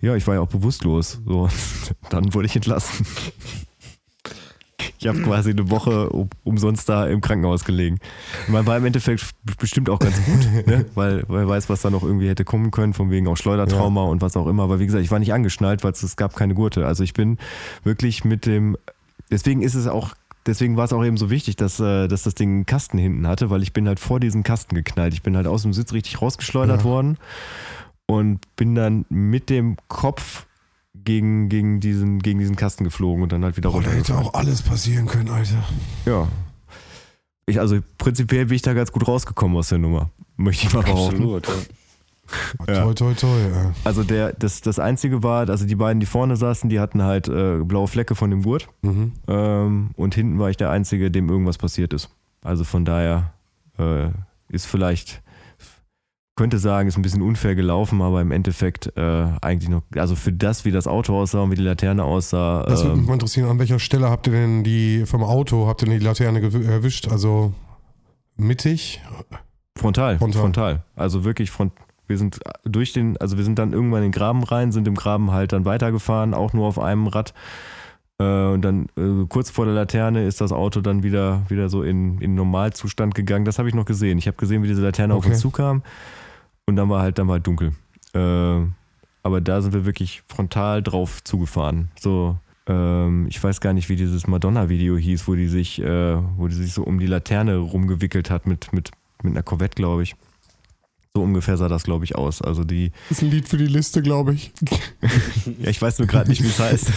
ja, 0.00 0.16
ich 0.16 0.26
war 0.26 0.34
ja 0.34 0.40
auch 0.40 0.48
bewusstlos. 0.48 1.20
So, 1.26 1.48
dann 2.10 2.34
wurde 2.34 2.46
ich 2.46 2.56
entlassen. 2.56 3.06
Ich 5.02 5.08
habe 5.08 5.20
quasi 5.20 5.50
eine 5.50 5.68
Woche 5.68 6.10
um, 6.10 6.30
umsonst 6.44 6.88
da 6.88 7.06
im 7.08 7.20
Krankenhaus 7.20 7.64
gelegen. 7.64 7.98
Man 8.46 8.66
war 8.66 8.76
im 8.76 8.84
Endeffekt 8.84 9.30
bestimmt 9.58 9.90
auch 9.90 9.98
ganz 9.98 10.14
gut, 10.24 10.66
ne? 10.66 10.86
weil 10.94 11.24
wer 11.28 11.48
weiß, 11.48 11.68
was 11.68 11.82
da 11.82 11.90
noch 11.90 12.04
irgendwie 12.04 12.28
hätte 12.28 12.44
kommen 12.44 12.70
können, 12.70 12.94
von 12.94 13.10
wegen 13.10 13.26
auch 13.26 13.36
Schleudertrauma 13.36 14.04
ja. 14.04 14.08
und 14.08 14.22
was 14.22 14.36
auch 14.36 14.46
immer. 14.46 14.62
Aber 14.62 14.78
wie 14.78 14.86
gesagt, 14.86 15.02
ich 15.02 15.10
war 15.10 15.18
nicht 15.18 15.32
angeschnallt, 15.32 15.82
weil 15.82 15.90
es 15.90 16.16
gab 16.16 16.36
keine 16.36 16.54
Gurte. 16.54 16.86
Also 16.86 17.02
ich 17.02 17.14
bin 17.14 17.38
wirklich 17.82 18.24
mit 18.24 18.46
dem, 18.46 18.76
deswegen 19.28 19.60
ist 19.62 19.74
es 19.74 19.88
auch 19.88 20.14
deswegen 20.46 20.76
war 20.76 20.84
es 20.84 20.92
auch 20.92 21.04
eben 21.04 21.16
so 21.16 21.30
wichtig, 21.30 21.56
dass, 21.56 21.80
äh, 21.80 22.06
dass 22.06 22.22
das 22.22 22.36
Ding 22.36 22.50
einen 22.50 22.66
Kasten 22.66 22.98
hinten 22.98 23.26
hatte, 23.26 23.50
weil 23.50 23.62
ich 23.62 23.72
bin 23.72 23.88
halt 23.88 23.98
vor 23.98 24.20
diesen 24.20 24.44
Kasten 24.44 24.76
geknallt. 24.76 25.14
Ich 25.14 25.22
bin 25.22 25.36
halt 25.36 25.48
aus 25.48 25.62
dem 25.62 25.72
Sitz 25.72 25.92
richtig 25.92 26.22
rausgeschleudert 26.22 26.80
ja. 26.80 26.84
worden 26.84 27.18
und 28.06 28.40
bin 28.54 28.76
dann 28.76 29.04
mit 29.08 29.50
dem 29.50 29.76
Kopf 29.88 30.46
gegen, 30.94 31.48
gegen, 31.48 31.80
diesen, 31.80 32.20
gegen 32.20 32.38
diesen 32.38 32.56
Kasten 32.56 32.84
geflogen 32.84 33.22
und 33.22 33.32
dann 33.32 33.44
halt 33.44 33.56
wieder 33.56 33.70
runter. 33.70 33.90
Da 33.90 33.96
hätte 33.96 34.16
auch 34.16 34.34
alles 34.34 34.62
passieren 34.62 35.06
können, 35.06 35.30
Alter. 35.30 35.64
Ja. 36.04 36.28
Ich, 37.46 37.58
also 37.58 37.78
prinzipiell 37.98 38.46
bin 38.46 38.56
ich 38.56 38.62
da 38.62 38.72
ganz 38.74 38.92
gut 38.92 39.06
rausgekommen 39.08 39.56
aus 39.56 39.68
der 39.68 39.78
Nummer. 39.78 40.10
Möchte 40.36 40.66
ich 40.66 40.72
mal 40.72 40.82
behaupten. 40.82 41.16
Absolut, 41.16 41.48
ja. 41.48 41.54
Ja. 42.66 42.84
Toi, 42.84 42.94
toi, 42.94 43.14
toi. 43.14 43.38
Ja. 43.38 43.72
Also 43.84 44.04
der, 44.04 44.32
das, 44.32 44.60
das 44.60 44.78
Einzige 44.78 45.22
war, 45.22 45.48
also 45.48 45.66
die 45.66 45.74
beiden, 45.74 46.00
die 46.00 46.06
vorne 46.06 46.36
saßen, 46.36 46.70
die 46.70 46.80
hatten 46.80 47.02
halt 47.02 47.28
äh, 47.28 47.58
blaue 47.58 47.88
Flecke 47.88 48.14
von 48.14 48.30
dem 48.30 48.42
Gurt. 48.42 48.68
Mhm. 48.82 49.12
Ähm, 49.28 49.90
und 49.96 50.14
hinten 50.14 50.38
war 50.38 50.48
ich 50.48 50.56
der 50.56 50.70
Einzige, 50.70 51.10
dem 51.10 51.28
irgendwas 51.28 51.58
passiert 51.58 51.92
ist. 51.92 52.10
Also 52.42 52.64
von 52.64 52.84
daher 52.84 53.34
äh, 53.78 54.08
ist 54.48 54.66
vielleicht 54.66 55.21
könnte 56.34 56.58
sagen, 56.58 56.88
ist 56.88 56.96
ein 56.96 57.02
bisschen 57.02 57.22
unfair 57.22 57.54
gelaufen, 57.54 58.00
aber 58.00 58.20
im 58.20 58.30
Endeffekt 58.30 58.96
äh, 58.96 59.26
eigentlich 59.42 59.68
noch, 59.68 59.82
also 59.96 60.16
für 60.16 60.32
das, 60.32 60.64
wie 60.64 60.70
das 60.70 60.86
Auto 60.86 61.18
aussah 61.18 61.40
und 61.40 61.50
wie 61.50 61.56
die 61.56 61.62
Laterne 61.62 62.04
aussah. 62.04 62.64
Das 62.64 62.82
würde 62.82 62.96
mich 62.96 63.00
ähm, 63.00 63.06
mal 63.06 63.12
interessieren, 63.14 63.48
an 63.48 63.58
welcher 63.58 63.78
Stelle 63.78 64.08
habt 64.08 64.26
ihr 64.26 64.32
denn 64.32 64.64
die 64.64 65.04
vom 65.04 65.22
Auto, 65.22 65.66
habt 65.66 65.82
ihr 65.82 65.88
denn 65.88 65.98
die 65.98 66.04
Laterne 66.04 66.40
erwischt? 66.40 67.08
Also 67.08 67.52
mittig? 68.36 69.02
Frontal, 69.76 70.18
frontal, 70.18 70.40
frontal. 70.40 70.84
Also 70.96 71.24
wirklich 71.24 71.50
front. 71.50 71.72
Wir 72.06 72.18
sind 72.18 72.40
durch 72.64 72.92
den, 72.92 73.16
also 73.18 73.36
wir 73.36 73.44
sind 73.44 73.58
dann 73.58 73.72
irgendwann 73.72 74.02
in 74.02 74.10
den 74.10 74.12
Graben 74.12 74.42
rein, 74.42 74.72
sind 74.72 74.88
im 74.88 74.94
Graben 74.94 75.32
halt 75.32 75.52
dann 75.52 75.64
weitergefahren, 75.64 76.34
auch 76.34 76.52
nur 76.52 76.66
auf 76.66 76.78
einem 76.78 77.06
Rad. 77.06 77.32
Äh, 78.22 78.52
und 78.52 78.62
dann 78.62 78.86
äh, 78.96 79.26
kurz 79.28 79.50
vor 79.50 79.64
der 79.64 79.74
Laterne 79.74 80.26
ist 80.26 80.40
das 80.40 80.52
Auto 80.52 80.80
dann 80.80 81.02
wieder, 81.02 81.42
wieder 81.48 81.68
so 81.68 81.82
in, 81.82 82.20
in 82.20 82.34
Normalzustand 82.34 83.14
gegangen. 83.14 83.44
Das 83.44 83.58
habe 83.58 83.68
ich 83.68 83.74
noch 83.74 83.84
gesehen. 83.84 84.18
Ich 84.18 84.26
habe 84.26 84.36
gesehen, 84.36 84.62
wie 84.62 84.68
diese 84.68 84.82
Laterne 84.82 85.14
okay. 85.14 85.26
auf 85.26 85.32
uns 85.32 85.40
zukam. 85.40 85.82
Und 86.66 86.76
dann 86.76 86.88
war 86.88 87.02
halt, 87.02 87.18
dann 87.18 87.26
war 87.26 87.34
halt 87.34 87.46
dunkel. 87.46 87.72
Äh, 88.14 88.66
aber 89.24 89.40
da 89.40 89.60
sind 89.60 89.72
wir 89.72 89.84
wirklich 89.84 90.22
frontal 90.28 90.82
drauf 90.82 91.22
zugefahren. 91.24 91.90
So, 91.98 92.36
ähm, 92.66 93.26
ich 93.28 93.42
weiß 93.42 93.60
gar 93.60 93.72
nicht, 93.72 93.88
wie 93.88 93.96
dieses 93.96 94.26
Madonna-Video 94.26 94.96
hieß, 94.96 95.26
wo 95.26 95.34
die 95.34 95.48
sich, 95.48 95.80
äh, 95.80 96.16
wo 96.36 96.48
die 96.48 96.54
sich 96.54 96.72
so 96.72 96.82
um 96.82 96.98
die 96.98 97.06
Laterne 97.06 97.56
rumgewickelt 97.56 98.30
hat 98.30 98.46
mit, 98.46 98.72
mit, 98.72 98.90
mit 99.22 99.32
einer 99.32 99.42
Corvette, 99.42 99.74
glaube 99.74 100.02
ich. 100.02 100.14
So 101.14 101.22
ungefähr 101.22 101.56
sah 101.56 101.68
das, 101.68 101.82
glaube 101.84 102.04
ich, 102.04 102.14
aus. 102.16 102.40
Also 102.40 102.64
die. 102.64 102.90
Das 103.08 103.18
ist 103.18 103.24
ein 103.24 103.30
Lied 103.30 103.48
für 103.48 103.58
die 103.58 103.66
Liste, 103.66 104.00
glaube 104.00 104.34
ich. 104.34 104.52
ja, 105.60 105.68
ich 105.68 105.80
weiß 105.80 105.98
nur 105.98 106.08
gerade 106.08 106.30
nicht, 106.30 106.42
wie 106.42 106.48
es 106.48 106.58
heißt. 106.58 106.90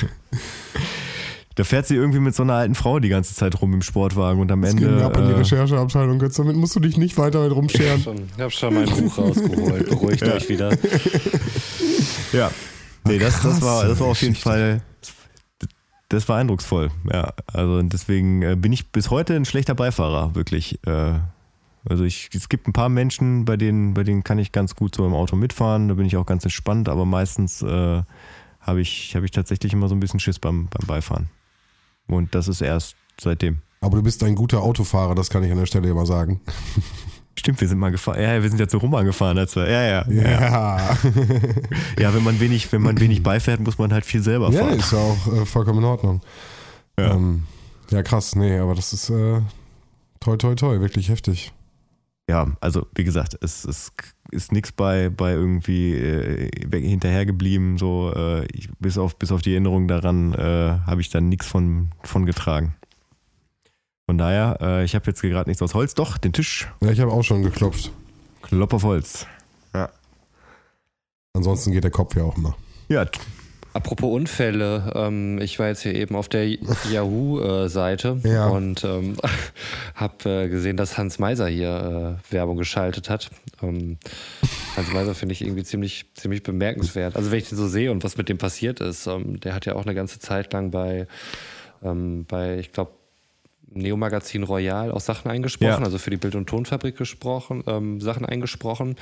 Da 1.55 1.63
fährt 1.63 1.87
sie 1.87 1.95
irgendwie 1.95 2.19
mit 2.19 2.35
so 2.35 2.43
einer 2.43 2.53
alten 2.55 2.75
Frau 2.75 2.99
die 2.99 3.07
ganze 3.09 3.33
Zeit 3.33 3.61
rum 3.61 3.73
im 3.73 3.81
Sportwagen 3.81 4.41
und 4.41 4.51
am 4.51 4.61
Das 4.61 4.71
Ende. 4.71 4.87
mir 4.89 5.05
ab 5.05 5.15
in 5.17 5.25
die 5.27 5.31
äh, 5.31 5.37
Rechercheabteilung, 5.37 6.19
Götz. 6.19 6.35
Damit 6.35 6.57
musst 6.57 6.75
du 6.75 6.81
dich 6.81 6.97
nicht 6.97 7.17
weiter 7.17 7.41
mit 7.43 7.51
Ich 7.51 7.57
rumscheren. 7.57 7.91
habe 7.91 8.01
schon, 8.01 8.15
ich 8.35 8.41
hab 8.43 8.51
schon 8.51 8.73
mein 8.73 8.85
Buch 8.89 9.17
rausgeholt. 9.17 9.89
Beruhigt 9.89 10.23
euch 10.23 10.49
wieder. 10.49 10.71
Ja. 12.33 12.51
Nee, 13.07 13.19
das, 13.19 13.41
das, 13.41 13.61
war, 13.61 13.85
das 13.87 13.99
war 13.99 14.07
auf 14.07 14.21
jeden. 14.21 14.35
Fall. 14.35 14.81
Das 16.09 16.27
war 16.27 16.37
eindrucksvoll. 16.37 16.91
Ja, 17.11 17.33
also 17.51 17.81
deswegen 17.83 18.41
äh, 18.41 18.55
bin 18.55 18.73
ich 18.73 18.91
bis 18.91 19.09
heute 19.09 19.35
ein 19.35 19.45
schlechter 19.45 19.75
Beifahrer, 19.75 20.35
wirklich. 20.35 20.79
Äh, 20.85 21.19
Also 21.87 22.03
ich, 22.03 22.29
es 22.33 22.49
gibt 22.49 22.67
ein 22.67 22.73
paar 22.73 22.89
Menschen, 22.89 23.45
bei 23.45 23.57
denen, 23.57 23.93
bei 23.93 24.03
denen 24.03 24.23
kann 24.23 24.39
ich 24.39 24.51
ganz 24.51 24.75
gut 24.75 24.95
so 24.95 25.05
im 25.05 25.13
Auto 25.13 25.35
mitfahren, 25.35 25.87
da 25.87 25.93
bin 25.93 26.05
ich 26.07 26.17
auch 26.17 26.25
ganz 26.25 26.43
entspannt, 26.43 26.89
aber 26.89 27.05
meistens 27.05 27.61
äh, 27.61 28.01
habe 28.59 28.81
ich, 28.81 29.15
hab 29.15 29.23
ich 29.23 29.29
tatsächlich 29.31 29.71
immer 29.73 29.87
so 29.87 29.93
ein 29.95 29.99
bisschen 29.99 30.19
Schiss 30.19 30.39
beim, 30.39 30.67
beim 30.67 30.87
Beifahren. 30.87 31.29
Und 32.07 32.33
das 32.35 32.47
ist 32.47 32.61
erst 32.61 32.95
seitdem. 33.19 33.59
Aber 33.81 33.97
du 33.97 34.03
bist 34.03 34.23
ein 34.23 34.35
guter 34.35 34.61
Autofahrer, 34.61 35.15
das 35.15 35.29
kann 35.29 35.43
ich 35.43 35.51
an 35.51 35.57
der 35.57 35.65
Stelle 35.65 35.89
immer 35.89 36.05
sagen. 36.05 36.41
Stimmt, 37.37 37.59
wir 37.61 37.67
sind 37.67 37.77
mal 37.77 37.91
gefahren. 37.91 38.19
Ja, 38.21 38.33
ja, 38.35 38.41
wir 38.43 38.49
sind 38.49 38.59
ja 38.59 38.67
zu 38.67 38.77
Rum 38.77 38.95
angefahren. 38.95 39.37
Als 39.37 39.55
wir, 39.55 39.69
ja, 39.69 39.83
ja. 39.83 40.05
Ja. 40.09 40.97
Ja, 41.99 42.13
wenn 42.13 42.23
man 42.23 42.39
wenig, 42.39 42.71
wenn 42.71 42.81
man 42.81 42.99
wenig 42.99 43.21
beifährt, 43.23 43.59
muss 43.59 43.77
man 43.77 43.91
halt 43.93 44.05
viel 44.05 44.23
selber 44.23 44.49
Ja, 44.51 44.61
fahren. 44.65 44.79
ist 44.79 44.91
ja 44.91 44.97
auch 44.99 45.33
äh, 45.33 45.45
vollkommen 45.45 45.79
in 45.79 45.85
Ordnung. 45.85 46.21
Ja. 46.97 47.13
Ähm, 47.13 47.43
ja, 47.91 48.01
krass. 48.03 48.35
Nee, 48.35 48.57
aber 48.57 48.73
das 48.73 48.93
ist 48.93 49.09
äh, 49.09 49.41
toi, 50.21 50.37
toi, 50.37 50.55
toi. 50.55 50.79
Wirklich 50.79 51.09
heftig. 51.09 51.51
Ja, 52.27 52.55
also 52.59 52.87
wie 52.95 53.03
gesagt, 53.03 53.37
es, 53.41 53.65
es 53.65 53.91
ist 54.31 54.51
nichts 54.51 54.71
bei, 54.71 55.09
bei 55.09 55.33
irgendwie 55.33 55.93
äh, 55.93 56.49
hinterhergeblieben. 56.71 57.77
So, 57.77 58.11
äh, 58.15 58.45
ich, 58.51 58.69
bis, 58.79 58.97
auf, 58.97 59.17
bis 59.17 59.31
auf 59.31 59.41
die 59.41 59.51
Erinnerung 59.51 59.87
daran 59.87 60.33
äh, 60.33 60.79
habe 60.87 61.01
ich 61.01 61.09
dann 61.09 61.29
nichts 61.29 61.45
von, 61.45 61.91
von 62.03 62.25
getragen. 62.25 62.75
Von 64.07 64.17
daher, 64.17 64.57
äh, 64.61 64.83
ich 64.83 64.95
habe 64.95 65.05
jetzt 65.07 65.21
gerade 65.21 65.49
nichts 65.49 65.61
aus 65.61 65.73
Holz. 65.75 65.93
Doch, 65.93 66.17
den 66.17 66.33
Tisch. 66.33 66.67
Ja, 66.81 66.91
ich 66.91 66.99
habe 66.99 67.11
auch 67.11 67.23
schon 67.23 67.43
geklopft. 67.43 67.91
Klopp 68.41 68.73
auf 68.73 68.83
Holz. 68.83 69.27
Ansonsten 71.35 71.73
geht 71.73 71.83
der 71.83 71.91
Kopf 71.91 72.15
ja 72.15 72.23
auch 72.23 72.37
immer. 72.37 72.55
Ja, 72.87 73.05
Apropos 73.75 74.09
Unfälle, 74.09 74.89
ähm, 74.95 75.37
ich 75.41 75.59
war 75.59 75.67
jetzt 75.67 75.81
hier 75.81 75.93
eben 75.93 76.15
auf 76.15 76.29
der 76.29 76.47
Yahoo-Seite 76.47 78.21
Ja. 78.23 78.47
und 78.47 78.85
ähm, 78.85 79.17
habe 79.95 80.29
äh, 80.45 80.47
gesehen, 80.47 80.77
dass 80.77 80.97
Hans 80.97 81.19
Meiser 81.19 81.49
hier 81.49 82.17
äh, 82.29 82.33
Werbung 82.33 82.55
geschaltet 82.55 83.09
hat. 83.09 83.29
Ähm, 83.61 83.97
Hans 84.77 84.93
Meiser 84.93 85.13
finde 85.13 85.33
ich 85.33 85.41
irgendwie 85.41 85.63
ziemlich, 85.65 86.05
ziemlich 86.13 86.41
bemerkenswert. 86.41 87.17
Also 87.17 87.31
wenn 87.31 87.39
ich 87.39 87.49
den 87.49 87.57
so 87.57 87.67
sehe 87.67 87.91
und 87.91 88.05
was 88.05 88.15
mit 88.15 88.29
dem 88.29 88.37
passiert 88.37 88.79
ist, 88.79 89.07
ähm, 89.07 89.41
der 89.41 89.53
hat 89.53 89.65
ja 89.65 89.75
auch 89.75 89.83
eine 89.83 89.93
ganze 89.93 90.19
Zeit 90.19 90.53
lang 90.53 90.71
bei, 90.71 91.05
ähm, 91.83 92.23
bei 92.29 92.57
ich 92.59 92.71
glaube, 92.71 92.91
Neo 93.75 93.97
Magazin 93.97 94.43
Royal 94.43 94.91
auch 94.91 95.01
Sachen 95.01 95.29
eingesprochen, 95.29 95.69
Ja. 95.69 95.83
also 95.83 95.97
für 95.97 96.09
die 96.09 96.17
Bild- 96.17 96.35
und 96.35 96.47
Tonfabrik 96.47 96.97
gesprochen, 96.97 97.63
ähm, 97.67 97.99
Sachen 98.01 98.25
eingesprochen, 98.25 98.95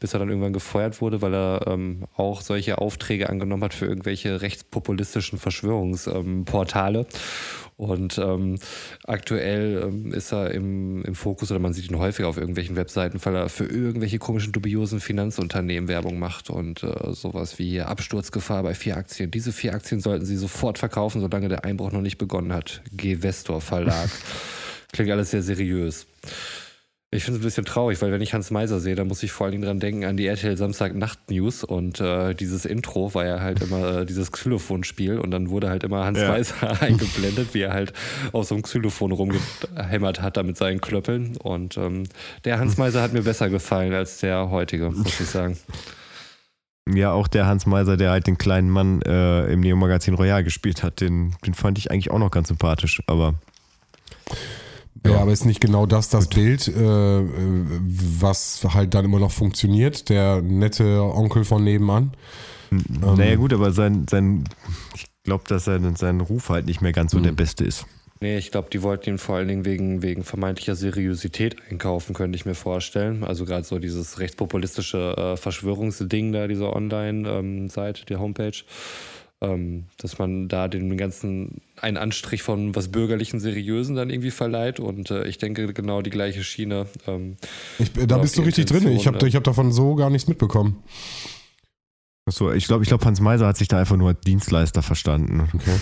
bis 0.00 0.14
er 0.14 0.20
dann 0.20 0.28
irgendwann 0.28 0.52
gefeuert 0.52 1.00
wurde, 1.00 1.20
weil 1.22 1.34
er 1.34 1.66
ähm, 1.66 2.04
auch 2.16 2.40
solche 2.40 2.78
Aufträge 2.78 3.28
angenommen 3.28 3.64
hat 3.64 3.74
für 3.74 3.86
irgendwelche 3.86 4.40
rechtspopulistischen 4.40 5.38
Verschwörungsportale. 5.38 7.06
Und 7.82 8.16
ähm, 8.16 8.60
aktuell 9.08 9.82
ähm, 9.82 10.12
ist 10.12 10.32
er 10.32 10.52
im, 10.52 11.02
im 11.02 11.16
Fokus 11.16 11.50
oder 11.50 11.58
man 11.58 11.72
sieht 11.72 11.90
ihn 11.90 11.98
häufiger 11.98 12.28
auf 12.28 12.36
irgendwelchen 12.36 12.76
Webseiten, 12.76 13.18
weil 13.24 13.34
er 13.34 13.48
für 13.48 13.64
irgendwelche 13.64 14.20
komischen, 14.20 14.52
dubiosen 14.52 15.00
Finanzunternehmen 15.00 15.88
Werbung 15.88 16.20
macht 16.20 16.48
und 16.48 16.84
äh, 16.84 17.12
sowas 17.12 17.58
wie 17.58 17.80
Absturzgefahr 17.80 18.62
bei 18.62 18.74
vier 18.74 18.96
Aktien. 18.96 19.32
Diese 19.32 19.50
vier 19.50 19.74
Aktien 19.74 20.00
sollten 20.00 20.24
Sie 20.24 20.36
sofort 20.36 20.78
verkaufen, 20.78 21.20
solange 21.20 21.48
der 21.48 21.64
Einbruch 21.64 21.90
noch 21.90 22.02
nicht 22.02 22.18
begonnen 22.18 22.52
hat. 22.52 22.82
G-Vestor 22.92 23.60
Verlag. 23.60 24.10
Klingt 24.92 25.10
alles 25.10 25.32
sehr 25.32 25.42
seriös. 25.42 26.06
Ich 27.14 27.24
finde 27.24 27.38
es 27.38 27.42
ein 27.42 27.46
bisschen 27.46 27.66
traurig, 27.66 28.00
weil 28.00 28.10
wenn 28.10 28.22
ich 28.22 28.32
Hans 28.32 28.50
Meiser 28.50 28.80
sehe, 28.80 28.94
dann 28.94 29.06
muss 29.06 29.22
ich 29.22 29.32
vor 29.32 29.44
allen 29.44 29.52
Dingen 29.52 29.64
dran 29.64 29.80
denken 29.80 30.06
an 30.06 30.16
die 30.16 30.26
RTL 30.26 30.56
Samstag 30.56 30.94
Nacht 30.94 31.30
News 31.30 31.62
und 31.62 32.00
äh, 32.00 32.32
dieses 32.32 32.64
Intro 32.64 33.12
war 33.12 33.26
ja 33.26 33.40
halt 33.40 33.60
immer 33.60 33.98
äh, 33.98 34.06
dieses 34.06 34.32
Xylophonspiel 34.32 35.18
und 35.18 35.30
dann 35.30 35.50
wurde 35.50 35.68
halt 35.68 35.84
immer 35.84 36.06
Hans 36.06 36.18
Ja. 36.18 36.28
Meiser 36.28 36.80
eingeblendet, 36.80 37.52
wie 37.52 37.60
er 37.60 37.74
halt 37.74 37.92
auf 38.32 38.46
so 38.46 38.54
einem 38.54 38.62
Xylophon 38.62 39.12
rumgehämmert 39.12 40.22
hat 40.22 40.38
da 40.38 40.42
mit 40.42 40.56
seinen 40.56 40.80
Klöppeln 40.80 41.36
und 41.36 41.76
ähm, 41.76 42.04
der 42.46 42.58
Hans 42.58 42.78
Meiser 42.78 43.02
hat 43.02 43.12
mir 43.12 43.22
besser 43.22 43.50
gefallen 43.50 43.92
als 43.92 44.20
der 44.20 44.48
heutige, 44.48 44.90
muss 44.90 45.20
ich 45.20 45.28
sagen. 45.28 45.58
ja, 46.88 47.12
auch 47.12 47.28
der 47.28 47.44
Hans 47.44 47.66
Meiser, 47.66 47.98
der 47.98 48.10
halt 48.10 48.26
den 48.26 48.38
kleinen 48.38 48.70
Mann 48.70 49.02
äh, 49.02 49.52
im 49.52 49.60
Neo 49.60 49.76
Magazin 49.76 50.14
Royal 50.14 50.42
gespielt 50.42 50.82
hat, 50.82 51.02
den, 51.02 51.34
den 51.44 51.52
fand 51.52 51.76
ich 51.76 51.90
eigentlich 51.90 52.10
auch 52.10 52.18
noch 52.18 52.30
ganz 52.30 52.48
sympathisch. 52.48 53.02
Aber 53.06 53.34
Ja, 55.04 55.20
aber 55.20 55.32
ist 55.32 55.44
nicht 55.44 55.60
genau 55.60 55.86
das 55.86 56.10
das 56.10 56.28
Bild, 56.28 56.68
äh, 56.68 56.74
was 56.80 58.64
halt 58.72 58.94
dann 58.94 59.04
immer 59.04 59.18
noch 59.18 59.32
funktioniert? 59.32 60.08
Der 60.08 60.42
nette 60.42 61.02
Onkel 61.02 61.44
von 61.44 61.64
nebenan. 61.64 62.12
Ähm. 62.70 62.84
naja, 63.16 63.36
gut, 63.36 63.52
aber 63.52 63.72
sein, 63.72 64.06
sein 64.08 64.44
ich 64.94 65.06
glaube, 65.24 65.44
dass 65.48 65.64
sein, 65.64 65.96
sein 65.96 66.20
Ruf 66.20 66.48
halt 66.48 66.66
nicht 66.66 66.80
mehr 66.80 66.92
ganz 66.92 67.12
so 67.12 67.20
der 67.20 67.32
beste 67.32 67.64
ist. 67.64 67.86
Nee, 68.22 68.38
ich 68.38 68.52
glaube, 68.52 68.68
die 68.72 68.82
wollten 68.82 69.10
ihn 69.10 69.18
vor 69.18 69.34
allen 69.34 69.48
Dingen 69.48 69.64
wegen, 69.64 70.00
wegen 70.00 70.22
vermeintlicher 70.22 70.76
Seriosität 70.76 71.56
einkaufen, 71.68 72.14
könnte 72.14 72.36
ich 72.36 72.46
mir 72.46 72.54
vorstellen. 72.54 73.24
Also 73.24 73.44
gerade 73.44 73.64
so 73.64 73.80
dieses 73.80 74.20
rechtspopulistische 74.20 75.16
äh, 75.16 75.36
Verschwörungsding 75.36 76.30
da, 76.30 76.46
diese 76.46 76.72
Online-Seite, 76.72 78.06
die 78.06 78.14
Homepage, 78.14 78.52
ähm, 79.42 79.86
dass 79.98 80.18
man 80.18 80.48
da 80.48 80.68
den 80.68 80.96
ganzen 80.96 81.60
einen 81.80 81.96
Anstrich 81.96 82.42
von 82.42 82.74
was 82.76 82.88
bürgerlichen, 82.88 83.40
seriösen 83.40 83.96
dann 83.96 84.08
irgendwie 84.08 84.30
verleiht. 84.30 84.78
Und 84.78 85.10
äh, 85.10 85.26
ich 85.26 85.38
denke, 85.38 85.72
genau 85.74 86.00
die 86.00 86.10
gleiche 86.10 86.44
Schiene. 86.44 86.86
Ähm, 87.06 87.36
Ich, 87.78 87.96
äh, 87.96 88.06
da 88.06 88.18
bist 88.18 88.38
du 88.38 88.42
richtig 88.42 88.66
drin. 88.66 88.86
Ich 88.88 89.06
habe 89.06 89.18
ne? 89.18 89.28
ich 89.28 89.34
hab 89.34 89.44
davon 89.44 89.72
so 89.72 89.96
gar 89.96 90.10
nichts 90.10 90.28
mitbekommen. 90.28 90.82
Achso, 92.24 92.52
ich 92.52 92.66
glaube, 92.66 92.84
ich 92.84 92.88
glaub, 92.88 93.04
Hans 93.04 93.20
Meiser 93.20 93.46
hat 93.48 93.56
sich 93.56 93.66
da 93.66 93.78
einfach 93.78 93.96
nur 93.96 94.10
als 94.10 94.20
Dienstleister 94.20 94.80
verstanden. 94.80 95.48
Okay. 95.52 95.76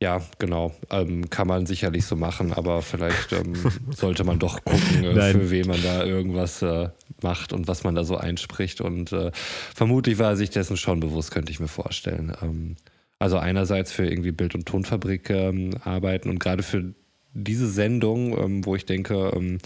ja, 0.00 0.22
genau. 0.38 0.72
Ähm, 0.90 1.28
kann 1.30 1.48
man 1.48 1.66
sicherlich 1.66 2.06
so 2.06 2.14
machen, 2.14 2.52
aber 2.52 2.80
vielleicht 2.82 3.32
ähm, 3.32 3.54
sollte 3.90 4.22
man 4.22 4.38
doch 4.38 4.64
gucken, 4.64 5.02
äh, 5.02 5.14
Nein. 5.14 5.32
für 5.32 5.50
wen 5.50 5.66
man 5.66 5.82
da 5.82 6.04
irgendwas 6.04 6.62
äh, 6.62 6.90
macht 7.22 7.52
und 7.52 7.66
was 7.66 7.82
man 7.82 7.96
da 7.96 8.04
so 8.04 8.16
einspricht. 8.16 8.80
Und 8.80 9.10
äh, 9.12 9.32
vermutlich 9.74 10.18
war 10.20 10.30
er 10.30 10.36
sich 10.36 10.50
dessen 10.50 10.76
schon 10.76 11.00
bewusst, 11.00 11.32
könnte 11.32 11.50
ich 11.50 11.58
mir 11.58 11.68
vorstellen. 11.68 12.36
Ähm, 12.40 12.76
also 13.20 13.38
einerseits 13.38 13.92
für 13.92 14.06
irgendwie 14.06 14.32
Bild- 14.32 14.56
und 14.56 14.66
Tonfabrik 14.66 15.30
ähm, 15.30 15.70
arbeiten 15.84 16.30
und 16.30 16.40
gerade 16.40 16.64
für 16.64 16.94
diese 17.32 17.68
Sendung, 17.68 18.36
ähm, 18.36 18.66
wo 18.66 18.74
ich 18.74 18.86
denke, 18.86 19.30
ähm, 19.36 19.58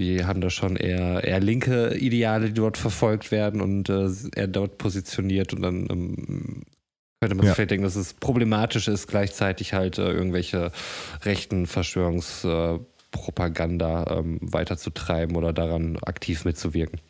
die 0.00 0.24
haben 0.24 0.40
da 0.40 0.48
schon 0.50 0.76
eher, 0.76 1.24
eher 1.24 1.40
linke 1.40 1.94
Ideale, 1.96 2.46
die 2.48 2.54
dort 2.54 2.76
verfolgt 2.78 3.30
werden 3.30 3.60
und 3.60 3.88
äh, 3.88 4.08
er 4.34 4.46
dort 4.46 4.78
positioniert 4.78 5.52
und 5.54 5.62
dann 5.62 5.86
ähm, 5.90 6.62
könnte 7.20 7.34
man 7.34 7.46
Ja. 7.46 7.50
sich 7.50 7.56
vielleicht 7.56 7.70
denken, 7.72 7.84
dass 7.84 7.96
es 7.96 8.14
problematisch 8.14 8.86
ist, 8.88 9.06
gleichzeitig 9.08 9.72
halt 9.72 9.98
äh, 9.98 10.10
irgendwelche 10.12 10.70
rechten 11.24 11.66
Verschwörungspropaganda 11.66 14.18
ähm, 14.18 14.38
weiterzutreiben 14.42 15.34
oder 15.36 15.52
daran 15.52 15.98
aktiv 16.04 16.44
mitzuwirken. 16.44 17.00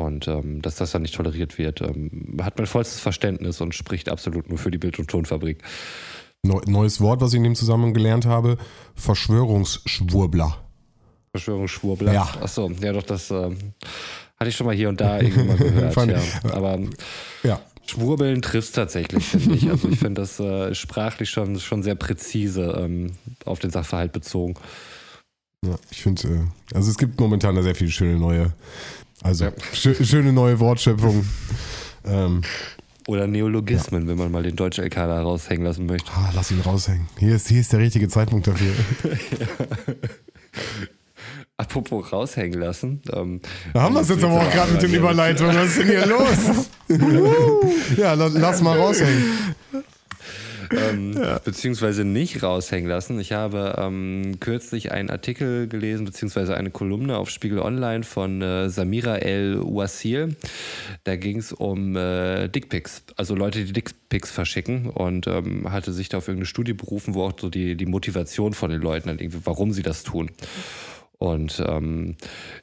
Und 0.00 0.28
ähm, 0.28 0.62
dass 0.62 0.76
das 0.76 0.92
dann 0.92 1.02
nicht 1.02 1.16
toleriert 1.16 1.58
wird, 1.58 1.80
ähm, 1.80 2.36
hat 2.40 2.56
mein 2.56 2.68
vollstes 2.68 3.00
Verständnis 3.00 3.60
und 3.60 3.74
spricht 3.74 4.08
absolut 4.08 4.48
nur 4.48 4.56
für 4.56 4.70
die 4.70 4.78
Bild- 4.78 4.98
und 5.00 5.10
Tonfabrik. 5.10 5.62
Neu, 6.44 6.60
neues 6.66 7.00
Wort, 7.00 7.20
was 7.20 7.32
ich 7.32 7.38
in 7.38 7.44
dem 7.44 7.56
Zusammenhang 7.56 7.94
gelernt 7.94 8.24
habe: 8.24 8.58
Verschwörungsschwurbler. 8.94 10.56
Verschwörungsschwurbler. 11.32 12.12
Ja. 12.12 12.28
Achso, 12.40 12.70
ja 12.80 12.92
doch, 12.92 13.02
das 13.02 13.32
ähm, 13.32 13.58
hatte 14.38 14.50
ich 14.50 14.56
schon 14.56 14.66
mal 14.66 14.74
hier 14.76 14.88
und 14.88 15.00
da 15.00 15.20
irgendwann 15.20 15.58
gehört. 15.58 15.96
Ja. 16.44 16.52
Aber 16.52 16.78
Ja. 17.42 17.60
Schwurbeln 17.84 18.42
trifft 18.42 18.74
tatsächlich, 18.74 19.24
finde 19.24 19.54
ich. 19.56 19.68
Also 19.68 19.88
ich 19.88 19.98
finde 19.98 20.20
das 20.20 20.38
äh, 20.38 20.74
sprachlich 20.74 21.30
schon, 21.30 21.58
schon 21.58 21.82
sehr 21.82 21.94
präzise 21.94 22.78
ähm, 22.78 23.12
auf 23.46 23.58
den 23.58 23.70
Sachverhalt 23.70 24.12
bezogen. 24.12 24.54
Ja, 25.66 25.74
ich 25.90 26.02
finde, 26.02 26.28
äh, 26.28 26.74
also 26.74 26.90
es 26.90 26.98
gibt 26.98 27.18
momentan 27.18 27.56
da 27.56 27.62
sehr 27.62 27.74
viele 27.74 27.90
schöne 27.90 28.18
neue, 28.18 28.52
also 29.22 29.46
Ja. 29.46 29.52
schö 29.72 29.94
schöne 30.04 30.32
neue 30.32 30.58
Wortschöpfungen. 30.60 31.28
Ähm, 32.04 32.42
Oder 33.06 33.26
Neologismen, 33.26 34.06
wenn 34.06 34.16
man 34.18 34.30
mal 34.30 34.42
den 34.42 34.54
deutschen 34.56 34.84
LK 34.84 34.94
da 34.94 35.22
raushängen 35.22 35.64
lassen 35.64 35.86
möchte. 35.86 36.10
ah, 36.12 36.30
lass 36.34 36.50
ihn 36.50 36.60
raushängen. 36.60 37.06
Hier 37.18 37.36
ist, 37.36 37.48
hier 37.48 37.60
ist 37.60 37.72
der 37.72 37.80
richtige 37.80 38.08
Zeitpunkt 38.08 38.46
dafür. 38.46 38.72
Apropos 41.56 42.12
raushängen 42.12 42.60
lassen. 42.60 43.02
Ähm, 43.12 43.40
Da 43.74 43.82
haben 43.82 43.94
wir 43.94 44.02
es 44.02 44.08
jetzt 44.08 44.22
aber 44.22 44.34
auch 44.40 44.50
gerade 44.50 44.72
mit 44.72 44.82
den 44.82 44.94
Überleitungen. 44.94 45.56
Was 45.56 45.70
ist 45.70 45.78
denn 45.80 45.86
hier 45.88 46.06
los? 46.06 46.68
ja, 47.96 48.12
lass 48.14 48.62
mal 48.62 48.78
raushängen. 48.78 49.24
Ähm, 50.72 51.18
beziehungsweise 51.44 52.04
nicht 52.04 52.42
raushängen 52.42 52.88
lassen. 52.88 53.18
Ich 53.20 53.32
habe 53.32 53.74
ähm, 53.78 54.36
kürzlich 54.40 54.92
einen 54.92 55.10
Artikel 55.10 55.68
gelesen, 55.68 56.04
beziehungsweise 56.04 56.56
eine 56.56 56.70
Kolumne 56.70 57.16
auf 57.16 57.30
Spiegel 57.30 57.60
Online 57.60 58.04
von 58.04 58.42
äh, 58.42 58.68
Samira 58.68 59.16
El 59.16 59.60
Ouassil. 59.60 60.36
Da 61.04 61.16
ging 61.16 61.38
es 61.38 61.52
um 61.52 61.96
äh, 61.96 62.48
Dickpics, 62.48 63.02
also 63.16 63.34
Leute, 63.34 63.64
die 63.64 63.72
Dickpics 63.72 64.30
verschicken 64.30 64.90
und 64.90 65.26
ähm, 65.26 65.70
hatte 65.70 65.92
sich 65.92 66.08
da 66.08 66.18
auf 66.18 66.28
irgendeine 66.28 66.46
Studie 66.46 66.72
berufen, 66.72 67.14
wo 67.14 67.24
auch 67.24 67.32
so 67.38 67.48
die, 67.48 67.76
die 67.76 67.86
Motivation 67.86 68.52
von 68.54 68.70
den 68.70 68.80
Leuten, 68.80 69.08
dann 69.08 69.18
irgendwie, 69.18 69.40
warum 69.44 69.72
sie 69.72 69.82
das 69.82 70.02
tun. 70.02 70.30
Und 71.18 71.62
ähm, 71.66 72.14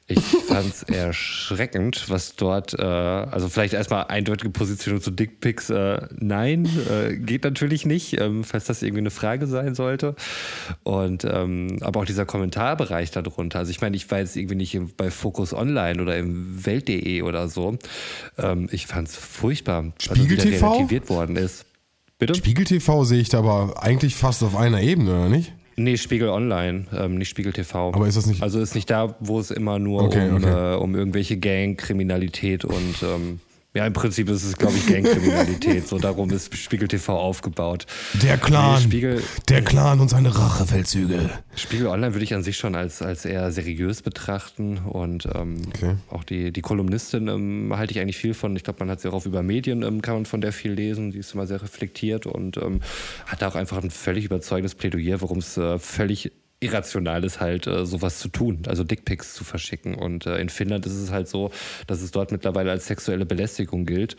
ich 0.06 0.18
fand 0.48 0.72
es 0.72 0.82
erschreckend, 0.84 2.08
was 2.08 2.36
dort, 2.36 2.72
äh, 2.78 2.82
also 2.82 3.50
vielleicht 3.50 3.74
erstmal 3.74 4.06
eindeutige 4.06 4.50
Positionierung 4.50 5.02
zu 5.02 5.10
Dickpics, 5.10 5.68
äh, 5.68 6.08
nein, 6.18 6.66
äh, 6.90 7.16
geht 7.16 7.44
natürlich 7.44 7.84
nicht, 7.84 8.18
ähm, 8.18 8.44
falls 8.44 8.64
das 8.64 8.82
irgendwie 8.82 9.00
eine 9.00 9.10
Frage 9.10 9.46
sein 9.46 9.74
sollte. 9.74 10.14
Und 10.84 11.24
ähm, 11.24 11.78
aber 11.82 12.00
auch 12.00 12.06
dieser 12.06 12.24
Kommentarbereich 12.24 13.10
darunter. 13.10 13.58
Also 13.58 13.70
ich 13.70 13.82
meine, 13.82 13.94
ich 13.94 14.10
war 14.10 14.20
jetzt 14.20 14.36
irgendwie 14.36 14.54
nicht 14.54 14.78
bei 14.96 15.10
Focus 15.10 15.52
Online 15.52 16.00
oder 16.00 16.16
im 16.16 16.64
Welt.de 16.64 17.22
oder 17.22 17.48
so. 17.48 17.76
Ähm, 18.38 18.68
ich 18.72 18.86
fand 18.86 19.08
es 19.08 19.16
furchtbar, 19.16 19.92
Spiegel 20.00 20.30
wie 20.30 20.36
da 20.36 20.42
TV? 20.42 20.72
relativiert 20.72 21.10
worden 21.10 21.36
ist. 21.36 21.66
Bitte? 22.18 22.34
Spiegel 22.34 22.64
TV 22.64 23.04
sehe 23.04 23.20
ich 23.20 23.28
da 23.28 23.40
aber 23.40 23.82
eigentlich 23.82 24.14
fast 24.14 24.42
auf 24.42 24.56
einer 24.56 24.80
Ebene, 24.80 25.10
oder 25.10 25.28
nicht? 25.28 25.52
Nee, 25.78 25.96
Spiegel 25.98 26.28
Online, 26.30 26.86
ähm, 26.96 27.16
nicht 27.16 27.28
Spiegel 27.28 27.52
TV. 27.52 27.92
Aber 27.94 28.06
ist 28.06 28.16
das 28.16 28.26
nicht- 28.26 28.42
Also 28.42 28.60
ist 28.60 28.74
nicht 28.74 28.88
da, 28.90 29.14
wo 29.20 29.38
es 29.38 29.50
immer 29.50 29.78
nur 29.78 30.04
Okay, 30.04 30.30
um, 30.30 30.36
okay. 30.36 30.72
Äh, 30.74 30.76
um 30.76 30.94
irgendwelche 30.94 31.36
Gangkriminalität 31.36 32.64
und 32.64 32.96
ähm, 33.02 33.40
ja, 33.76 33.86
im 33.86 33.92
Prinzip 33.92 34.28
ist 34.30 34.42
es, 34.44 34.56
glaube 34.56 34.74
ich, 34.76 34.86
Gangkriminalität. 34.86 35.86
so 35.86 35.98
darum 35.98 36.30
ist 36.30 36.56
Spiegel 36.56 36.88
TV 36.88 37.18
aufgebaut. 37.18 37.86
Der 38.22 38.38
Clan. 38.38 38.76
Nee, 38.76 38.80
Spiegel, 38.80 39.22
Der 39.48 39.62
Clan 39.62 40.00
und 40.00 40.08
seine 40.08 40.36
Rachefeldzüge. 40.36 41.30
Spiegel 41.54 41.88
Online 41.88 42.14
würde 42.14 42.24
ich 42.24 42.34
an 42.34 42.42
sich 42.42 42.56
schon 42.56 42.74
als, 42.74 43.02
als 43.02 43.24
eher 43.24 43.52
seriös 43.52 44.02
betrachten 44.02 44.78
und 44.78 45.26
ähm, 45.34 45.56
Okay. 45.68 45.96
auch 46.10 46.24
die, 46.24 46.52
die 46.52 46.62
Kolumnistin 46.62 47.28
ähm, 47.28 47.72
halte 47.76 47.92
ich 47.92 48.00
eigentlich 48.00 48.16
viel 48.16 48.32
von. 48.34 48.56
Ich 48.56 48.64
glaube, 48.64 48.78
man 48.80 48.90
hat 48.90 49.00
sie 49.00 49.08
auch 49.08 49.14
auf 49.14 49.26
über 49.26 49.42
Medien, 49.42 49.82
ähm, 49.82 50.00
kann 50.00 50.14
man 50.14 50.26
von 50.26 50.40
der 50.40 50.52
viel 50.52 50.72
lesen. 50.72 51.10
Die 51.10 51.18
ist 51.18 51.34
immer 51.34 51.46
sehr 51.46 51.60
reflektiert 51.62 52.24
und 52.26 52.56
ähm, 52.56 52.80
hat 53.26 53.42
auch 53.44 53.54
einfach 53.56 53.82
ein 53.82 53.90
völlig 53.90 54.24
überzeugendes 54.24 54.74
Plädoyer, 54.74 55.20
warum 55.20 55.38
es 55.38 55.56
äh, 55.58 55.78
völlig 55.78 56.32
irrational 56.60 57.24
ist, 57.24 57.40
halt 57.40 57.66
äh, 57.66 57.84
sowas 57.84 58.18
zu 58.18 58.28
tun, 58.28 58.62
also 58.66 58.82
Dickpics 58.82 59.34
zu 59.34 59.44
verschicken. 59.44 59.94
Und 59.94 60.26
äh, 60.26 60.38
in 60.38 60.48
Finnland 60.48 60.86
ist 60.86 60.94
es 60.94 61.10
halt 61.10 61.28
so, 61.28 61.50
dass 61.86 62.00
es 62.00 62.10
dort 62.10 62.32
mittlerweile 62.32 62.70
als 62.70 62.86
sexuelle 62.86 63.26
Belästigung 63.26 63.84
gilt, 63.84 64.16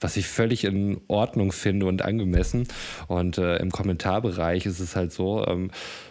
was 0.00 0.16
ich 0.16 0.26
völlig 0.26 0.64
in 0.64 1.00
Ordnung 1.08 1.52
finde 1.52 1.86
und 1.86 2.02
angemessen. 2.02 2.66
Und 3.06 3.38
äh, 3.38 3.56
im 3.58 3.70
Kommentarbereich 3.70 4.66
ist 4.66 4.80
es 4.80 4.96
halt 4.96 5.12
so, 5.12 5.46
ähm, 5.46 5.70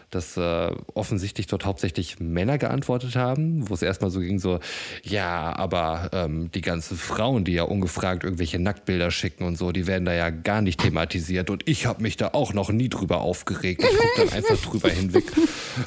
dass 0.10 0.38
äh, 0.38 0.72
offensichtlich 0.94 1.48
dort 1.48 1.66
hauptsächlich 1.66 2.20
Männer 2.20 2.58
geantwortet 2.58 3.16
haben, 3.16 3.70
wo 3.70 3.74
es 3.74 3.82
erstmal 3.82 4.12
so 4.12 4.20
ging, 4.20 4.40
so, 4.40 4.60
ja, 5.04 5.56
aber 5.56 6.10
ähm, 6.14 6.52
die 6.52 6.62
ganzen 6.62 6.98
Frauen, 6.98 7.44
die 7.44 7.54
ja 7.54 7.64
ungefragt 7.64 8.24
irgendwelche 8.24 8.60
Nacktbilder 8.60 9.12
schicken 9.12 9.44
und 9.44 9.58
so, 9.58 9.72
die 9.72 9.88
werden 9.88 10.06
da 10.06 10.14
ja 10.14 10.30
gar 10.30 10.62
nicht 10.62 10.80
thematisiert 10.80 11.50
und 11.50 11.68
ich 11.68 11.86
habe 11.86 12.02
mich 12.02 12.18
da 12.18 12.30
auch 12.34 12.54
noch 12.54 12.72
nie 12.72 12.90
drüber 12.90 13.22
aufgeregt. 13.22 13.84
Ich 13.84 13.98
gucke 13.98 14.28
dann 14.28 14.30
einfach 14.30 14.58
drüber 14.58 14.90
hinweg. 14.90 15.26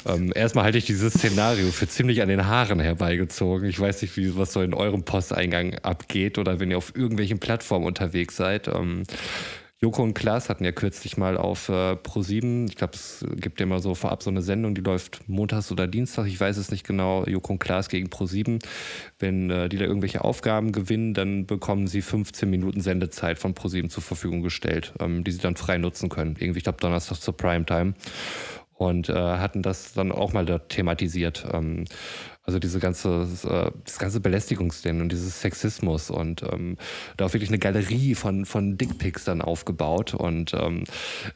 Ähm, 0.05 0.31
erstmal 0.35 0.65
halte 0.65 0.77
ich 0.77 0.85
dieses 0.85 1.13
Szenario 1.13 1.71
für 1.71 1.87
ziemlich 1.87 2.21
an 2.21 2.29
den 2.29 2.45
Haaren 2.45 2.79
herbeigezogen. 2.79 3.67
Ich 3.67 3.79
weiß 3.79 4.03
nicht, 4.03 4.15
wie 4.17 4.37
was 4.37 4.53
so 4.53 4.61
in 4.61 4.73
eurem 4.73 5.03
Posteingang 5.03 5.75
abgeht 5.79 6.37
oder 6.37 6.59
wenn 6.59 6.69
ihr 6.69 6.77
auf 6.77 6.93
irgendwelchen 6.95 7.39
Plattformen 7.39 7.85
unterwegs 7.85 8.35
seid. 8.35 8.67
Ähm, 8.67 9.03
Joko 9.81 10.03
und 10.03 10.13
Klaas 10.13 10.49
hatten 10.49 10.65
ja 10.65 10.73
kürzlich 10.73 11.15
mal 11.15 11.37
auf 11.37 11.69
äh, 11.69 11.93
Pro7, 11.93 12.67
ich 12.67 12.75
glaube, 12.75 12.95
es 12.95 13.25
gibt 13.37 13.61
ja 13.61 13.65
immer 13.65 13.79
so 13.79 13.95
vorab 13.95 14.21
so 14.21 14.29
eine 14.29 14.41
Sendung, 14.41 14.75
die 14.75 14.81
läuft 14.81 15.21
montags 15.29 15.71
oder 15.71 15.87
Dienstag, 15.87 16.27
ich 16.27 16.37
weiß 16.37 16.57
es 16.57 16.69
nicht 16.69 16.85
genau, 16.85 17.23
Joko 17.23 17.53
und 17.53 17.59
Klaas 17.59 17.87
gegen 17.87 18.09
Pro7. 18.09 18.61
Wenn 19.19 19.49
äh, 19.49 19.69
die 19.69 19.77
da 19.77 19.85
irgendwelche 19.85 20.25
Aufgaben 20.25 20.73
gewinnen, 20.73 21.13
dann 21.13 21.45
bekommen 21.45 21.87
sie 21.87 22.01
15 22.01 22.49
Minuten 22.49 22.81
Sendezeit 22.81 23.39
von 23.39 23.53
Pro7 23.55 23.87
zur 23.87 24.03
Verfügung 24.03 24.41
gestellt, 24.41 24.91
ähm, 24.99 25.23
die 25.23 25.31
sie 25.31 25.39
dann 25.39 25.55
frei 25.55 25.77
nutzen 25.77 26.09
können. 26.09 26.35
Irgendwie, 26.37 26.57
ich 26.57 26.65
glaube, 26.65 26.81
Donnerstag 26.81 27.21
zur 27.21 27.37
Primetime. 27.37 27.93
Und 28.73 29.09
äh, 29.09 29.13
hatten 29.13 29.61
das 29.61 29.93
dann 29.93 30.11
auch 30.11 30.31
mal 30.31 30.45
dort 30.45 30.69
thematisiert. 30.69 31.45
Ähm, 31.53 31.85
also 32.49 32.57
diese 32.57 32.79
ganze, 32.79 33.27
äh, 33.43 33.71
das 33.85 33.99
ganze 33.99 34.19
Belästigungsding 34.19 35.01
und 35.01 35.11
dieses 35.11 35.39
Sexismus 35.39 36.09
und 36.09 36.41
ähm, 36.41 36.77
da 37.15 37.25
auch 37.25 37.33
wirklich 37.33 37.51
eine 37.51 37.59
Galerie 37.59 38.15
von, 38.15 38.45
von 38.45 38.75
Dickpics 38.75 39.23
dann 39.23 39.43
aufgebaut 39.43 40.15
und 40.15 40.55
ähm, 40.55 40.85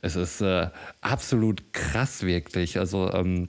es 0.02 0.16
ist 0.16 0.42
äh, 0.42 0.70
absolut 1.02 1.72
krass 1.72 2.24
wirklich. 2.24 2.80
Also 2.80 3.12
ähm, 3.14 3.48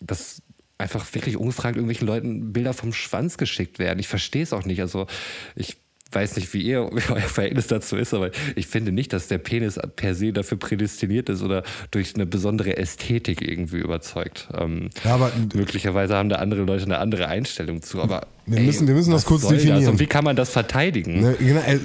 das 0.00 0.42
einfach 0.76 1.14
wirklich 1.14 1.36
ungefragt 1.36 1.76
irgendwelchen 1.76 2.08
Leuten 2.08 2.52
Bilder 2.52 2.72
vom 2.72 2.92
Schwanz 2.92 3.38
geschickt 3.38 3.78
werden. 3.78 4.00
Ich 4.00 4.08
verstehe 4.08 4.42
es 4.42 4.52
auch 4.52 4.64
nicht. 4.64 4.80
Also 4.80 5.06
ich 5.54 5.76
weiß 6.12 6.36
nicht, 6.36 6.52
wie 6.54 6.62
ihr 6.62 6.88
wie 6.92 7.12
euer 7.12 7.20
Verhältnis 7.22 7.66
dazu 7.66 7.96
ist, 7.96 8.14
aber 8.14 8.30
ich 8.56 8.66
finde 8.66 8.92
nicht, 8.92 9.12
dass 9.12 9.28
der 9.28 9.38
Penis 9.38 9.78
per 9.96 10.14
se 10.14 10.32
dafür 10.32 10.58
prädestiniert 10.58 11.28
ist 11.28 11.42
oder 11.42 11.62
durch 11.90 12.14
eine 12.14 12.26
besondere 12.26 12.76
Ästhetik 12.76 13.42
irgendwie 13.42 13.78
überzeugt. 13.78 14.48
Ähm, 14.56 14.90
Ja, 15.04 15.14
aber- 15.14 15.32
möglicherweise 15.54 16.14
haben 16.16 16.28
da 16.28 16.36
andere 16.36 16.62
Leute 16.62 16.84
eine 16.84 16.98
andere 16.98 17.28
Einstellung 17.28 17.82
zu, 17.82 18.00
aber 18.02 18.26
Wir 18.46 18.60
müssen- 18.60 18.86
wir 18.86 18.94
müssen 18.94 19.10
das 19.10 19.24
kurz 19.24 19.46
definieren. 19.46 19.88
Und 19.92 20.00
wie 20.00 20.06
kann 20.06 20.22
man 20.24 20.36
das 20.36 20.50
verteidigen? 20.50 21.20
Ne, 21.20 21.36
genau, 21.38 21.60
äh, 21.60 21.78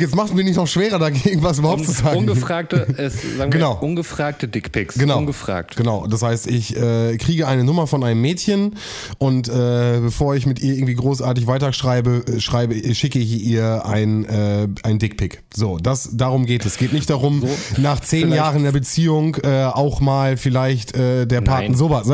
Jetzt 0.00 0.14
machst 0.14 0.32
du 0.32 0.36
mir 0.36 0.44
nicht 0.44 0.56
noch 0.56 0.66
schwerer, 0.66 0.98
dagegen 0.98 1.42
was 1.42 1.58
überhaupt 1.58 1.84
zu 1.84 1.92
sagen. 1.92 2.18
Ungefragte, 2.18 2.86
es, 2.96 3.36
sagen 3.36 3.50
Genau. 3.50 3.74
wir, 3.74 3.82
ungefragte 3.82 4.48
Dickpics. 4.48 4.96
Genau. 4.98 5.18
Ungefragt. 5.18 5.76
Genau. 5.76 6.06
Das 6.06 6.22
heißt, 6.22 6.46
ich 6.46 6.76
äh, 6.76 7.16
kriege 7.18 7.46
eine 7.46 7.62
Nummer 7.64 7.86
von 7.86 8.02
einem 8.04 8.20
Mädchen 8.22 8.76
und 9.18 9.48
äh, 9.48 10.00
bevor 10.00 10.34
ich 10.34 10.46
mit 10.46 10.60
ihr 10.60 10.74
irgendwie 10.74 10.94
großartig 10.94 11.46
weiterschreibe, 11.46 12.24
äh, 12.26 12.40
schreibe, 12.40 12.74
äh, 12.74 12.94
schicke 12.94 13.18
ich 13.18 13.44
ihr 13.44 13.84
ein, 13.84 14.24
äh, 14.24 14.68
ein 14.82 14.98
Dickpick. 14.98 15.42
So, 15.54 15.76
das 15.78 16.10
darum 16.14 16.46
geht 16.46 16.62
es. 16.64 16.72
Es 16.72 16.78
geht 16.78 16.92
nicht 16.94 17.10
darum, 17.10 17.42
nach 17.76 18.00
zehn 18.00 18.32
Jahren 18.32 18.62
der 18.62 18.72
Beziehung 18.72 19.36
äh, 19.42 19.64
auch 19.64 20.00
mal 20.00 20.36
vielleicht 20.38 20.96
äh, 20.96 21.26
der 21.26 21.42
Paten 21.42 21.74
sowas. 21.74 22.08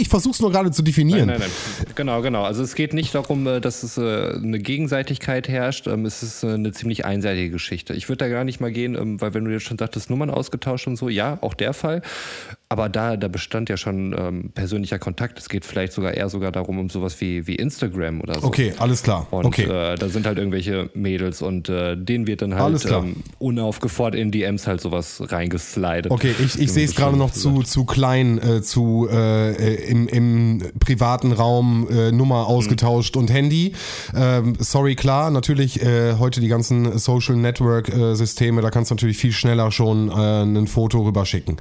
Ich 0.00 0.08
versuche 0.08 0.32
es 0.34 0.40
nur 0.40 0.50
gerade 0.50 0.70
zu 0.70 0.82
definieren. 0.82 1.26
Nein, 1.26 1.38
nein, 1.40 1.50
nein. 1.78 1.86
Genau, 1.94 2.22
genau. 2.22 2.44
Also 2.44 2.62
es 2.62 2.74
geht 2.74 2.93
nicht 2.94 3.14
darum, 3.14 3.46
äh, 3.46 3.60
dass 3.60 3.82
es 3.82 3.98
äh, 3.98 4.34
eine 4.34 4.58
Gegenseitigkeit 4.58 5.48
herrscht. 5.48 5.86
Ähm, 5.86 6.06
Es 6.06 6.22
ist 6.22 6.42
äh, 6.42 6.54
eine 6.54 6.72
ziemlich 6.72 7.04
einseitige 7.04 7.50
Geschichte. 7.50 7.94
Ich 7.94 8.08
würde 8.08 8.18
da 8.18 8.28
gar 8.28 8.44
nicht 8.44 8.60
mal 8.60 8.72
gehen, 8.72 8.94
ähm, 8.94 9.20
weil 9.20 9.34
wenn 9.34 9.44
du 9.44 9.50
jetzt 9.50 9.64
schon 9.64 9.78
sagtest, 9.78 10.10
Nummern 10.10 10.30
ausgetauscht 10.30 10.86
und 10.86 10.96
so, 10.96 11.08
ja, 11.08 11.38
auch 11.40 11.54
der 11.54 11.74
Fall. 11.74 12.02
Aber 12.70 12.88
da, 12.88 13.16
da 13.16 13.28
bestand 13.28 13.68
ja 13.68 13.76
schon 13.76 14.14
ähm, 14.18 14.50
persönlicher 14.54 14.98
Kontakt. 14.98 15.38
Es 15.38 15.48
geht 15.48 15.64
vielleicht 15.66 15.92
sogar 15.92 16.14
eher 16.14 16.28
sogar 16.30 16.50
darum, 16.50 16.78
um 16.78 16.88
sowas 16.88 17.20
wie, 17.20 17.46
wie 17.46 17.56
Instagram 17.56 18.22
oder 18.22 18.40
so. 18.40 18.46
Okay, 18.46 18.72
alles 18.78 19.02
klar. 19.02 19.26
Und 19.30 19.44
okay. 19.44 19.64
äh, 19.64 19.96
da 19.96 20.08
sind 20.08 20.26
halt 20.26 20.38
irgendwelche 20.38 20.90
Mädels 20.94 21.42
und 21.42 21.68
äh, 21.68 21.94
denen 21.94 22.26
wird 22.26 22.40
dann 22.42 22.54
halt 22.54 22.84
ähm, 22.86 23.16
unaufgefordert 23.38 24.18
in 24.18 24.30
DMs 24.30 24.66
halt 24.66 24.80
sowas 24.80 25.22
reingeslidet. 25.24 26.10
Okay, 26.10 26.34
ich, 26.38 26.58
ich 26.58 26.72
sehe 26.72 26.86
es 26.86 26.94
gerade 26.94 27.18
noch 27.18 27.30
zu, 27.30 27.62
zu 27.62 27.84
klein, 27.84 28.38
äh, 28.38 28.62
zu 28.62 29.08
äh, 29.10 29.74
im, 29.84 30.08
im 30.08 30.62
privaten 30.80 31.32
Raum 31.32 31.86
äh, 31.90 32.12
Nummer 32.12 32.46
ausgetauscht 32.46 33.16
und 33.16 33.30
Handy. 33.30 33.74
Ähm, 34.16 34.56
sorry, 34.58 34.96
klar, 34.96 35.30
natürlich 35.30 35.82
äh, 35.82 36.14
heute 36.18 36.40
die 36.40 36.48
ganzen 36.48 36.98
Social 36.98 37.36
Network 37.36 37.90
äh, 37.90 38.14
Systeme, 38.14 38.62
da 38.62 38.70
kannst 38.70 38.90
du 38.90 38.94
natürlich 38.94 39.18
viel 39.18 39.32
schneller 39.32 39.70
schon 39.70 40.08
äh, 40.08 40.42
ein 40.42 40.66
Foto 40.66 41.02
rüberschicken. 41.02 41.58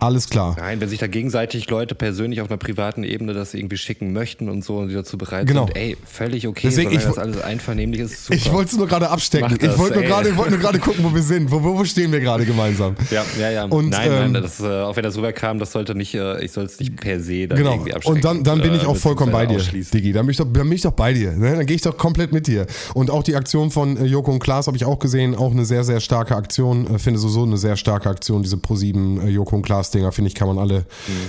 Alles 0.00 0.28
klar. 0.30 0.56
Nein, 0.58 0.80
wenn 0.80 0.88
sich 0.88 0.98
da 0.98 1.06
gegenseitig 1.06 1.68
Leute 1.68 1.94
persönlich 1.94 2.40
auf 2.40 2.48
einer 2.50 2.56
privaten 2.56 3.04
Ebene 3.04 3.34
das 3.34 3.52
irgendwie 3.54 3.76
schicken 3.76 4.12
möchten 4.12 4.48
und 4.48 4.64
so 4.64 4.78
und 4.78 4.88
die 4.88 4.94
dazu 4.94 5.18
bereit 5.18 5.46
Genau. 5.46 5.66
sind, 5.66 5.76
ey, 5.76 5.96
völlig 6.04 6.48
okay, 6.48 6.68
Deswegen, 6.68 6.90
ich 6.90 7.02
das 7.02 7.18
alles 7.18 7.42
einvernehmlich 7.42 8.00
ist. 8.00 8.24
Super. 8.26 8.34
Ich 8.36 8.50
wollte 8.52 8.70
es 8.72 8.76
nur 8.78 8.86
gerade 8.86 9.10
abstecken. 9.10 9.58
Das, 9.60 9.72
ich 9.74 9.78
wollte 9.78 9.98
nur 9.98 10.04
gerade 10.04 10.30
gerade 10.58 10.78
gucken, 10.78 11.04
wo 11.04 11.14
wir 11.14 11.22
sind. 11.22 11.50
Wo, 11.50 11.62
wo 11.62 11.84
stehen 11.84 12.12
wir 12.12 12.20
gerade 12.20 12.46
gemeinsam? 12.46 12.96
ja, 13.10 13.24
ja, 13.38 13.50
ja. 13.50 13.64
Und, 13.64 13.90
nein, 13.90 14.10
ähm, 14.10 14.32
nein, 14.32 14.42
das, 14.42 14.60
äh, 14.60 14.66
auch 14.66 14.96
wenn 14.96 15.02
das 15.02 15.16
rüberkam, 15.16 15.58
das 15.58 15.72
sollte 15.72 15.94
nicht, 15.94 16.14
äh, 16.14 16.42
ich 16.42 16.52
soll 16.52 16.64
es 16.64 16.80
nicht 16.80 16.96
per 16.96 17.20
se 17.20 17.46
dann 17.46 17.58
Genau. 17.58 17.72
irgendwie 17.72 17.92
abschrecken. 17.94 18.16
Und 18.16 18.24
dann, 18.24 18.42
dann 18.42 18.62
bin 18.62 18.74
ich 18.74 18.84
äh, 18.84 18.86
auch 18.86 18.96
vollkommen 18.96 19.32
bei 19.32 19.44
dir. 19.44 19.58
Digi. 19.58 20.12
Dann 20.12 20.24
bin 20.24 20.30
ich 20.30 20.38
doch, 20.38 20.46
dann 20.50 20.62
bin 20.68 20.72
ich 20.72 20.82
doch 20.82 20.92
bei 20.92 21.12
dir. 21.12 21.32
Ne? 21.32 21.56
Dann 21.56 21.66
gehe 21.66 21.76
ich 21.76 21.82
doch 21.82 21.96
komplett 21.96 22.32
mit 22.32 22.46
dir. 22.46 22.66
Und 22.94 23.10
auch 23.10 23.22
die 23.22 23.36
Aktion 23.36 23.70
von 23.70 24.02
Joko 24.04 24.32
und 24.32 24.38
Klaas 24.38 24.66
habe 24.66 24.76
ich 24.76 24.84
auch 24.86 24.98
gesehen. 24.98 25.34
Auch 25.34 25.50
eine 25.50 25.66
sehr, 25.66 25.84
sehr 25.84 26.00
starke 26.00 26.36
Aktion. 26.36 26.98
Finde 26.98 27.20
sowieso 27.20 27.42
eine 27.42 27.58
sehr 27.58 27.76
starke 27.76 28.08
Aktion, 28.08 28.42
diese 28.42 28.56
Pro7 28.56 29.26
äh, 29.26 29.28
Joko 29.28 29.56
und 29.56 29.62
Klaas 29.62 29.89
Spaßdinger, 29.90 30.12
finde 30.12 30.28
ich, 30.28 30.34
kann 30.34 30.48
man 30.48 30.58
alle, 30.58 30.86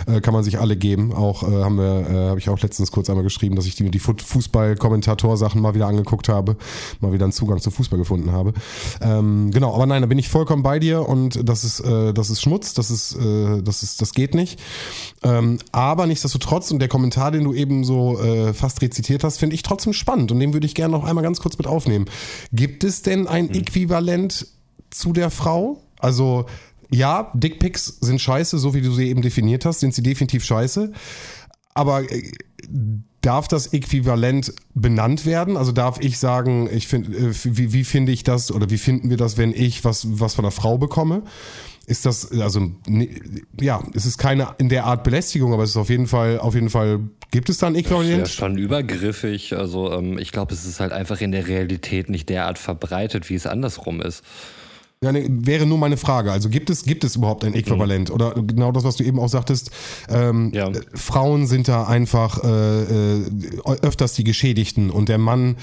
mhm. 0.08 0.16
äh, 0.16 0.22
kann 0.22 0.34
man 0.34 0.44
sich 0.44 0.60
alle 0.60 0.78
geben. 0.78 1.14
Auch 1.14 1.44
äh, 1.44 1.64
haben 1.64 1.78
wir, 1.78 2.10
äh, 2.10 2.30
habe 2.30 2.40
ich 2.40 2.50
auch 2.50 2.60
letztens 2.60 2.92
kurz 2.92 3.10
einmal 3.10 3.24
geschrieben, 3.24 3.56
dass 3.56 3.66
ich 3.66 3.76
die, 3.76 3.90
die 3.90 4.00
Fußball-Kommentator-Sachen 4.00 5.62
mal 5.62 5.74
wieder 5.74 5.88
angeguckt 5.88 6.30
habe, 6.30 6.56
mal 7.00 7.12
wieder 7.12 7.26
einen 7.26 7.32
Zugang 7.32 7.60
zu 7.60 7.72
Fußball 7.72 7.98
gefunden 7.98 8.32
habe. 8.32 8.54
Ähm, 9.02 9.52
genau, 9.52 9.74
aber 9.74 9.86
nein, 9.86 10.02
da 10.02 10.08
bin 10.08 10.20
ich 10.20 10.30
vollkommen 10.30 10.64
bei 10.64 10.80
dir 10.80 11.08
und 11.08 11.48
das 11.48 11.64
ist, 11.64 11.80
äh, 11.82 12.14
das 12.14 12.30
ist 12.30 12.42
Schmutz, 12.42 12.74
das 12.74 12.92
ist, 12.92 13.16
äh, 13.16 13.62
das 13.64 13.84
ist, 13.84 14.02
das 14.02 14.14
geht 14.14 14.36
nicht. 14.36 14.60
Ähm, 15.24 15.58
aber 15.72 16.06
nichtsdestotrotz 16.06 16.72
und 16.72 16.80
der 16.80 16.88
Kommentar, 16.88 17.32
den 17.32 17.44
du 17.44 17.54
eben 17.54 17.84
so 17.84 18.20
äh, 18.20 18.54
fast 18.54 18.82
rezitiert 18.82 19.24
hast, 19.24 19.38
finde 19.38 19.56
ich 19.56 19.64
trotzdem 19.64 19.94
spannend 19.94 20.32
und 20.32 20.40
den 20.40 20.54
würde 20.54 20.68
ich 20.68 20.76
gerne 20.76 20.92
noch 20.92 21.04
einmal 21.04 21.24
ganz 21.24 21.40
kurz 21.40 21.58
mit 21.58 21.68
aufnehmen. 21.68 22.06
Gibt 22.54 22.84
es 22.84 23.02
denn 23.02 23.28
ein 23.28 23.46
mhm. 23.46 23.56
Äquivalent 23.56 24.48
zu 24.90 25.14
der 25.14 25.30
Frau? 25.30 25.82
Also 26.00 26.46
ja, 26.92 27.32
Dickpics 27.34 27.98
sind 28.02 28.20
scheiße, 28.22 28.60
so 28.60 28.74
wie 28.74 28.82
du 28.82 28.92
sie 28.92 29.10
eben 29.10 29.22
definiert 29.22 29.66
hast, 29.66 29.80
sind 29.80 29.94
sie 29.94 30.04
definitiv 30.04 30.44
scheiße. 30.44 30.92
Aber 31.74 32.12
äh, 32.12 32.32
darf 33.22 33.48
das 33.48 33.68
Äquivalent 33.68 34.54
benannt 34.74 35.26
werden? 35.26 35.56
Also 35.56 35.72
darf 35.72 36.00
ich 36.02 36.20
sagen, 36.20 36.70
ich 36.72 36.88
finde, 36.88 37.18
äh, 37.18 37.34
wie, 37.44 37.72
wie 37.74 37.84
finde 37.84 38.12
ich 38.12 38.24
das 38.24 38.52
oder 38.52 38.70
wie 38.70 38.78
finden 38.78 39.10
wir 39.10 39.18
das, 39.18 39.38
wenn 39.38 39.54
ich 39.54 39.86
was, 39.86 40.20
was 40.20 40.34
von 40.34 40.46
einer 40.46 40.52
Frau 40.52 40.78
bekomme? 40.78 41.24
Ist 41.88 42.06
das, 42.06 42.32
also, 42.32 42.72
ja, 43.60 43.84
es 43.94 44.06
ist 44.06 44.18
keine 44.18 44.50
in 44.60 44.70
der 44.70 44.86
Art 44.86 45.04
Belästigung, 45.04 45.52
aber 45.52 45.64
es 45.64 45.72
ist 45.72 45.78
auf 45.78 45.90
jeden 45.90 46.08
Fall, 46.08 46.40
auf 46.40 46.54
jeden 46.54 46.70
Fall, 46.70 47.00
gibt 47.32 47.50
es 47.50 47.58
da 47.58 47.68
ein 47.68 47.76
Äquivalent? 47.76 48.22
Das 48.22 48.30
ist 48.30 48.40
ja 48.40 48.46
schon 48.46 48.58
übergriffig. 48.58 49.54
Also, 49.58 49.92
ähm, 49.92 50.18
ich 50.18 50.32
glaube, 50.32 50.54
es 50.54 50.66
ist 50.66 50.80
halt 50.80 50.92
einfach 50.92 51.22
in 51.22 51.32
der 51.32 51.48
Realität 51.48 52.10
nicht 52.10 52.30
derart 52.30 52.60
verbreitet, 52.60 53.30
wie 53.30 53.36
es 53.36 53.48
andersrum 53.48 54.02
ist. 54.02 54.24
Ja, 55.04 55.12
ne, 55.12 55.26
wäre 55.28 55.66
nur 55.66 55.80
meine 55.80 55.98
Frage. 55.98 56.32
Also 56.32 56.50
gibt 56.50 56.70
es, 56.70 56.84
gibt 56.84 57.04
es 57.04 57.16
überhaupt 57.16 57.44
ein 57.44 57.56
Äquivalent? 57.56 58.10
Mhm. 58.10 58.16
Oder 58.16 58.36
genau 58.36 58.72
das, 58.72 58.84
was 58.84 58.98
du 58.98 59.04
eben 59.04 59.20
auch 59.20 59.30
sagtest, 59.30 59.72
ähm, 60.10 60.52
ja. 60.54 60.70
Frauen 60.94 61.48
sind 61.48 61.68
da 61.68 61.86
einfach 61.86 62.44
äh, 62.44 63.18
äh, 63.18 63.26
öfters 63.82 64.14
die 64.14 64.24
Geschädigten 64.24 64.92
und 64.92 65.10
der 65.10 65.18
Mann 65.18 65.58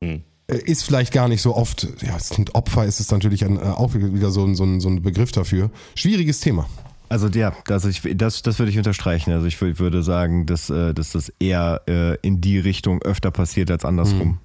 mhm. 0.00 0.22
ist 0.48 0.82
vielleicht 0.82 1.12
gar 1.12 1.28
nicht 1.28 1.40
so 1.40 1.54
oft, 1.54 1.86
ja, 2.02 2.16
es 2.16 2.30
klingt 2.30 2.56
Opfer, 2.56 2.84
ist 2.84 2.98
es 2.98 3.12
natürlich 3.12 3.44
ein, 3.44 3.58
äh, 3.58 3.60
auch 3.60 3.94
wieder 3.94 4.32
so 4.32 4.44
ein, 4.44 4.56
so, 4.56 4.64
ein, 4.64 4.80
so 4.80 4.88
ein 4.88 5.02
Begriff 5.02 5.30
dafür. 5.30 5.70
Schwieriges 5.94 6.40
Thema. 6.40 6.68
Also 7.08 7.28
ja, 7.28 7.52
also 7.68 7.88
ich, 7.88 8.02
das, 8.16 8.42
das 8.42 8.58
würde 8.58 8.72
ich 8.72 8.78
unterstreichen. 8.78 9.30
Also 9.30 9.46
ich 9.46 9.60
würde 9.60 10.02
sagen, 10.02 10.46
dass, 10.46 10.68
äh, 10.68 10.92
dass 10.94 11.12
das 11.12 11.32
eher 11.38 11.82
äh, 11.86 12.16
in 12.22 12.40
die 12.40 12.58
Richtung 12.58 13.02
öfter 13.02 13.30
passiert 13.30 13.70
als 13.70 13.84
andersrum. 13.84 14.40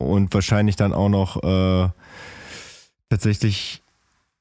Mhm. 0.00 0.06
Und 0.06 0.34
wahrscheinlich 0.34 0.74
dann 0.74 0.92
auch 0.92 1.08
noch 1.08 1.40
äh, 1.44 1.88
tatsächlich 3.12 3.82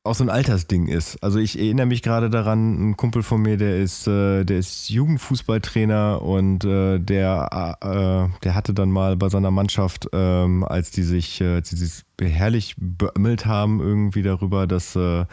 auch 0.03 0.15
so 0.15 0.24
ein 0.24 0.30
Altersding 0.30 0.88
ist. 0.88 1.22
Also 1.22 1.39
ich 1.39 1.59
erinnere 1.59 1.86
mich 1.86 2.01
gerade 2.01 2.30
daran, 2.30 2.91
ein 2.91 2.97
Kumpel 2.97 3.22
von 3.22 3.41
mir, 3.41 3.57
der 3.57 3.78
ist, 3.78 4.07
äh, 4.07 4.45
der 4.45 4.57
ist 4.59 4.89
Jugendfußballtrainer 4.89 6.22
und 6.22 6.63
äh, 6.63 6.97
der, 6.97 7.78
äh, 7.82 8.39
der 8.43 8.55
hatte 8.55 8.74
dann 8.74 8.89
mal 8.89 9.17
bei 9.17 9.30
seiner 9.30 9.51
Mannschaft, 9.51 10.07
ähm, 10.13 10.63
als 10.63 10.89
die 10.89 11.03
sich, 11.03 11.41
äh, 11.41 11.55
als 11.55 11.69
die 11.69 11.76
sich 11.76 12.03
herrlich 12.19 12.76
beömmelt 12.78 13.45
haben, 13.45 13.80
irgendwie 13.80 14.24
darüber, 14.24 14.65
dass 14.67 14.95
äh, 14.95 15.26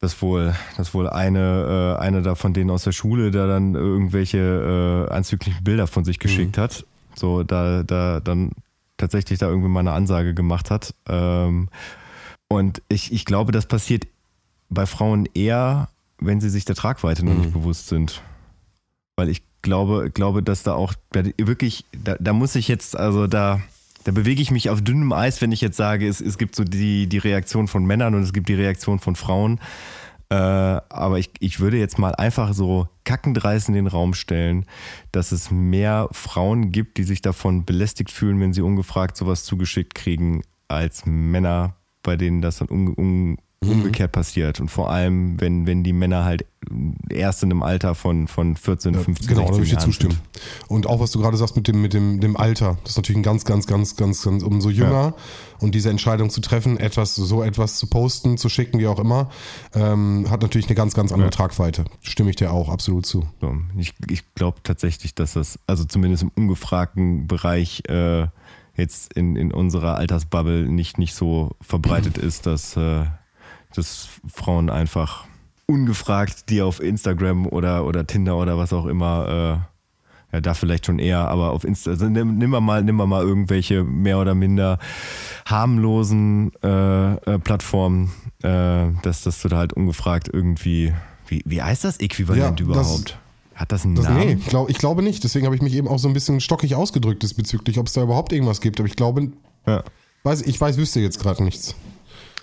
dass 0.00 0.22
wohl, 0.22 0.54
dass 0.76 0.94
wohl 0.94 1.08
eine, 1.08 1.96
äh, 1.98 2.00
eine 2.00 2.22
da 2.22 2.36
von 2.36 2.54
denen 2.54 2.70
aus 2.70 2.84
der 2.84 2.92
Schule 2.92 3.32
da 3.32 3.48
dann 3.48 3.74
irgendwelche 3.74 5.06
äh, 5.08 5.12
anzüglichen 5.12 5.64
Bilder 5.64 5.88
von 5.88 6.04
sich 6.04 6.20
geschickt 6.20 6.56
mhm. 6.56 6.60
hat. 6.60 6.86
So, 7.16 7.42
da, 7.42 7.82
da 7.82 8.20
dann 8.20 8.52
tatsächlich 8.96 9.40
da 9.40 9.48
irgendwie 9.48 9.68
mal 9.68 9.80
eine 9.80 9.92
Ansage 9.92 10.34
gemacht 10.34 10.70
hat. 10.70 10.94
Ähm, 11.08 11.68
und 12.48 12.82
ich, 12.88 13.12
ich 13.12 13.24
glaube, 13.24 13.52
das 13.52 13.66
passiert 13.66 14.06
bei 14.70 14.86
Frauen 14.86 15.28
eher, 15.34 15.88
wenn 16.18 16.40
sie 16.40 16.50
sich 16.50 16.64
der 16.64 16.74
Tragweite 16.74 17.24
noch 17.24 17.34
mhm. 17.34 17.40
nicht 17.40 17.52
bewusst 17.52 17.88
sind. 17.88 18.22
Weil 19.16 19.28
ich 19.28 19.42
glaube, 19.62 20.10
glaube, 20.10 20.42
dass 20.42 20.62
da 20.62 20.74
auch 20.74 20.94
wirklich, 21.12 21.84
da, 21.92 22.16
da 22.18 22.32
muss 22.32 22.54
ich 22.54 22.68
jetzt, 22.68 22.96
also 22.96 23.26
da, 23.26 23.60
da 24.04 24.12
bewege 24.12 24.40
ich 24.40 24.50
mich 24.50 24.70
auf 24.70 24.82
dünnem 24.82 25.12
Eis, 25.12 25.40
wenn 25.42 25.52
ich 25.52 25.60
jetzt 25.60 25.76
sage, 25.76 26.08
es, 26.08 26.20
es 26.20 26.38
gibt 26.38 26.54
so 26.54 26.64
die, 26.64 27.06
die 27.06 27.18
Reaktion 27.18 27.68
von 27.68 27.84
Männern 27.84 28.14
und 28.14 28.22
es 28.22 28.32
gibt 28.32 28.48
die 28.48 28.54
Reaktion 28.54 28.98
von 28.98 29.16
Frauen. 29.16 29.60
Äh, 30.30 30.34
aber 30.34 31.18
ich, 31.18 31.30
ich 31.40 31.58
würde 31.58 31.78
jetzt 31.78 31.98
mal 31.98 32.14
einfach 32.14 32.52
so 32.52 32.88
kackendreist 33.04 33.68
in 33.68 33.74
den 33.74 33.86
Raum 33.86 34.14
stellen, 34.14 34.66
dass 35.10 35.32
es 35.32 35.50
mehr 35.50 36.08
Frauen 36.12 36.70
gibt, 36.70 36.98
die 36.98 37.04
sich 37.04 37.22
davon 37.22 37.64
belästigt 37.64 38.10
fühlen, 38.10 38.38
wenn 38.40 38.52
sie 38.52 38.60
ungefragt 38.60 39.16
sowas 39.16 39.44
zugeschickt 39.44 39.94
kriegen, 39.94 40.42
als 40.68 41.06
Männer 41.06 41.74
bei 42.02 42.16
denen 42.16 42.42
das 42.42 42.58
dann 42.58 42.68
um, 42.68 42.94
um, 42.94 43.30
mhm. 43.30 43.36
umgekehrt 43.60 44.12
passiert. 44.12 44.60
Und 44.60 44.68
vor 44.68 44.90
allem, 44.90 45.40
wenn, 45.40 45.66
wenn 45.66 45.84
die 45.84 45.92
Männer 45.92 46.24
halt 46.24 46.44
erst 47.10 47.42
in 47.42 47.50
einem 47.50 47.62
Alter 47.62 47.94
von, 47.94 48.28
von 48.28 48.56
14, 48.56 48.94
15, 48.94 49.26
Genau, 49.26 49.46
da 49.46 49.52
würde 49.52 49.64
ich 49.64 49.70
dir 49.70 49.78
zustimmen. 49.78 50.18
Und 50.68 50.86
auch 50.86 51.00
was 51.00 51.12
du 51.12 51.20
gerade 51.20 51.36
sagst 51.36 51.56
mit 51.56 51.68
dem, 51.68 51.80
mit 51.80 51.94
dem, 51.94 52.20
dem 52.20 52.36
Alter, 52.36 52.78
das 52.82 52.92
ist 52.92 52.96
natürlich 52.96 53.18
ein 53.18 53.22
ganz, 53.22 53.44
ganz, 53.44 53.66
ganz, 53.66 53.96
ganz, 53.96 54.22
ganz 54.22 54.42
umso 54.42 54.70
jünger 54.70 54.90
ja. 54.90 55.14
und 55.60 55.74
diese 55.74 55.90
Entscheidung 55.90 56.30
zu 56.30 56.40
treffen, 56.40 56.78
etwas, 56.78 57.14
so 57.14 57.42
etwas 57.42 57.78
zu 57.78 57.86
posten, 57.86 58.38
zu 58.38 58.48
schicken, 58.48 58.78
wie 58.78 58.86
auch 58.86 58.98
immer, 58.98 59.30
ähm, 59.74 60.26
hat 60.28 60.42
natürlich 60.42 60.66
eine 60.66 60.74
ganz, 60.74 60.94
ganz 60.94 61.12
andere 61.12 61.28
ja. 61.28 61.30
Tragweite. 61.32 61.84
Stimme 62.02 62.30
ich 62.30 62.36
dir 62.36 62.52
auch 62.52 62.68
absolut 62.68 63.06
zu. 63.06 63.26
Ich, 63.76 63.94
ich 64.10 64.34
glaube 64.34 64.58
tatsächlich, 64.62 65.14
dass 65.14 65.34
das, 65.34 65.58
also 65.66 65.84
zumindest 65.84 66.24
im 66.24 66.32
ungefragten 66.34 67.26
Bereich, 67.26 67.82
äh, 67.88 68.26
jetzt 68.78 69.12
in, 69.12 69.36
in 69.36 69.52
unserer 69.52 69.96
Altersbubble 69.96 70.62
nicht, 70.68 70.98
nicht 70.98 71.14
so 71.14 71.50
verbreitet 71.60 72.16
ist, 72.18 72.46
dass, 72.46 72.76
äh, 72.76 73.04
dass 73.74 74.08
Frauen 74.26 74.70
einfach 74.70 75.26
ungefragt 75.66 76.48
die 76.48 76.62
auf 76.62 76.80
Instagram 76.80 77.46
oder, 77.46 77.84
oder 77.84 78.06
Tinder 78.06 78.38
oder 78.38 78.56
was 78.56 78.72
auch 78.72 78.86
immer, 78.86 79.28
äh, 80.32 80.34
ja, 80.34 80.40
da 80.40 80.54
vielleicht 80.54 80.86
schon 80.86 80.98
eher, 80.98 81.28
aber 81.28 81.50
auf 81.50 81.64
Insta, 81.64 81.90
also 81.90 82.08
nimm, 82.08 82.38
nimm, 82.38 82.50
mal, 82.50 82.82
nimm 82.82 82.96
mal 82.96 83.22
irgendwelche 83.22 83.84
mehr 83.84 84.18
oder 84.18 84.34
minder 84.34 84.78
harmlosen 85.46 86.52
äh, 86.62 87.14
äh, 87.14 87.38
Plattformen, 87.38 88.12
äh, 88.42 88.88
dass, 89.02 89.22
dass 89.22 89.42
du 89.42 89.48
da 89.48 89.58
halt 89.58 89.72
ungefragt 89.72 90.30
irgendwie, 90.32 90.94
wie, 91.26 91.42
wie 91.44 91.62
heißt 91.62 91.84
das 91.84 91.98
Äquivalent 91.98 92.60
ja, 92.60 92.66
überhaupt? 92.66 93.10
Das 93.10 93.27
hat 93.58 93.72
das 93.72 93.84
einen 93.84 93.96
das, 93.96 94.04
Namen? 94.04 94.20
Nee, 94.20 94.36
ich, 94.38 94.46
glaub, 94.46 94.70
ich 94.70 94.78
glaube 94.78 95.02
nicht. 95.02 95.24
Deswegen 95.24 95.46
habe 95.46 95.56
ich 95.56 95.62
mich 95.62 95.74
eben 95.74 95.88
auch 95.88 95.98
so 95.98 96.06
ein 96.06 96.14
bisschen 96.14 96.40
stockig 96.40 96.76
ausgedrückt 96.76 97.22
diesbezüglich, 97.24 97.78
ob 97.78 97.88
es 97.88 97.92
da 97.92 98.02
überhaupt 98.02 98.32
irgendwas 98.32 98.60
gibt. 98.60 98.78
Aber 98.78 98.86
ich 98.86 98.94
glaube, 98.94 99.32
ja. 99.66 99.82
weiß, 100.22 100.42
ich 100.42 100.60
weiß, 100.60 100.76
wüsste 100.76 101.00
jetzt 101.00 101.18
gerade 101.18 101.42
nichts. 101.42 101.74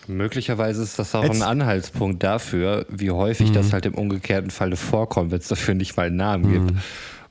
Möglicherweise 0.08 0.84
ist 0.84 1.00
das 1.00 1.16
auch 1.16 1.24
Jetzt. 1.24 1.38
ein 1.38 1.42
Anhaltspunkt 1.42 2.22
dafür, 2.22 2.86
wie 2.90 3.12
häufig 3.12 3.50
mhm. 3.50 3.54
das 3.54 3.74
halt 3.74 3.86
im 3.86 3.96
umgekehrten 3.96 4.52
Falle 4.52 4.76
vorkommt, 4.76 5.32
wenn 5.32 5.40
es 5.40 5.48
dafür 5.48 5.74
nicht 5.74 5.98
mal 5.98 6.08
einen 6.08 6.18
Namen 6.18 6.46
mhm. 6.46 6.68
gibt. 6.68 6.80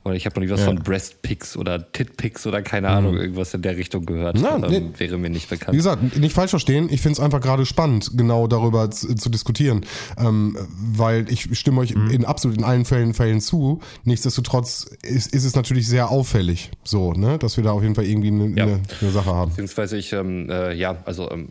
Oder 0.04 0.14
ich 0.14 0.26
habe 0.26 0.38
noch 0.38 0.46
nie 0.46 0.52
was 0.52 0.60
ja. 0.60 0.66
von 0.66 0.76
Breastpicks 0.76 1.56
oder 1.56 1.90
Titpicks 1.92 2.46
oder 2.46 2.60
keine 2.60 2.88
mhm. 2.88 2.94
Ahnung, 2.94 3.16
irgendwas 3.16 3.54
in 3.54 3.62
der 3.62 3.76
Richtung 3.76 4.04
gehört. 4.04 4.36
Na, 4.38 4.56
ähm, 4.56 4.64
nee. 4.68 4.82
Wäre 4.98 5.16
mir 5.16 5.30
nicht 5.30 5.48
bekannt. 5.48 5.72
Wie 5.72 5.78
gesagt, 5.78 6.18
nicht 6.18 6.34
falsch 6.34 6.50
verstehen. 6.50 6.88
Ich 6.90 7.00
finde 7.00 7.14
es 7.14 7.20
einfach 7.20 7.40
gerade 7.40 7.64
spannend, 7.64 8.10
genau 8.14 8.46
darüber 8.46 8.90
zu, 8.90 9.14
zu 9.14 9.30
diskutieren. 9.30 9.86
Ähm, 10.18 10.58
weil 10.76 11.30
ich 11.32 11.48
stimme 11.58 11.80
euch 11.80 11.94
mhm. 11.94 12.10
in 12.10 12.24
absolut 12.26 12.58
in 12.58 12.64
allen 12.64 12.84
Fällen, 12.84 13.14
Fällen 13.14 13.40
zu. 13.40 13.80
Nichtsdestotrotz 14.04 14.90
ist, 15.02 15.32
ist 15.34 15.44
es 15.44 15.56
natürlich 15.56 15.88
sehr 15.88 16.10
auffällig, 16.10 16.70
so, 16.84 17.12
ne, 17.12 17.38
dass 17.38 17.56
wir 17.56 17.64
da 17.64 17.72
auf 17.72 17.82
jeden 17.82 17.94
Fall 17.94 18.04
irgendwie 18.04 18.28
eine, 18.28 18.48
ja. 18.48 18.64
eine, 18.64 18.80
eine 19.00 19.10
Sache 19.10 19.34
haben. 19.34 19.50
Beziehungsweise 19.50 19.96
ich, 19.96 20.12
ähm, 20.12 20.50
äh, 20.50 20.74
ja, 20.74 20.96
also 21.06 21.30
ähm, 21.30 21.48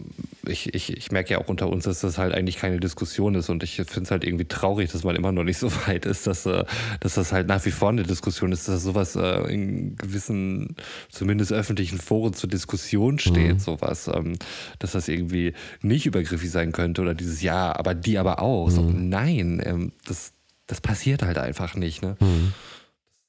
ich, 0.48 0.74
ich, 0.74 0.96
ich 0.96 1.12
merke 1.12 1.34
ja 1.34 1.40
auch 1.40 1.48
unter 1.48 1.70
uns, 1.70 1.86
dass 1.86 2.02
das 2.02 2.18
halt 2.18 2.34
eigentlich 2.34 2.58
keine 2.58 2.80
Diskussion 2.80 3.36
ist 3.36 3.50
und 3.50 3.64
ich 3.64 3.76
finde 3.76 4.02
es 4.02 4.12
halt 4.12 4.24
irgendwie 4.24 4.46
traurig, 4.46 4.92
dass 4.92 5.04
man 5.04 5.16
immer 5.16 5.32
noch 5.32 5.44
nicht 5.44 5.58
so 5.60 5.72
weit 5.88 6.06
ist, 6.06 6.28
dass, 6.28 6.46
äh, 6.46 6.66
dass 7.00 7.16
das 7.16 7.32
halt 7.32 7.48
nach 7.48 7.66
wie 7.66 7.72
vor 7.72 7.90
eine 7.90 8.04
Diskussion 8.04 8.52
ist, 8.52 8.68
dass 8.68 8.84
sowas 8.84 9.16
äh, 9.16 9.54
in 9.54 9.96
gewissen, 9.96 10.76
zumindest 11.10 11.54
öffentlichen 11.54 12.00
Foren 12.00 12.34
zur 12.34 12.50
Diskussion 12.50 13.20
steht, 13.20 13.54
mhm. 13.54 13.60
sowas, 13.60 14.10
ähm, 14.14 14.38
dass 14.80 14.92
das 14.92 15.08
irgendwie 15.08 15.54
nicht 15.82 16.06
übergriffig 16.06 16.52
sein 16.52 16.72
könnte 16.72 17.02
oder 17.02 17.14
dieses 17.14 17.42
Ja, 17.42 17.76
aber 17.76 17.96
die 17.96 18.18
aber 18.18 18.42
auch. 18.42 18.68
Mhm. 18.68 18.72
So, 18.72 18.82
nein, 18.82 19.62
ähm, 19.66 19.92
das, 20.06 20.34
das 20.68 20.82
passiert 20.82 21.24
halt 21.24 21.38
einfach 21.38 21.76
nicht. 21.76 22.02
Ne? 22.02 22.18
Mhm. 22.20 22.54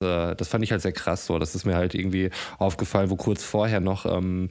Äh, 0.04 0.36
das 0.36 0.48
fand 0.48 0.62
ich 0.62 0.70
halt 0.70 0.82
sehr 0.82 0.92
krass 0.92 1.26
so. 1.26 1.38
Das 1.38 1.54
ist 1.54 1.64
mir 1.64 1.74
halt 1.74 1.94
irgendwie 1.94 2.30
aufgefallen, 2.58 3.10
wo 3.10 3.16
kurz 3.16 3.42
vorher 3.42 3.80
noch, 3.80 4.06
ähm, 4.06 4.48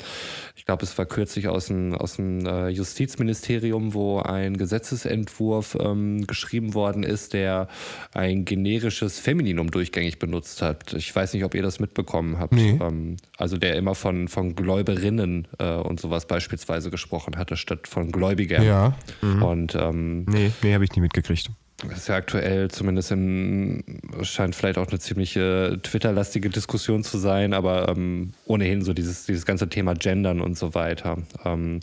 ich 0.56 0.66
glaube, 0.66 0.84
es 0.84 0.98
war 0.98 1.06
kürzlich 1.06 1.48
aus 1.48 1.68
dem, 1.68 1.94
aus 1.96 2.16
dem 2.18 2.46
äh, 2.46 2.70
Justizministerium, 2.70 3.94
wo 3.94 4.20
ein 4.20 4.58
Gesetzesentwurf 4.58 5.78
ähm, 5.80 6.28
geschrieben 6.28 6.74
worden 6.74 7.04
ist, 7.04 7.34
der 7.34 7.68
ein 8.14 8.46
generisches 8.46 9.20
Femininum 9.20 9.72
durchgängig 9.72 10.20
benutzt 10.20 10.62
hat. 10.62 10.94
Ich 10.94 11.16
weiß 11.16 11.34
nicht, 11.34 11.44
ob 11.44 11.56
ihr 11.56 11.64
das 11.64 11.80
mitbekommen 11.80 12.40
habt. 12.40 12.54
Nee. 12.54 12.80
Ähm, 12.82 13.18
also 13.38 13.58
der 13.58 13.76
immer 13.76 13.96
von, 13.96 14.28
von 14.28 14.56
Gläuberinnen 14.56 15.48
äh, 15.60 15.76
und 15.76 16.00
sowas 16.00 16.26
beispielsweise 16.26 16.90
gesprochen 16.90 17.38
hatte, 17.38 17.58
statt 17.58 17.88
von 17.88 18.12
Gläubigern. 18.12 18.64
Ja. 18.64 18.98
Mhm. 19.22 19.44
Und, 19.44 19.76
ähm, 19.76 20.26
nee, 20.26 20.52
nee, 20.62 20.74
habe 20.74 20.84
ich 20.84 20.96
nie 20.96 21.02
mitgekriegt. 21.02 21.52
Das 21.90 22.00
ist 22.00 22.08
ja 22.08 22.16
aktuell 22.16 22.70
zumindest 22.72 23.12
in, 23.12 23.84
scheint 24.22 24.56
vielleicht 24.56 24.78
auch 24.78 24.88
eine 24.88 25.00
ziemliche 25.00 25.80
Twitter-lastige 25.84 26.50
Diskussion 26.50 27.04
zu 27.04 27.18
sein, 27.18 27.54
aber 27.54 27.90
ähm, 27.90 28.32
ohnehin 28.46 28.82
so 28.84 28.94
dieses, 28.94 29.26
dieses 29.26 29.46
ganze 29.46 29.68
Thema 29.70 29.94
Gendern 29.94 30.42
und 30.42 30.58
so 30.58 30.74
weiter. 30.76 31.18
Ähm, 31.46 31.80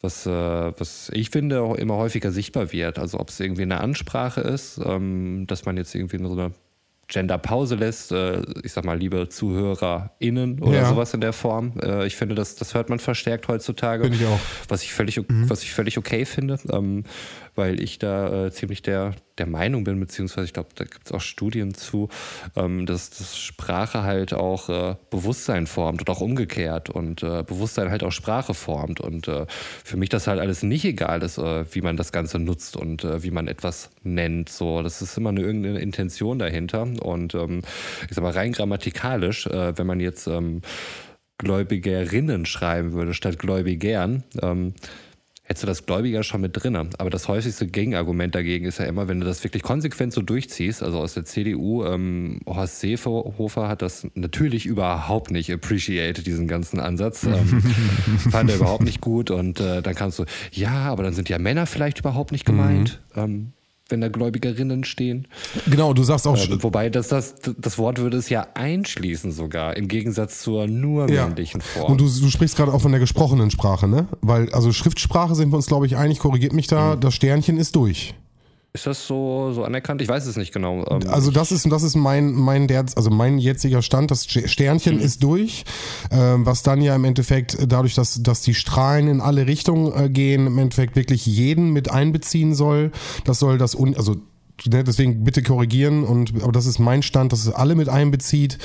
was, 0.00 0.26
äh, 0.26 0.30
was 0.30 1.10
ich 1.14 1.30
finde 1.30 1.60
auch 1.62 1.76
immer 1.76 1.96
häufiger 1.96 2.32
sichtbar 2.32 2.72
wird. 2.72 2.98
Also 2.98 3.20
ob 3.20 3.28
es 3.30 3.38
irgendwie 3.40 3.62
eine 3.62 3.80
Ansprache 3.80 4.40
ist, 4.40 4.80
ähm, 4.84 5.44
dass 5.46 5.64
man 5.64 5.76
jetzt 5.76 5.94
irgendwie 5.94 6.18
so 6.18 6.32
eine 6.32 6.52
Gender-Pause 7.08 7.74
lässt, 7.74 8.10
äh, 8.10 8.40
ich 8.64 8.72
sag 8.72 8.84
mal, 8.84 8.98
liebe 8.98 9.28
ZuhörerInnen 9.28 10.60
oder 10.60 10.78
Ja. 10.80 10.88
sowas 10.88 11.12
in 11.14 11.20
der 11.20 11.32
Form. 11.32 11.74
Äh, 11.82 12.06
ich 12.06 12.16
finde, 12.16 12.34
das, 12.34 12.56
das 12.56 12.74
hört 12.74 12.88
man 12.88 12.98
verstärkt 12.98 13.48
heutzutage. 13.48 14.04
Finde 14.04 14.18
ich 14.18 14.26
auch. 14.26 14.40
Was 14.68 14.82
ich 14.82 14.92
völlig, 14.92 15.20
was 15.28 15.62
ich 15.62 15.72
völlig 15.72 15.98
okay 15.98 16.24
finde, 16.24 16.58
ähm, 16.72 17.04
weil 17.54 17.80
ich 17.80 17.98
da 17.98 18.46
äh, 18.46 18.50
ziemlich 18.50 18.82
der, 18.82 19.14
der 19.38 19.46
Meinung 19.46 19.84
bin, 19.84 20.00
beziehungsweise 20.00 20.46
ich 20.46 20.52
glaube, 20.52 20.70
da 20.74 20.84
gibt 20.84 21.06
es 21.06 21.12
auch 21.12 21.20
Studien 21.20 21.74
zu, 21.74 22.08
ähm, 22.56 22.86
dass, 22.86 23.10
dass 23.10 23.38
Sprache 23.38 24.02
halt 24.02 24.32
auch 24.32 24.68
äh, 24.68 24.96
Bewusstsein 25.10 25.66
formt 25.66 26.00
und 26.00 26.10
auch 26.10 26.20
umgekehrt 26.20 26.90
und 26.90 27.22
äh, 27.22 27.42
Bewusstsein 27.42 27.90
halt 27.90 28.02
auch 28.02 28.12
Sprache 28.12 28.54
formt. 28.54 29.00
Und 29.00 29.28
äh, 29.28 29.46
für 29.48 29.96
mich 29.96 30.08
das 30.08 30.26
halt 30.26 30.40
alles 30.40 30.62
nicht 30.62 30.84
egal 30.84 31.22
ist, 31.22 31.38
äh, 31.38 31.64
wie 31.74 31.82
man 31.82 31.96
das 31.96 32.12
Ganze 32.12 32.38
nutzt 32.38 32.76
und 32.76 33.04
äh, 33.04 33.22
wie 33.22 33.30
man 33.30 33.48
etwas 33.48 33.90
nennt. 34.02 34.48
So, 34.48 34.82
das 34.82 35.02
ist 35.02 35.16
immer 35.18 35.30
eine 35.30 35.42
irgendeine 35.42 35.80
Intention 35.80 36.38
dahinter. 36.38 36.82
Und 36.82 37.34
ähm, 37.34 37.62
ich 38.08 38.14
sag 38.14 38.22
mal, 38.22 38.32
rein 38.32 38.52
grammatikalisch, 38.52 39.46
wenn 39.46 39.86
man 39.86 40.00
jetzt 40.00 40.26
ähm, 40.26 40.62
Gläubigerinnen 41.38 42.46
schreiben 42.46 42.92
würde 42.92 43.14
statt 43.14 43.38
Gläubigern, 43.38 44.22
ähm, 44.40 44.74
hättest 45.52 45.64
du 45.64 45.66
das 45.66 45.84
Gläubiger 45.84 46.22
schon 46.22 46.40
mit 46.40 46.52
drin. 46.54 46.76
Aber 46.76 47.10
das 47.10 47.28
häufigste 47.28 47.66
Gegenargument 47.66 48.34
dagegen 48.34 48.64
ist 48.64 48.78
ja 48.78 48.86
immer, 48.86 49.06
wenn 49.06 49.20
du 49.20 49.26
das 49.26 49.44
wirklich 49.44 49.62
konsequent 49.62 50.14
so 50.14 50.22
durchziehst, 50.22 50.82
also 50.82 50.98
aus 50.98 51.12
der 51.12 51.26
CDU, 51.26 51.84
ähm, 51.84 52.40
Horst 52.46 52.80
Seehofer 52.80 53.68
hat 53.68 53.82
das 53.82 54.06
natürlich 54.14 54.64
überhaupt 54.64 55.30
nicht 55.30 55.52
appreciated, 55.52 56.26
diesen 56.26 56.48
ganzen 56.48 56.80
Ansatz. 56.80 57.24
Ähm, 57.24 57.62
fand 58.30 58.48
er 58.48 58.56
überhaupt 58.56 58.84
nicht 58.84 59.02
gut. 59.02 59.30
Und 59.30 59.60
äh, 59.60 59.82
dann 59.82 59.94
kannst 59.94 60.18
du, 60.18 60.24
ja, 60.52 60.90
aber 60.90 61.02
dann 61.02 61.12
sind 61.12 61.28
ja 61.28 61.38
Männer 61.38 61.66
vielleicht 61.66 61.98
überhaupt 61.98 62.32
nicht 62.32 62.46
gemeint. 62.46 63.00
Ähm, 63.14 63.52
wenn 63.92 64.00
da 64.00 64.08
Gläubigerinnen 64.08 64.82
stehen. 64.82 65.28
Genau, 65.70 65.92
du 65.94 66.02
sagst 66.02 66.26
auch, 66.26 66.36
Äh, 66.36 66.62
wobei 66.62 66.90
das, 66.90 67.06
das, 67.08 67.36
das 67.56 67.78
Wort 67.78 67.98
würde 67.98 68.16
es 68.16 68.28
ja 68.28 68.46
einschließen 68.54 69.30
sogar, 69.30 69.76
im 69.76 69.86
Gegensatz 69.86 70.42
zur 70.42 70.66
nur 70.66 71.08
Ja. 71.08 71.26
männlichen 71.28 71.60
Form. 71.60 71.92
Und 71.92 72.00
du, 72.00 72.04
du 72.06 72.28
sprichst 72.30 72.56
gerade 72.56 72.72
auch 72.72 72.80
von 72.80 72.90
der 72.90 73.00
gesprochenen 73.00 73.50
Sprache, 73.52 73.86
ne? 73.86 74.08
Weil, 74.20 74.52
also 74.52 74.72
Schriftsprache 74.72 75.34
sind 75.36 75.52
wir 75.52 75.56
uns, 75.56 75.66
glaube 75.66 75.86
ich, 75.86 75.96
einig, 75.96 76.18
korrigiert 76.18 76.52
mich 76.52 76.66
Mhm. 76.66 76.74
da, 76.74 76.96
das 76.96 77.14
Sternchen 77.14 77.56
ist 77.58 77.76
durch. 77.76 78.14
Ist 78.74 78.86
das 78.86 79.06
so, 79.06 79.52
so 79.52 79.64
anerkannt? 79.64 80.00
Ich 80.00 80.08
weiß 80.08 80.24
es 80.24 80.36
nicht 80.36 80.50
genau. 80.52 80.86
Ähm, 80.90 81.00
Also 81.08 81.30
das 81.30 81.52
ist, 81.52 81.70
das 81.70 81.82
ist 81.82 81.94
mein, 81.94 82.32
mein, 82.32 82.68
der, 82.68 82.86
also 82.96 83.10
mein 83.10 83.36
jetziger 83.36 83.82
Stand, 83.82 84.10
das 84.10 84.24
Sternchen 84.24 84.96
Mhm. 84.96 85.02
ist 85.02 85.22
durch, 85.22 85.64
ähm, 86.10 86.46
was 86.46 86.62
dann 86.62 86.80
ja 86.80 86.96
im 86.96 87.04
Endeffekt 87.04 87.58
dadurch, 87.66 87.94
dass, 87.94 88.22
dass 88.22 88.40
die 88.40 88.54
Strahlen 88.54 89.08
in 89.08 89.20
alle 89.20 89.46
Richtungen 89.46 89.92
äh, 89.92 90.08
gehen, 90.08 90.46
im 90.46 90.58
Endeffekt 90.58 90.96
wirklich 90.96 91.26
jeden 91.26 91.72
mit 91.74 91.90
einbeziehen 91.90 92.54
soll. 92.54 92.92
Das 93.24 93.38
soll 93.40 93.58
das, 93.58 93.74
un, 93.74 93.94
also 93.94 94.16
ne, 94.66 94.82
deswegen 94.84 95.22
bitte 95.22 95.42
korrigieren 95.42 96.02
und 96.04 96.42
aber 96.42 96.52
das 96.52 96.64
ist 96.64 96.78
mein 96.78 97.02
Stand, 97.02 97.32
dass 97.34 97.40
es 97.46 97.52
alle 97.52 97.74
mit 97.74 97.90
einbezieht. 97.90 98.56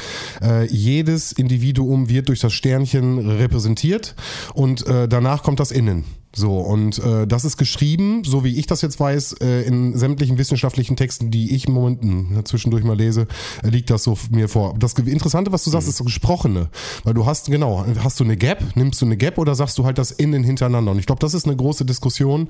Äh, 0.41 0.67
jedes 0.67 1.33
Individuum 1.33 2.07
wird 2.07 2.29
durch 2.29 2.39
das 2.39 2.53
Sternchen 2.53 3.29
repräsentiert 3.29 4.15
und 4.53 4.87
äh, 4.87 5.09
danach 5.09 5.43
kommt 5.43 5.59
das 5.59 5.71
Innen. 5.71 6.05
So, 6.35 6.59
und 6.59 6.99
äh, 6.99 7.25
das 7.25 7.45
ist 7.45 7.57
geschrieben, 7.57 8.23
so 8.23 8.43
wie 8.43 8.57
ich 8.59 8.67
das 8.67 8.81
jetzt 8.81 8.99
weiß, 8.99 9.33
äh, 9.41 9.61
in 9.63 9.97
sämtlichen 9.97 10.37
wissenschaftlichen 10.37 10.95
Texten, 10.95 11.31
die 11.31 11.55
ich 11.55 11.67
im 11.67 11.73
Moment 11.73 12.03
mh, 12.03 12.45
zwischendurch 12.45 12.83
mal 12.83 12.95
lese, 12.97 13.27
äh, 13.63 13.69
liegt 13.69 13.89
das 13.89 14.03
so 14.03 14.17
mir 14.29 14.47
vor. 14.47 14.75
Das 14.77 14.93
Interessante, 14.93 15.51
was 15.51 15.63
du 15.63 15.69
sagst, 15.69 15.87
ist 15.87 15.97
so 15.97 16.03
Gesprochene. 16.03 16.69
Weil 17.03 17.13
du 17.13 17.25
hast, 17.25 17.49
genau, 17.49 17.85
hast 18.03 18.19
du 18.19 18.23
eine 18.23 18.37
Gap, 18.37 18.63
nimmst 18.75 19.01
du 19.01 19.05
eine 19.05 19.17
Gap 19.17 19.37
oder 19.37 19.55
sagst 19.55 19.77
du 19.77 19.85
halt 19.85 19.97
das 19.97 20.11
Innen 20.11 20.43
hintereinander? 20.43 20.91
Und 20.91 20.99
ich 20.99 21.05
glaube, 21.05 21.19
das 21.19 21.33
ist 21.33 21.45
eine 21.45 21.55
große 21.55 21.85
Diskussion, 21.85 22.49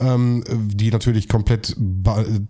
ähm, 0.00 0.42
die 0.48 0.90
natürlich 0.90 1.28
komplett 1.28 1.76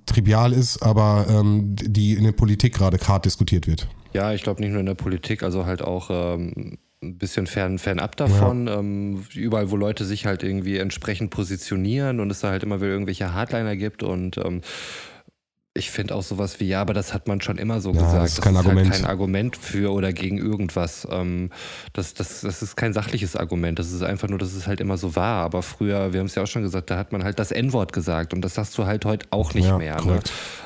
trivial 0.06 0.52
ist, 0.52 0.82
aber 0.82 1.26
ähm, 1.28 1.74
die 1.76 2.12
in 2.14 2.24
der 2.24 2.32
Politik 2.32 2.74
gerade 2.74 2.98
hart 2.98 3.24
diskutiert 3.24 3.66
wird. 3.66 3.88
ja, 4.12 4.32
ich 4.32 4.42
glaube 4.42 4.60
nicht 4.60 4.70
nur 4.70 4.80
in 4.80 4.86
der 4.86 4.94
Politik, 4.94 5.42
also 5.42 5.66
halt 5.66 5.82
auch 5.82 6.08
ähm, 6.10 6.78
ein 7.03 7.18
bisschen 7.18 7.47
fern, 7.47 7.78
fernab 7.78 8.16
davon. 8.16 8.68
Ähm, 8.68 9.26
überall, 9.34 9.70
wo 9.70 9.76
Leute 9.76 10.05
sich 10.05 10.26
halt 10.26 10.42
irgendwie 10.42 10.78
entsprechend 10.78 11.30
positionieren 11.30 12.20
und 12.20 12.30
es 12.30 12.40
da 12.40 12.51
halt 12.51 12.62
immer 12.62 12.80
wieder 12.80 12.90
irgendwelche 12.90 13.32
Hardliner 13.32 13.76
gibt 13.76 14.03
und 14.03 14.38
ähm, 14.38 14.62
ich 15.76 15.90
finde 15.90 16.14
auch 16.14 16.22
sowas 16.22 16.58
wie, 16.60 16.66
ja, 16.66 16.80
aber 16.80 16.94
das 16.94 17.14
hat 17.14 17.28
man 17.28 17.40
schon 17.40 17.58
immer 17.58 17.80
so 17.80 17.92
Ja, 17.92 18.00
gesagt. 18.00 18.22
das 18.24 18.32
ist 18.32 18.42
kein 18.42 18.56
Halt 18.56 18.66
Argument. 18.66 18.90
kein 18.90 19.04
Argument 19.04 19.56
für 19.56 19.92
oder 19.92 20.12
gegen 20.12 20.38
irgendwas. 20.38 21.06
Ähm, 21.10 21.50
das, 21.92 22.14
das, 22.14 22.40
das 22.40 22.62
ist 22.62 22.76
kein 22.76 22.92
sachliches 22.92 23.36
Argument. 23.36 23.78
Das 23.78 23.92
ist 23.92 24.02
einfach 24.02 24.28
nur, 24.28 24.38
dass 24.38 24.54
es 24.54 24.66
halt 24.66 24.80
immer 24.80 24.96
so 24.96 25.14
war. 25.16 25.44
Aber 25.44 25.62
früher, 25.62 26.12
wir 26.12 26.20
haben 26.20 26.26
es 26.26 26.34
ja 26.34 26.42
auch 26.42 26.46
schon 26.46 26.62
gesagt, 26.62 26.90
da 26.90 26.98
hat 26.98 27.12
man 27.12 27.22
halt 27.24 27.38
das 27.38 27.52
N-Wort 27.52 27.92
gesagt 27.92 28.34
und 28.34 28.40
das 28.42 28.54
sagst 28.54 28.76
du 28.78 28.86
halt 28.86 29.04
heute 29.04 29.26
auch 29.30 29.54
nicht 29.54 29.66
Ja, 29.68 29.78
mehr. 29.78 30.02
Ne? 30.02 30.20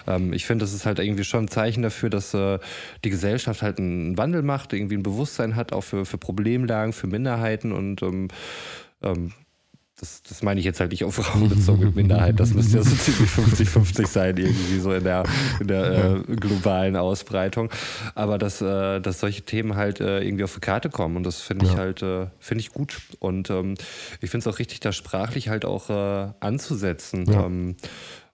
Ähm, 0.07 0.33
ich 0.33 0.47
finde, 0.47 0.65
das 0.65 0.73
ist 0.73 0.87
halt 0.87 0.99
irgendwie 0.99 1.25
schon 1.25 1.45
ein 1.45 1.49
Zeichen 1.49 1.83
dafür, 1.83 2.11
dass 2.11 2.33
äh, 2.35 2.59
die 3.05 3.11
Gesellschaft 3.11 3.63
halt 3.63 3.79
einen 3.79 4.17
Wandel 4.17 4.43
macht, 4.43 4.73
irgendwie 4.73 4.97
ein 4.97 5.03
Bewusstsein 5.03 5.57
hat, 5.57 5.73
auch 5.73 5.83
für, 5.83 6.05
für 6.07 6.19
Problemlagen, 6.19 6.93
für 6.93 7.07
Minderheiten 7.07 7.73
und 7.73 8.03
ähm, 8.03 8.29
ähm, 9.03 9.33
das, 10.01 10.23
das 10.23 10.43
meine 10.43 10.59
ich 10.61 10.67
jetzt 10.67 10.81
halt 10.81 10.91
nicht 10.93 11.05
auf 11.05 11.15
Frauen 11.15 11.49
bezogen 11.49 11.85
mit 11.85 11.95
Minderheit. 11.97 12.41
Das 12.41 12.55
müsste 12.55 12.79
ja 12.79 12.83
so 12.83 12.95
ziemlich 12.97 13.31
50-50 13.31 14.07
sein, 14.07 14.37
irgendwie 14.37 14.79
so 14.81 14.93
in 14.93 15.05
der, 15.05 15.25
in 15.61 15.69
der 15.69 16.23
äh, 16.29 16.37
globalen 16.37 16.97
Ausbreitung. 16.97 17.71
Aber 18.15 18.39
dass, 18.39 18.61
äh, 18.63 19.01
dass 19.01 19.21
solche 19.21 19.43
Themen 19.43 19.77
halt 19.77 20.01
äh, 20.01 20.21
irgendwie 20.21 20.45
auf 20.45 20.55
die 20.55 20.61
Karte 20.61 20.89
kommen 20.91 21.17
und 21.17 21.25
das 21.25 21.41
finde 21.41 21.67
ich 21.67 21.73
Ja. 21.73 21.79
halt, 21.79 22.03
äh, 22.03 22.27
finde 22.39 22.63
ich 22.63 22.71
gut. 22.71 22.99
Und 23.19 23.51
ähm, 23.51 23.75
ich 24.21 24.31
finde 24.31 24.49
es 24.49 24.55
auch 24.55 24.59
richtig, 24.59 24.81
da 24.81 24.93
sprachlich 24.93 25.49
halt 25.49 25.65
auch 25.65 25.91
äh, 25.91 26.33
anzusetzen. 26.41 27.31
Ja. 27.31 27.45
Ähm, 27.47 27.77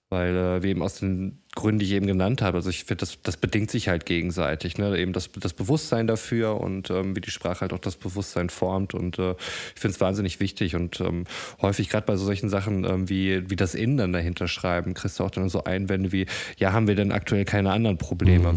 weil 0.09 0.37
äh, 0.37 0.63
wir 0.63 0.71
eben 0.71 0.83
aus 0.83 0.95
den 1.01 1.41
Gründen, 1.57 1.81
die 1.81 1.87
ich 1.87 1.93
eben 1.93 2.07
genannt 2.07 2.43
habe, 2.43 2.59
also 2.59 2.71
ich 2.71 2.85
finde, 2.85 3.01
das, 3.01 3.19
das 3.23 3.37
bedingt 3.37 3.71
sich 3.71 3.89
halt 3.89 4.07
gegenseitig. 4.07 4.79
Ne? 4.79 4.97
Eben 4.97 5.13
das, 5.13 5.31
das 5.33 5.53
Bewusstsein 5.53 6.07
dafür 6.07 6.61
und 6.61 6.91
ähm, 6.91 7.17
wie 7.17 7.21
die 7.21 7.31
Sprache 7.31 7.63
halt 7.63 7.73
auch 7.73 7.81
das 7.81 7.97
Bewusstsein 7.97 8.51
formt. 8.51 8.95
Und 8.95 9.19
äh, 9.19 9.33
ich 9.75 9.81
finde 9.81 9.95
es 9.95 10.01
wahnsinnig 10.01 10.39
wichtig 10.39 10.77
und 10.77 11.01
ähm, 11.01 11.25
häufig 11.61 11.89
gerade 11.89 12.07
bei 12.07 12.17
so 12.17 12.25
solchen 12.25 12.49
Sachen 12.49 12.85
ähm, 12.85 13.09
wie, 13.09 13.51
wie 13.51 13.57
das 13.57 13.75
Innen 13.75 13.97
dann 13.97 14.13
dahinter 14.13 14.47
schreiben, 14.47 14.95
kriegst 14.95 15.19
du 15.19 15.25
auch 15.25 15.31
dann 15.31 15.49
so 15.49 15.65
Einwände 15.65 16.13
wie, 16.13 16.27
ja, 16.59 16.73
haben 16.73 16.87
wir 16.87 16.95
denn 16.95 17.11
aktuell 17.11 17.45
keine 17.45 17.73
anderen 17.73 17.99
Probleme? 17.99 18.55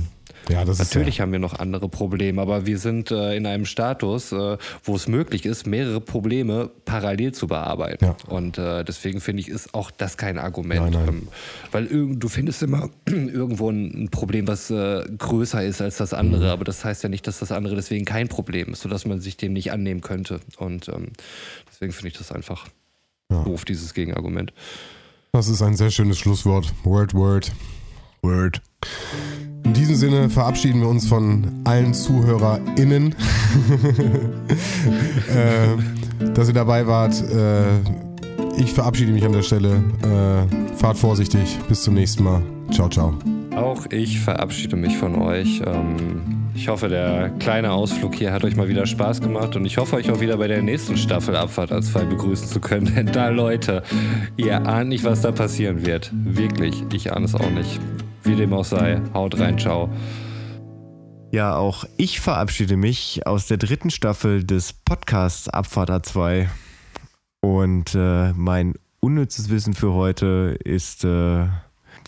Ja, 0.50 0.66
das 0.66 0.80
Natürlich 0.80 1.22
haben 1.22 1.32
wir 1.32 1.40
noch 1.40 1.60
andere 1.60 1.88
Probleme, 1.90 2.42
aber 2.42 2.66
wir 2.66 2.80
sind 2.80 3.12
äh, 3.12 3.36
in 3.36 3.46
einem 3.46 3.66
Status, 3.66 4.32
äh, 4.32 4.58
wo 4.84 4.96
es 4.96 5.08
möglich 5.08 5.46
ist, 5.46 5.68
mehrere 5.68 6.02
Probleme 6.02 6.72
parallel 6.86 7.34
zu 7.34 7.48
bearbeiten. 7.48 8.04
Ja. 8.06 8.16
Und 8.28 8.58
äh, 8.58 8.84
deswegen 8.84 9.22
finde 9.22 9.42
ich, 9.42 9.48
ist 9.50 9.74
auch 9.76 9.92
das 9.92 10.18
kein 10.18 10.38
Argument. 10.40 10.82
Nein, 10.82 10.94
nein. 10.94 11.08
Ähm, 11.08 11.28
weil 11.72 11.86
irgend, 11.86 12.24
du 12.24 12.30
findest 12.30 12.64
immer 12.64 12.90
irgendwo 13.06 13.70
ein, 13.70 14.06
ein 14.06 14.10
Problem, 14.10 14.48
was 14.48 14.72
äh, 14.72 15.04
größer 15.18 15.64
ist 15.64 15.82
als 15.82 15.98
das 15.98 16.14
andere, 16.14 16.46
Mhm. 16.46 16.50
aber 16.50 16.64
das 16.64 16.84
heißt 16.84 17.04
ja 17.04 17.10
nicht, 17.10 17.28
dass 17.28 17.40
das 17.40 17.52
andere 17.52 17.76
deswegen 17.76 18.06
kein 18.06 18.28
Problem 18.28 18.74
ist, 18.74 18.82
sodass 18.82 19.06
man 19.06 19.20
sich 19.22 19.38
dem 19.38 19.54
nicht 19.54 19.72
annehmen 19.72 20.02
könnte. 20.02 20.40
Und 20.58 20.88
ähm, 20.90 21.10
deswegen 21.72 21.92
finde 21.94 22.08
ich 22.10 22.18
das 22.18 22.32
einfach 22.32 22.68
Ja. 23.32 23.44
doof, 23.44 23.66
dieses 23.66 23.94
Gegenargument. 23.94 24.52
Das 25.32 25.48
ist 25.48 25.62
ein 25.62 25.76
sehr 25.76 25.92
schönes 25.92 26.18
Schlusswort. 26.18 26.74
Word, 26.84 27.14
word. 27.14 27.52
Word. 28.24 28.62
In 29.70 29.76
diesem 29.76 29.94
Sinne 29.94 30.30
verabschieden 30.32 30.82
wir 30.82 30.88
uns 30.88 31.06
von 31.06 31.62
allen 31.64 31.94
ZuhörerInnen, 31.94 33.14
äh, 35.30 36.26
dass 36.34 36.48
ihr 36.48 36.56
dabei 36.56 36.88
wart. 36.88 37.14
Äh, 37.32 37.78
ich 38.60 38.74
verabschiede 38.74 39.12
mich 39.12 39.24
an 39.24 39.32
der 39.32 39.44
Stelle. 39.44 39.84
Äh, 40.02 40.76
fahrt 40.76 40.98
vorsichtig. 40.98 41.60
Bis 41.68 41.84
zum 41.84 41.94
nächsten 41.94 42.24
Mal. 42.24 42.42
Ciao, 42.72 42.90
ciao. 42.90 43.14
Auch 43.56 43.86
ich 43.92 44.20
verabschiede 44.20 44.76
mich 44.76 44.98
von 44.98 45.14
euch. 45.22 45.62
Ähm, 45.64 46.50
ich 46.56 46.68
hoffe, 46.68 46.90
der 46.90 47.30
kleine 47.38 47.72
Ausflug 47.72 48.16
hier 48.16 48.34
hat 48.34 48.44
euch 48.44 48.56
mal 48.56 48.70
wieder 48.70 48.88
Spaß 48.88 49.22
gemacht 49.22 49.56
und 49.56 49.66
ich 49.66 49.78
hoffe, 49.78 49.98
euch 49.98 50.10
auch 50.10 50.20
wieder 50.20 50.38
bei 50.38 50.48
der 50.48 50.64
nächsten 50.64 50.98
Staffel 50.98 51.36
Abfahrt 51.36 51.72
als 51.72 51.90
Fall 51.90 52.08
begrüßen 52.08 52.48
zu 52.48 52.60
können. 52.60 52.92
Denn 52.96 53.12
da, 53.12 53.30
Leute, 53.30 53.84
ihr 54.36 54.66
ahnt 54.66 54.90
nicht, 54.90 55.04
was 55.04 55.22
da 55.22 55.32
passieren 55.32 55.86
wird. 55.86 56.10
Wirklich, 56.12 56.84
ich 56.92 57.14
ahne 57.14 57.26
es 57.26 57.36
auch 57.36 57.52
nicht. 57.52 57.80
Wie 58.24 58.36
dem 58.36 58.54
auch 58.54 58.66
sei, 58.66 59.02
haut 59.14 59.40
rein, 59.40 59.58
ciao. 59.58 59.90
Ja, 61.32 61.56
auch 61.56 61.86
ich 61.98 62.20
verabschiede 62.20 62.76
mich 62.76 63.26
aus 63.28 63.48
der 63.48 63.58
dritten 63.58 63.92
Staffel 63.92 64.44
des 64.44 64.74
Podcasts 64.74 65.48
Abfahrt 65.48 65.92
A2. 65.92 66.48
Und 67.42 67.96
äh, 67.96 68.34
mein 68.34 68.74
unnützes 69.00 69.50
Wissen 69.50 69.74
für 69.74 69.94
heute 69.94 70.58
ist 70.64 71.04
äh, 71.06 71.48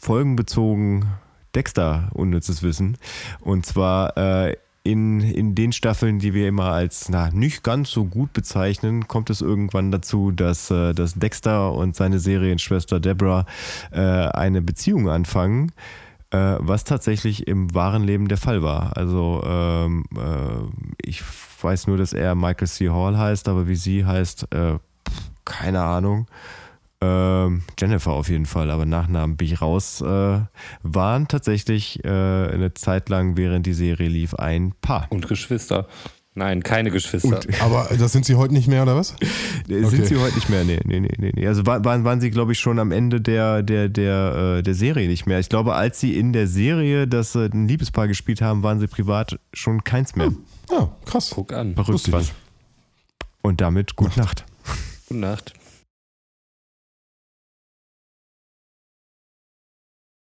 folgenbezogen 0.02 1.06
Dexter 1.54 2.10
unnützes 2.14 2.64
Wissen. 2.64 2.98
Und 3.40 3.66
zwar 3.66 4.18
äh, 4.18 4.58
in, 4.84 5.22
in 5.22 5.54
den 5.54 5.72
Staffeln, 5.72 6.20
die 6.20 6.34
wir 6.34 6.48
immer 6.48 6.72
als 6.72 7.10
na, 7.10 7.30
nicht 7.32 7.64
ganz 7.64 7.92
so 7.92 8.06
gut 8.06 8.34
bezeichnen, 8.34 9.08
kommt 9.08 9.30
es 9.30 9.42
irgendwann 9.42 9.92
dazu, 9.92 10.32
dass, 10.32 10.72
äh, 10.72 10.94
dass 10.94 11.14
Dexter 11.14 11.74
und 11.74 11.96
seine 11.96 12.20
Serienschwester 12.20 13.00
Deborah 13.00 13.46
äh, 13.92 14.00
eine 14.00 14.62
Beziehung 14.62 15.10
anfangen 15.10 15.72
äh, 16.32 16.56
was 16.60 16.84
tatsächlich 16.84 17.48
im 17.48 17.74
wahren 17.76 18.04
Leben 18.04 18.28
der 18.28 18.38
Fall 18.38 18.64
war. 18.64 18.96
Also 18.98 19.44
ähm, 19.46 20.06
äh, 20.16 20.96
ich 21.04 21.22
weiß 21.62 21.88
nur, 21.88 21.98
dass 21.98 22.14
er 22.14 22.36
Michael 22.36 22.68
C. 22.68 22.90
Hall 22.90 23.18
heißt, 23.18 23.48
aber 23.48 23.68
wie 23.68 23.76
sie 23.76 24.06
heißt, 24.06 24.48
äh, 24.54 24.80
keine 25.46 25.82
Ahnung. 25.82 26.28
Ähm, 27.04 27.64
Jennifer 27.80 28.12
auf 28.12 28.30
jeden 28.30 28.46
Fall, 28.46 28.70
aber 28.70 28.86
Nachnamen 28.86 29.36
bin 29.38 29.48
ich 29.48 29.62
raus. 29.62 30.02
Äh, 30.02 30.40
waren 30.84 31.28
tatsächlich 31.28 32.04
äh, 32.06 32.08
eine 32.08 32.74
Zeit 32.76 33.10
lang, 33.10 33.38
während 33.38 33.66
die 33.66 33.74
Serie 33.74 34.08
lief, 34.08 34.36
ein 34.36 34.74
Paar. 34.82 35.08
Und 35.10 35.28
Geschwister. 35.28 35.88
Nein, 36.34 36.64
keine 36.64 36.92
Geschwister. 36.92 37.42
Aber 37.60 37.90
das 38.00 38.14
sind 38.14 38.24
sie 38.26 38.36
heute 38.36 38.54
nicht 38.54 38.70
mehr, 38.70 38.84
oder 38.84 38.96
was? 38.96 39.16
Sind 39.68 40.06
sie 40.06 40.16
heute 40.16 40.36
nicht 40.36 40.48
mehr? 40.50 40.64
Nee, 40.64 40.80
nee, 40.86 41.02
nee, 41.02 41.12
nee. 41.18 41.32
nee. 41.36 41.46
Also 41.48 41.66
wa- 41.66 41.84
waren, 41.84 42.06
waren 42.06 42.22
sie, 42.22 42.32
glaube 42.32 42.54
ich, 42.54 42.60
schon 42.60 42.80
am 42.80 42.92
Ende 42.94 43.20
der, 43.20 43.64
der, 43.64 43.90
der, 43.90 44.58
äh, 44.60 44.64
der 44.64 44.74
Serie 44.74 45.10
nicht 45.10 45.26
mehr. 45.26 45.40
Ich 45.40 45.50
glaube, 45.50 45.74
als 45.76 46.00
sie 46.00 46.18
in 46.18 46.32
der 46.32 46.48
Serie 46.48 47.06
das 47.06 47.36
äh, 47.36 47.50
ein 47.52 47.68
Liebespaar 47.68 48.08
gespielt 48.08 48.42
haben, 48.42 48.64
waren 48.64 48.80
sie 48.80 48.88
privat 48.88 49.40
schon 49.52 49.84
keins 49.84 50.16
mehr. 50.16 50.32
Ja, 50.72 50.90
krass. 51.06 51.32
Guck 51.36 51.52
an. 51.52 51.74
Verrückt 51.76 52.10
was. 52.14 52.32
Und 53.42 53.60
damit 53.60 53.98
gute 53.98 54.18
Nacht. 54.18 54.46
Gute 55.10 55.20
Nacht. 55.20 55.54